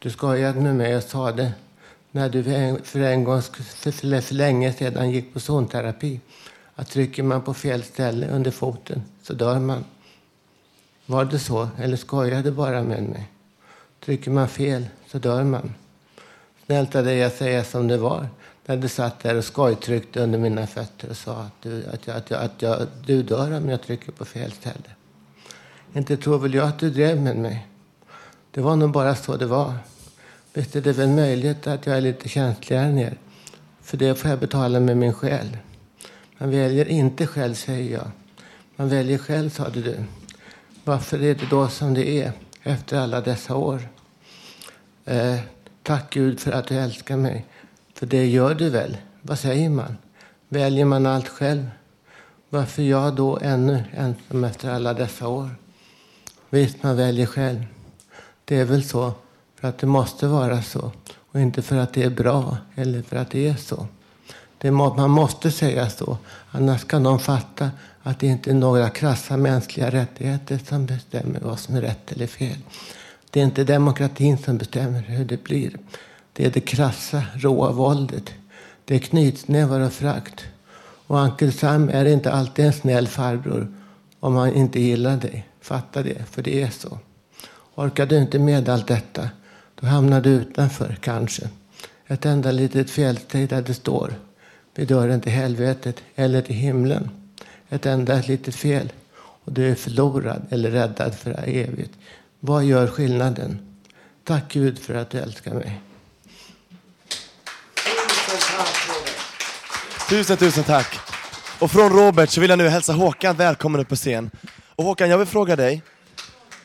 Du 0.00 0.10
skojade 0.10 0.60
med 0.60 0.76
mig 0.76 0.96
och 0.96 1.02
sa 1.02 1.32
det 1.32 1.52
när 2.10 2.28
du 2.28 2.44
för 2.84 3.00
en 3.00 3.24
gång 3.24 3.42
för, 3.42 3.90
för 3.90 4.34
länge 4.34 4.72
sedan 4.72 5.10
gick 5.10 5.32
på 5.32 5.40
zonterapi 5.40 6.20
att 6.74 6.88
trycker 6.88 7.22
man 7.22 7.42
på 7.42 7.54
fel 7.54 7.82
ställe 7.82 8.28
under 8.28 8.50
foten 8.50 9.02
så 9.22 9.34
dör 9.34 9.58
man. 9.58 9.84
Var 11.06 11.24
det 11.24 11.38
så, 11.38 11.68
eller 11.78 11.96
skojade 11.96 12.42
du 12.42 12.50
bara 12.50 12.82
med 12.82 13.02
mig? 13.02 13.28
Trycker 14.08 14.30
man 14.30 14.48
fel 14.48 14.86
så 15.06 15.18
dör 15.18 15.44
man. 15.44 15.74
Snällt 16.66 16.94
av 16.94 17.04
dig 17.04 17.24
att 17.24 17.36
säga 17.36 17.64
som 17.64 17.88
det 17.88 17.96
var 17.96 18.28
när 18.66 18.76
du 18.76 18.88
satt 18.88 19.20
där 19.20 19.36
och 19.36 19.44
skojtryckte 19.44 20.20
under 20.20 20.38
mina 20.38 20.66
fötter 20.66 21.10
och 21.10 21.16
sa 21.16 21.32
att 21.32 21.62
du, 21.62 21.84
att 21.92 22.06
jag, 22.06 22.16
att 22.16 22.30
jag, 22.30 22.42
att 22.42 22.62
jag, 22.62 22.86
du 23.06 23.22
dör 23.22 23.56
om 23.56 23.68
jag 23.68 23.82
trycker 23.82 24.12
på 24.12 24.24
fel 24.24 24.52
ställe. 24.52 24.90
Inte 25.92 26.16
tror 26.16 26.38
väl 26.38 26.54
jag 26.54 26.68
att 26.68 26.78
du 26.78 26.90
drev 26.90 27.20
med 27.20 27.36
mig. 27.36 27.66
Det 28.50 28.60
var 28.60 28.76
nog 28.76 28.90
bara 28.90 29.14
så 29.14 29.36
det 29.36 29.46
var. 29.46 29.74
Visst 30.52 30.76
är 30.76 30.80
det 30.80 30.92
väl 30.92 31.08
möjligt 31.08 31.66
att 31.66 31.86
jag 31.86 31.96
är 31.96 32.00
lite 32.00 32.28
känsligare 32.28 32.84
än 32.84 32.98
er. 32.98 33.18
För 33.82 33.96
det 33.96 34.14
får 34.14 34.30
jag 34.30 34.38
betala 34.38 34.80
med 34.80 34.96
min 34.96 35.12
själ. 35.12 35.56
Man 36.38 36.50
väljer 36.50 36.88
inte 36.88 37.26
själv, 37.26 37.54
säger 37.54 37.92
jag. 37.92 38.10
Man 38.76 38.88
väljer 38.88 39.18
själv, 39.18 39.50
sade 39.50 39.80
du. 39.80 39.96
Varför 40.84 41.22
är 41.22 41.34
det 41.34 41.50
då 41.50 41.68
som 41.68 41.94
det 41.94 42.08
är 42.08 42.32
efter 42.62 42.98
alla 42.98 43.20
dessa 43.20 43.56
år? 43.56 43.88
Eh, 45.08 45.38
tack 45.82 46.14
Gud 46.14 46.40
för 46.40 46.52
att 46.52 46.66
du 46.66 46.74
älskar 46.74 47.16
mig. 47.16 47.46
För 47.94 48.06
det 48.06 48.26
gör 48.26 48.54
du 48.54 48.70
väl? 48.70 48.96
Vad 49.22 49.38
säger 49.38 49.70
man? 49.70 49.96
Väljer 50.48 50.84
man 50.84 51.06
allt 51.06 51.28
själv? 51.28 51.70
Varför 52.48 52.82
jag 52.82 53.14
då 53.14 53.38
ännu 53.42 53.84
ensam 53.92 54.44
efter 54.44 54.70
alla 54.70 54.94
dessa 54.94 55.28
år? 55.28 55.50
Visst, 56.50 56.82
man 56.82 56.96
väljer 56.96 57.26
själv. 57.26 57.66
Det 58.44 58.56
är 58.56 58.64
väl 58.64 58.84
så 58.84 59.12
för 59.60 59.68
att 59.68 59.78
det 59.78 59.86
måste 59.86 60.26
vara 60.26 60.62
så 60.62 60.92
och 61.32 61.40
inte 61.40 61.62
för 61.62 61.76
att 61.76 61.92
det 61.92 62.02
är 62.02 62.10
bra 62.10 62.56
eller 62.74 63.02
för 63.02 63.16
att 63.16 63.30
det 63.30 63.48
är 63.48 63.54
så. 63.54 63.86
Det 64.58 64.70
må, 64.70 64.94
man 64.94 65.10
måste 65.10 65.50
säga 65.50 65.90
så, 65.90 66.18
annars 66.50 66.84
kan 66.84 67.02
de 67.02 67.20
fatta 67.20 67.70
att 68.02 68.20
det 68.20 68.26
inte 68.26 68.50
är 68.50 68.54
några 68.54 68.90
krassa 68.90 69.36
mänskliga 69.36 69.90
rättigheter 69.90 70.60
som 70.68 70.86
bestämmer 70.86 71.40
vad 71.40 71.58
som 71.58 71.76
är 71.76 71.80
rätt 71.80 72.12
eller 72.12 72.26
fel. 72.26 72.58
Det 73.30 73.40
är 73.40 73.44
inte 73.44 73.64
demokratin 73.64 74.38
som 74.38 74.58
bestämmer 74.58 75.00
hur 75.00 75.24
det 75.24 75.44
blir. 75.44 75.76
Det 76.32 76.46
är 76.46 76.50
det 76.50 76.60
krassa, 76.60 77.22
råa 77.34 77.72
våldet. 77.72 78.32
Det 78.84 78.94
är 78.94 78.98
knytnävar 78.98 79.80
och 79.80 79.92
frakt. 79.92 80.44
Och 81.06 81.18
Uncle 81.18 81.52
Sam 81.52 81.88
är 81.88 82.04
inte 82.04 82.32
alltid 82.32 82.64
en 82.64 82.72
snäll 82.72 83.08
farbror 83.08 83.72
om 84.20 84.36
han 84.36 84.54
inte 84.54 84.80
gillar 84.80 85.16
dig. 85.16 85.46
Fatta 85.60 86.02
det, 86.02 86.24
för 86.30 86.42
det 86.42 86.62
är 86.62 86.70
så. 86.70 86.98
Orkar 87.74 88.06
du 88.06 88.18
inte 88.18 88.38
med 88.38 88.68
allt 88.68 88.86
detta, 88.86 89.28
då 89.80 89.86
hamnar 89.86 90.20
du 90.20 90.30
utanför, 90.30 90.98
kanske. 91.00 91.48
Ett 92.06 92.26
enda 92.26 92.50
litet 92.50 92.90
felsteg 92.90 93.48
där 93.48 93.62
det 93.62 93.74
står 93.74 94.14
vid 94.74 94.88
dörren 94.88 95.20
till 95.20 95.32
helvetet 95.32 96.02
eller 96.14 96.42
till 96.42 96.54
himlen. 96.54 97.10
Ett 97.68 97.86
enda 97.86 98.22
litet 98.26 98.54
fel 98.54 98.92
och 99.44 99.52
du 99.52 99.70
är 99.70 99.74
förlorad 99.74 100.46
eller 100.50 100.70
räddad 100.70 101.14
för 101.14 101.48
evigt. 101.48 101.92
Vad 102.40 102.64
gör 102.64 102.86
skillnaden? 102.86 103.58
Tack 104.24 104.52
Gud 104.52 104.78
för 104.78 104.94
att 104.94 105.10
du 105.10 105.18
älskar 105.18 105.54
mig. 105.54 105.80
Tusen, 110.08 110.36
tusen 110.36 110.64
tack. 110.64 110.98
Och 111.60 111.70
från 111.70 111.92
Robert 111.92 112.30
så 112.30 112.40
vill 112.40 112.50
jag 112.50 112.58
nu 112.58 112.68
hälsa 112.68 112.92
Håkan 112.92 113.36
välkommen 113.36 113.80
upp 113.80 113.88
på 113.88 113.96
scen. 113.96 114.30
Och 114.76 114.84
Håkan, 114.84 115.10
jag 115.10 115.18
vill 115.18 115.26
fråga 115.26 115.56
dig. 115.56 115.82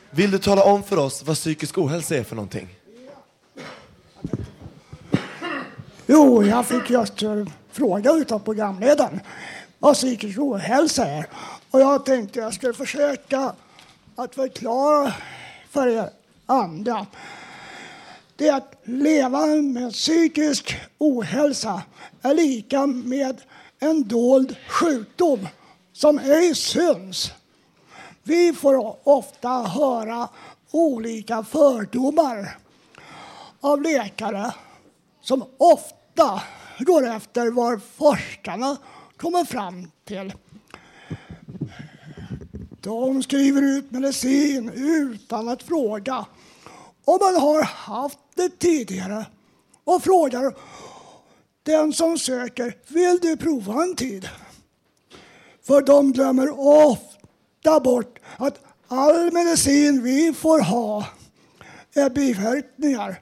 Vill 0.10 0.32
du 0.32 0.38
tala 0.38 0.64
om 0.64 0.84
för 0.84 0.98
oss 0.98 1.24
vad 1.24 1.36
psykisk 1.36 1.78
ohälsa 1.78 2.16
är 2.16 2.24
för 2.24 2.36
någonting? 2.36 2.70
Jo, 6.08 6.44
jag 6.44 6.66
fick 6.66 6.90
just 6.90 7.22
en 7.22 7.50
fråga 7.72 8.12
utav 8.12 8.40
programledaren 8.40 9.20
vad 9.80 9.96
psykisk 9.96 10.40
ohälsa 10.40 11.06
är. 11.06 11.28
Och 11.72 11.82
jag 11.82 12.06
tänkte 12.06 12.40
jag 12.40 12.54
skulle 12.54 12.74
försöka 12.74 13.54
att 14.16 14.36
förklara 14.36 15.14
för 15.74 15.88
er 15.88 16.10
andra. 16.46 17.08
Det 18.36 18.48
är 18.48 18.58
att 18.58 18.76
leva 18.84 19.46
med 19.46 19.94
psykisk 19.94 20.76
ohälsa 20.98 21.82
är 22.22 22.34
lika 22.34 22.88
med 22.88 23.42
en 23.80 24.08
dold 24.08 24.56
sjukdom 24.68 25.48
som 25.94 26.20
ej 26.20 26.56
syns. 26.56 27.32
Vi 28.24 28.54
får 28.54 29.08
ofta 29.10 29.50
höra 29.50 30.30
olika 30.72 31.44
fördomar 31.44 32.58
av 33.62 33.82
läkare 33.82 34.54
som 35.22 35.44
ofta 35.58 36.42
går 36.80 37.08
efter 37.08 37.52
vad 37.52 37.82
forskarna 37.84 38.78
kommer 39.18 39.46
fram 39.46 39.92
till. 40.06 40.34
De 42.84 43.24
skriver 43.24 43.62
ut 43.62 43.92
medicin 43.92 44.70
utan 44.76 45.50
att 45.50 45.64
fråga 45.64 46.26
om 47.06 47.18
man 47.22 47.42
har 47.42 47.64
haft 47.64 48.20
det 48.36 48.60
tidigare 48.60 49.26
och 49.84 50.04
frågar 50.04 50.56
den 51.64 51.94
som 51.94 52.18
söker 52.18 52.78
vill 52.88 53.20
du 53.22 53.38
prova 53.38 53.84
en 53.84 53.96
tid. 53.96 54.30
För 55.68 55.82
de 55.82 56.12
glömmer 56.12 56.60
ofta 56.60 57.80
bort 57.80 58.20
att 58.38 58.60
all 58.88 59.32
medicin 59.34 60.04
vi 60.04 60.34
får 60.34 60.60
ha 60.60 61.08
är 61.94 62.10
biverkningar 62.10 63.22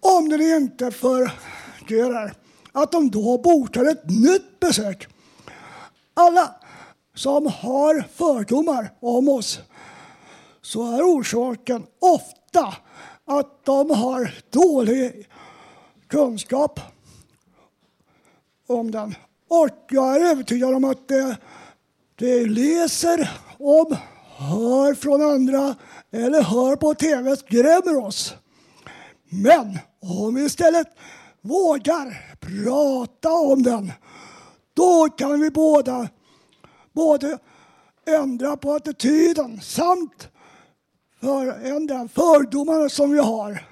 om 0.00 0.28
den 0.28 0.40
inte 0.40 0.90
fungerar. 0.90 2.34
Att 2.72 2.92
de 2.92 3.10
då 3.10 3.38
botar 3.38 3.84
ett 3.84 4.10
nytt 4.10 4.60
besök. 4.60 5.08
Alla 6.14 6.54
som 7.18 7.46
har 7.46 8.04
fördomar 8.14 8.90
om 9.00 9.28
oss 9.28 9.60
så 10.62 10.94
är 10.96 11.02
orsaken 11.02 11.86
ofta 11.98 12.74
att 13.24 13.64
de 13.64 13.90
har 13.90 14.34
dålig 14.50 15.28
kunskap 16.08 16.80
om 18.66 18.90
den. 18.90 19.14
Och 19.48 19.86
jag 19.90 20.16
är 20.16 20.30
övertygad 20.30 20.74
om 20.74 20.84
att 20.84 21.08
det 21.08 21.36
de 22.14 22.46
läser 22.46 23.30
om, 23.58 23.96
hör 24.36 24.94
från 24.94 25.22
andra 25.22 25.74
eller 26.10 26.42
hör 26.42 26.76
på 26.76 26.94
tv 26.94 27.36
skrämmer 27.36 27.96
oss. 27.96 28.34
Men 29.28 29.78
om 30.00 30.34
vi 30.34 30.44
istället 30.44 30.88
vågar 31.40 32.36
prata 32.40 33.32
om 33.32 33.62
den, 33.62 33.92
då 34.74 35.08
kan 35.08 35.40
vi 35.40 35.50
båda 35.50 36.08
både 36.98 37.38
ändra 38.06 38.56
på 38.56 38.72
attityden 38.72 39.60
samt 39.60 40.28
förändra 41.20 42.08
fördomarna 42.08 42.88
som 42.88 43.10
vi 43.10 43.18
har. 43.18 43.66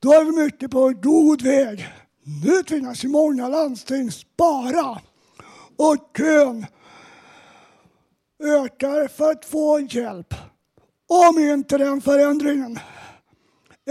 Då 0.00 0.12
är 0.12 0.24
vi 0.24 0.32
mycket 0.44 0.70
på 0.70 0.92
god 1.02 1.42
väg. 1.42 1.88
Nu 2.42 2.62
tvingas 2.62 3.04
ju 3.04 3.08
många 3.08 3.48
landsting 3.48 4.10
spara 4.10 5.00
och 5.76 6.16
kön 6.16 6.66
ökar 8.42 9.08
för 9.08 9.30
att 9.30 9.44
få 9.44 9.80
hjälp. 9.80 10.34
Om 11.08 11.38
inte 11.38 11.78
den 11.78 12.00
förändringen 12.00 12.78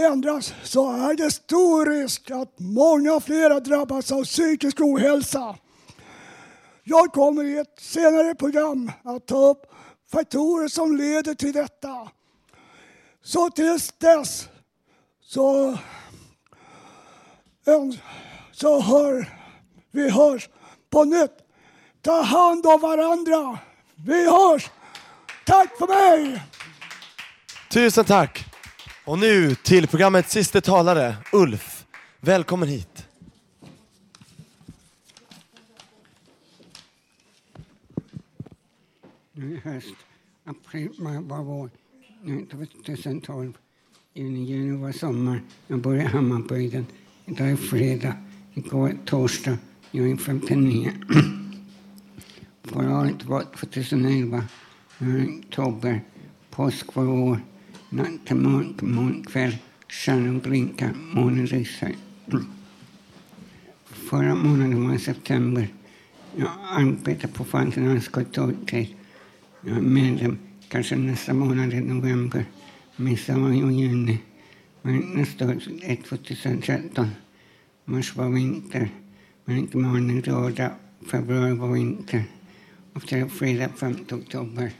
ändras 0.00 0.54
så 0.62 0.92
är 0.92 1.14
det 1.14 1.30
stor 1.30 1.86
risk 1.86 2.30
att 2.30 2.54
många 2.58 3.20
fler 3.20 3.60
drabbas 3.60 4.12
av 4.12 4.24
psykisk 4.24 4.80
ohälsa. 4.80 5.56
Jag 6.90 7.12
kommer 7.12 7.44
i 7.44 7.58
ett 7.58 7.74
senare 7.78 8.34
program 8.34 8.92
att 9.04 9.26
ta 9.26 9.36
upp 9.50 9.62
faktorer 10.12 10.68
som 10.68 10.96
leder 10.96 11.34
till 11.34 11.52
detta. 11.52 12.08
Så 13.22 13.50
tills 13.50 13.92
dess 13.98 14.48
så, 15.22 15.78
så 18.52 18.80
hör 18.80 19.28
vi 19.90 20.10
hörs 20.10 20.48
på 20.90 21.04
nytt. 21.04 21.36
Ta 22.02 22.22
hand 22.22 22.66
om 22.66 22.80
varandra. 22.80 23.58
Vi 24.06 24.30
hörs. 24.30 24.70
Tack 25.46 25.78
för 25.78 25.86
mig! 25.86 26.42
Tusen 27.70 28.04
tack! 28.04 28.44
Och 29.04 29.18
nu 29.18 29.54
till 29.54 29.88
programmets 29.88 30.32
sista 30.32 30.60
talare, 30.60 31.16
Ulf. 31.32 31.84
Välkommen 32.20 32.68
hit. 32.68 33.09
Nu 39.40 39.60
höst, 39.64 39.94
april, 40.44 40.90
maj 40.98 41.18
var 41.22 41.42
vår. 41.42 41.70
2012. 42.50 43.52
Juni, 44.14 44.44
juni 44.44 44.76
var 44.76 44.92
sommar. 44.92 45.42
Jag 45.66 45.78
bor 45.78 45.96
i 45.96 46.00
Hammarbygden. 46.00 46.86
Idag 47.26 47.50
är 47.50 47.56
fredag. 47.56 48.14
Igår 48.54 48.96
torsdag. 49.04 49.58
Jag 49.90 50.10
är 50.10 50.16
59. 50.16 50.92
Förra 52.62 52.98
året 52.98 53.24
var 53.24 53.42
2011. 53.42 54.44
Nu 54.98 55.16
är 55.16 55.26
det 55.26 55.28
oktober. 55.28 56.04
Påsk 56.50 56.94
var 56.94 57.08
år. 57.08 57.40
Natt 57.90 58.26
till 58.26 58.36
mörk, 58.36 58.82
morgon, 58.82 59.22
kväll. 59.22 59.56
Stjärnor 59.88 60.40
blinkar, 60.40 60.94
månen 61.14 61.46
lyser. 61.46 61.94
Förra 63.84 64.34
månaden 64.34 64.88
var 64.88 64.98
september. 64.98 65.68
Jag 66.36 66.50
arbetar 66.70 67.28
på 67.28 67.44
Fantinans 67.44 68.08
kontorstid. 68.08 68.96
Jag 69.62 69.76
är 69.76 69.80
medlem. 69.80 70.38
Kanske 70.68 70.96
nästa 70.96 71.32
månad 71.34 71.72
i 71.72 71.80
november. 71.80 72.44
Midsommar 72.96 73.64
och 73.64 73.72
juni. 73.72 74.18
Men 74.82 74.98
nästa 74.98 75.44
år 75.44 75.58
är 75.82 75.96
2013. 75.96 77.10
Mars 77.84 78.16
var 78.16 78.28
vinter. 78.28 78.90
Men 79.44 79.56
inte 79.56 79.76
månen 79.76 80.22
råda. 80.22 80.70
Februari 81.10 81.52
var 81.52 81.68
vinter. 81.68 82.24
Och 82.94 83.06
till 83.06 83.28
fredag 83.28 83.68
5 83.76 83.96
oktober. 84.12 84.72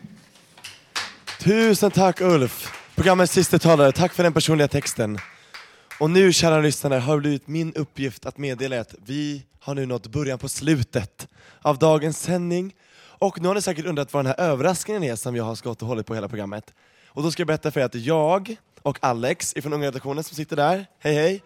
Tusen 1.41 1.91
tack 1.91 2.21
Ulf! 2.21 2.73
Programmets 2.95 3.33
sista 3.33 3.59
talare, 3.59 3.93
tack 3.93 4.15
för 4.15 4.23
den 4.23 4.33
personliga 4.33 4.69
texten. 4.69 5.19
Och 5.99 6.11
nu 6.11 6.33
kära 6.33 6.61
lyssnare 6.61 6.95
har 7.01 7.15
det 7.15 7.21
blivit 7.21 7.49
min 7.49 7.75
uppgift 7.75 8.27
att 8.27 8.39
meddela 8.39 8.81
att 8.81 8.95
vi 9.07 9.43
har 9.61 9.75
nu 9.75 9.87
nått 9.87 10.07
början 10.07 10.39
på 10.39 10.49
slutet 10.49 11.29
av 11.63 11.79
dagens 11.79 12.21
sändning. 12.21 12.75
Och 13.23 13.41
nu 13.41 13.49
har 13.49 13.55
ni 13.55 13.63
säkert 13.63 13.87
undrat 13.87 14.13
vad 14.13 14.25
den 14.25 14.35
här 14.39 14.47
överraskningen 14.51 15.03
är 15.03 15.17
som 15.17 15.37
jag 15.37 15.45
har 15.45 15.55
skott 15.55 15.83
och 15.83 15.89
hållit 15.89 16.07
på 16.07 16.15
hela 16.15 16.29
programmet. 16.29 16.75
Och 17.09 17.23
då 17.23 17.31
ska 17.31 17.41
jag 17.41 17.47
berätta 17.47 17.71
för 17.71 17.81
er 17.81 17.85
att 17.85 17.95
jag 17.95 18.57
och 18.83 18.99
Alex 19.01 19.57
ifrån 19.57 19.73
Unga 19.73 19.87
redaktionen 19.87 20.25
som 20.25 20.37
sitter 20.37 20.57
där, 20.57 20.87
hej 20.99 21.15
hej. 21.15 21.43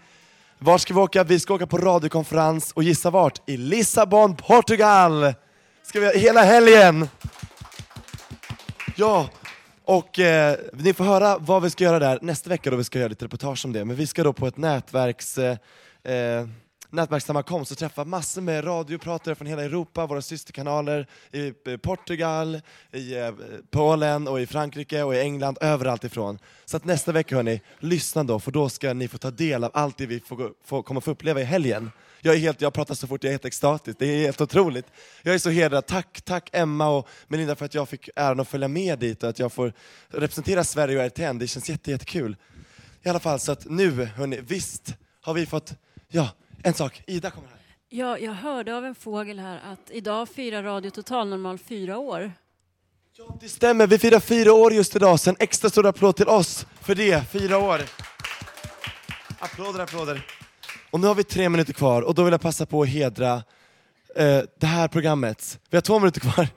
Vart 0.58 0.80
ska 0.80 0.94
vi 0.94 1.00
åka? 1.00 1.24
Vi 1.24 1.40
ska 1.40 1.54
åka 1.54 1.66
på 1.66 1.78
radiokonferens 1.78 2.72
och 2.72 2.82
gissa 2.82 3.10
vart? 3.10 3.48
I 3.48 3.56
Lissabon, 3.56 4.36
Portugal! 4.36 5.34
Ska 5.82 6.00
vi 6.00 6.18
hela 6.18 6.42
helgen! 6.42 7.08
Ja, 8.96 9.28
och 9.84 10.18
eh, 10.18 10.56
ni 10.72 10.92
får 10.92 11.04
höra 11.04 11.38
vad 11.38 11.62
vi 11.62 11.70
ska 11.70 11.84
göra 11.84 11.98
där 11.98 12.18
nästa 12.22 12.50
vecka 12.50 12.70
då 12.70 12.76
vi 12.76 12.84
ska 12.84 12.98
göra 12.98 13.08
lite 13.08 13.24
reportage 13.24 13.64
om 13.64 13.72
det. 13.72 13.84
Men 13.84 13.96
vi 13.96 14.06
ska 14.06 14.22
då 14.22 14.32
på 14.32 14.46
ett 14.46 14.56
nätverks, 14.56 15.38
eh, 15.38 15.56
eh, 16.14 16.48
nätverkssammankomst 16.94 17.72
och 17.72 17.78
träffa 17.78 18.04
massor 18.04 18.42
med 18.42 18.66
radiopratare 18.66 19.34
från 19.34 19.46
hela 19.46 19.62
Europa, 19.62 20.06
våra 20.06 20.22
systerkanaler 20.22 21.06
i 21.32 21.52
Portugal, 21.78 22.60
i 22.92 23.14
eh, 23.14 23.30
Polen 23.70 24.28
och 24.28 24.40
i 24.40 24.46
Frankrike 24.46 25.02
och 25.02 25.14
i 25.14 25.20
England, 25.20 25.58
överallt 25.60 26.04
ifrån. 26.04 26.38
Så 26.64 26.76
att 26.76 26.84
nästa 26.84 27.12
vecka 27.12 27.36
hörni, 27.36 27.60
lyssna 27.78 28.24
då 28.24 28.40
för 28.40 28.50
då 28.50 28.68
ska 28.68 28.92
ni 28.92 29.08
få 29.08 29.18
ta 29.18 29.30
del 29.30 29.64
av 29.64 29.70
allt 29.74 29.98
det 29.98 30.06
vi 30.06 30.20
får, 30.20 30.52
får, 30.64 30.82
kommer 30.82 31.00
få 31.00 31.10
uppleva 31.10 31.40
i 31.40 31.44
helgen. 31.44 31.90
Jag, 32.20 32.34
är 32.34 32.38
helt, 32.38 32.60
jag 32.60 32.72
pratar 32.72 32.94
så 32.94 33.06
fort, 33.06 33.24
jag 33.24 33.28
är 33.28 33.32
helt 33.32 33.44
extatisk. 33.44 33.98
Det 33.98 34.06
är 34.06 34.20
helt 34.20 34.40
otroligt. 34.40 34.86
Jag 35.22 35.34
är 35.34 35.38
så 35.38 35.50
hedrad. 35.50 35.86
Tack, 35.86 36.22
tack 36.24 36.50
Emma 36.52 36.88
och 36.88 37.08
Melinda 37.28 37.56
för 37.56 37.64
att 37.64 37.74
jag 37.74 37.88
fick 37.88 38.08
äran 38.16 38.40
att 38.40 38.48
följa 38.48 38.68
med 38.68 38.98
dit 38.98 39.22
och 39.22 39.28
att 39.28 39.38
jag 39.38 39.52
får 39.52 39.72
representera 40.08 40.64
Sverige 40.64 40.98
och 40.98 41.04
RTN. 41.04 41.38
Det 41.38 41.46
känns 41.46 41.68
jätte. 41.68 41.98
I 43.02 43.08
alla 43.08 43.20
fall, 43.20 43.40
så 43.40 43.52
att 43.52 43.64
nu, 43.70 44.04
hörni, 44.04 44.40
visst 44.40 44.94
har 45.20 45.34
vi 45.34 45.46
fått, 45.46 45.74
ja, 46.08 46.28
en 46.64 46.74
sak. 46.74 47.02
Ida 47.06 47.30
kommer 47.30 47.48
här. 47.48 47.58
Ja, 47.88 48.18
jag 48.18 48.32
hörde 48.32 48.76
av 48.76 48.84
en 48.84 48.94
fågel 48.94 49.38
här 49.38 49.60
att 49.72 49.90
idag 49.90 50.28
firar 50.28 50.62
Radio 50.62 50.90
Total 50.90 51.28
Normal 51.28 51.58
fyra 51.58 51.98
år. 51.98 52.32
Det 53.40 53.48
stämmer, 53.48 53.86
vi 53.86 53.98
firar 53.98 54.20
fyra 54.20 54.52
år 54.52 54.72
just 54.72 54.96
idag, 54.96 55.20
så 55.20 55.30
en 55.30 55.36
extra 55.38 55.70
stor 55.70 55.86
applåd 55.86 56.16
till 56.16 56.28
oss 56.28 56.66
för 56.80 56.94
det, 56.94 57.24
fyra 57.30 57.58
år. 57.58 57.80
Applåder, 59.38 59.80
applåder. 59.80 60.26
Och 60.90 61.00
nu 61.00 61.06
har 61.06 61.14
vi 61.14 61.24
tre 61.24 61.48
minuter 61.48 61.72
kvar 61.72 62.02
och 62.02 62.14
då 62.14 62.22
vill 62.22 62.32
jag 62.32 62.40
passa 62.40 62.66
på 62.66 62.82
att 62.82 62.88
hedra 62.88 63.42
eh, 64.16 64.40
det 64.60 64.66
här 64.66 64.88
programmet. 64.88 65.58
Vi 65.70 65.76
har 65.76 65.82
två 65.82 65.98
minuter 65.98 66.20
kvar. 66.20 66.48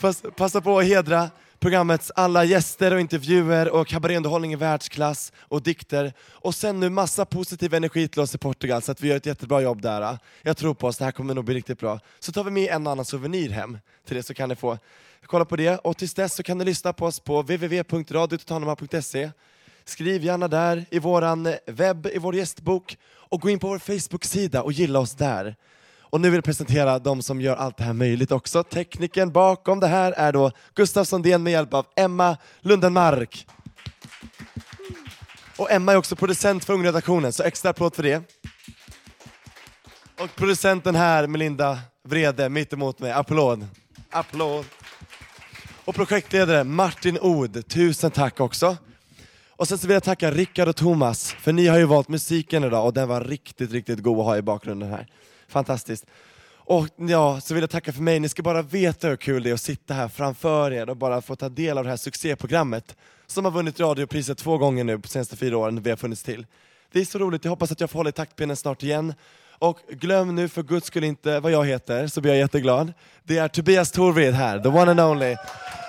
Pass, 0.00 0.22
passa 0.36 0.60
på 0.60 0.78
att 0.78 0.86
hedra 0.86 1.30
programmets 1.62 2.12
alla 2.14 2.44
gäster 2.44 2.94
och 2.94 3.00
intervjuer 3.00 3.68
och 3.68 3.86
kabaréunderhållning 3.86 4.52
i 4.52 4.56
världsklass 4.56 5.32
och 5.38 5.62
dikter. 5.62 6.12
Och 6.30 6.54
sen 6.54 6.80
nu 6.80 6.90
massa 6.90 7.24
positiv 7.24 7.74
energi 7.74 8.08
till 8.08 8.20
oss 8.20 8.34
i 8.34 8.38
Portugal 8.38 8.82
så 8.82 8.92
att 8.92 9.00
vi 9.00 9.08
gör 9.08 9.16
ett 9.16 9.26
jättebra 9.26 9.60
jobb 9.60 9.82
där. 9.82 10.02
Äh. 10.02 10.18
Jag 10.42 10.56
tror 10.56 10.74
på 10.74 10.86
oss, 10.86 10.96
det 10.96 11.04
här 11.04 11.12
kommer 11.12 11.34
nog 11.34 11.44
bli 11.44 11.54
riktigt 11.54 11.78
bra. 11.78 12.00
Så 12.20 12.32
tar 12.32 12.44
vi 12.44 12.50
med 12.50 12.70
en 12.70 12.86
annan 12.86 13.04
souvenir 13.04 13.50
hem 13.50 13.78
till 14.06 14.16
det 14.16 14.22
så 14.22 14.34
kan 14.34 14.48
ni 14.48 14.56
få 14.56 14.78
kolla 15.26 15.44
på 15.44 15.56
det. 15.56 15.78
Och 15.78 15.96
tills 15.96 16.14
dess 16.14 16.34
så 16.34 16.42
kan 16.42 16.58
ni 16.58 16.64
lyssna 16.64 16.92
på 16.92 17.06
oss 17.06 17.20
på 17.20 17.42
www.radiototalnormal.se 17.42 19.30
Skriv 19.84 20.24
gärna 20.24 20.48
där 20.48 20.84
i 20.90 20.98
våran 20.98 21.54
webb, 21.66 22.06
i 22.06 22.18
vår 22.18 22.34
gästbok 22.34 22.98
och 23.04 23.40
gå 23.40 23.50
in 23.50 23.58
på 23.58 23.68
vår 23.68 23.78
Facebook-sida 23.78 24.62
och 24.62 24.72
gilla 24.72 24.98
oss 24.98 25.14
där. 25.14 25.56
Och 26.12 26.20
nu 26.20 26.30
vill 26.30 26.36
jag 26.36 26.44
presentera 26.44 26.98
de 26.98 27.22
som 27.22 27.40
gör 27.40 27.56
allt 27.56 27.76
det 27.76 27.84
här 27.84 27.92
möjligt 27.92 28.32
också. 28.32 28.62
Tekniken 28.62 29.32
bakom 29.32 29.80
det 29.80 29.86
här 29.86 30.12
är 30.12 30.32
då 30.32 30.50
Gustav 30.74 31.04
Sondén 31.04 31.42
med 31.42 31.52
hjälp 31.52 31.74
av 31.74 31.86
Emma 31.96 32.36
Lundenmark. 32.60 33.46
Och 35.56 35.70
Emma 35.70 35.92
är 35.92 35.96
också 35.96 36.16
producent 36.16 36.64
för 36.64 36.72
Ungredaktionen, 36.72 37.32
så 37.32 37.42
extra 37.42 37.70
applåd 37.70 37.94
för 37.94 38.02
det. 38.02 38.22
Och 40.20 40.34
producenten 40.36 40.94
här, 40.94 41.26
Melinda 41.26 41.78
Vrede, 42.08 42.48
mitt 42.48 42.72
emot 42.72 42.98
mig. 42.98 43.12
Applåd. 43.12 43.66
Applåd. 44.10 44.64
Och 45.84 45.94
projektledare 45.94 46.64
Martin 46.64 47.18
Od, 47.20 47.68
tusen 47.68 48.10
tack 48.10 48.40
också. 48.40 48.76
Och 49.50 49.68
sen 49.68 49.78
så 49.78 49.86
vill 49.86 49.94
jag 49.94 50.02
tacka 50.02 50.30
Rickard 50.30 50.68
och 50.68 50.76
Thomas, 50.76 51.32
för 51.32 51.52
ni 51.52 51.66
har 51.66 51.78
ju 51.78 51.84
valt 51.84 52.08
musiken 52.08 52.64
idag 52.64 52.86
och 52.86 52.92
den 52.92 53.08
var 53.08 53.20
riktigt, 53.20 53.72
riktigt 53.72 54.02
god 54.02 54.18
att 54.18 54.24
ha 54.24 54.36
i 54.36 54.42
bakgrunden 54.42 54.90
här. 54.90 55.06
Fantastiskt. 55.52 56.06
Och 56.64 56.88
ja, 56.96 57.40
så 57.40 57.54
vill 57.54 57.62
jag 57.62 57.70
tacka 57.70 57.92
för 57.92 58.02
mig. 58.02 58.20
Ni 58.20 58.28
ska 58.28 58.42
bara 58.42 58.62
veta 58.62 59.08
hur 59.08 59.16
kul 59.16 59.42
det 59.42 59.50
är 59.50 59.54
att 59.54 59.60
sitta 59.60 59.94
här 59.94 60.08
framför 60.08 60.72
er 60.72 60.90
och 60.90 60.96
bara 60.96 61.22
få 61.22 61.36
ta 61.36 61.48
del 61.48 61.78
av 61.78 61.84
det 61.84 61.90
här 61.90 61.96
succéprogrammet 61.96 62.96
som 63.26 63.44
har 63.44 63.52
vunnit 63.52 63.80
radiopriset 63.80 64.38
två 64.38 64.58
gånger 64.58 64.84
nu 64.84 64.96
på 64.96 65.02
de 65.02 65.08
senaste 65.08 65.36
fyra 65.36 65.58
åren 65.58 65.82
vi 65.82 65.90
har 65.90 65.96
funnits 65.96 66.22
till. 66.22 66.46
Det 66.92 67.00
är 67.00 67.04
så 67.04 67.18
roligt, 67.18 67.44
jag 67.44 67.50
hoppas 67.50 67.72
att 67.72 67.80
jag 67.80 67.90
får 67.90 67.98
hålla 67.98 68.08
i 68.08 68.12
taktpinnen 68.12 68.56
snart 68.56 68.82
igen. 68.82 69.14
Och 69.58 69.78
glöm 69.90 70.34
nu 70.34 70.48
för 70.48 70.62
guds 70.62 70.86
skull 70.86 71.04
inte 71.04 71.40
vad 71.40 71.52
jag 71.52 71.66
heter, 71.66 72.06
så 72.06 72.20
blir 72.20 72.32
jag 72.32 72.38
jätteglad. 72.38 72.92
Det 73.24 73.38
är 73.38 73.48
Tobias 73.48 73.90
Torvid 73.90 74.34
här, 74.34 74.58
the 74.58 74.68
one 74.68 74.90
and 74.90 75.00
only. 75.00 75.36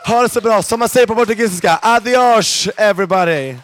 Ha 0.08 0.22
det 0.22 0.30
så 0.30 0.42
bra, 0.42 0.64
som 0.64 0.80
man 0.80 0.90
säger 0.90 1.08
på 1.08 1.16
portugisiska, 1.16 1.80
adios 1.82 2.68
everybody! 2.78 3.56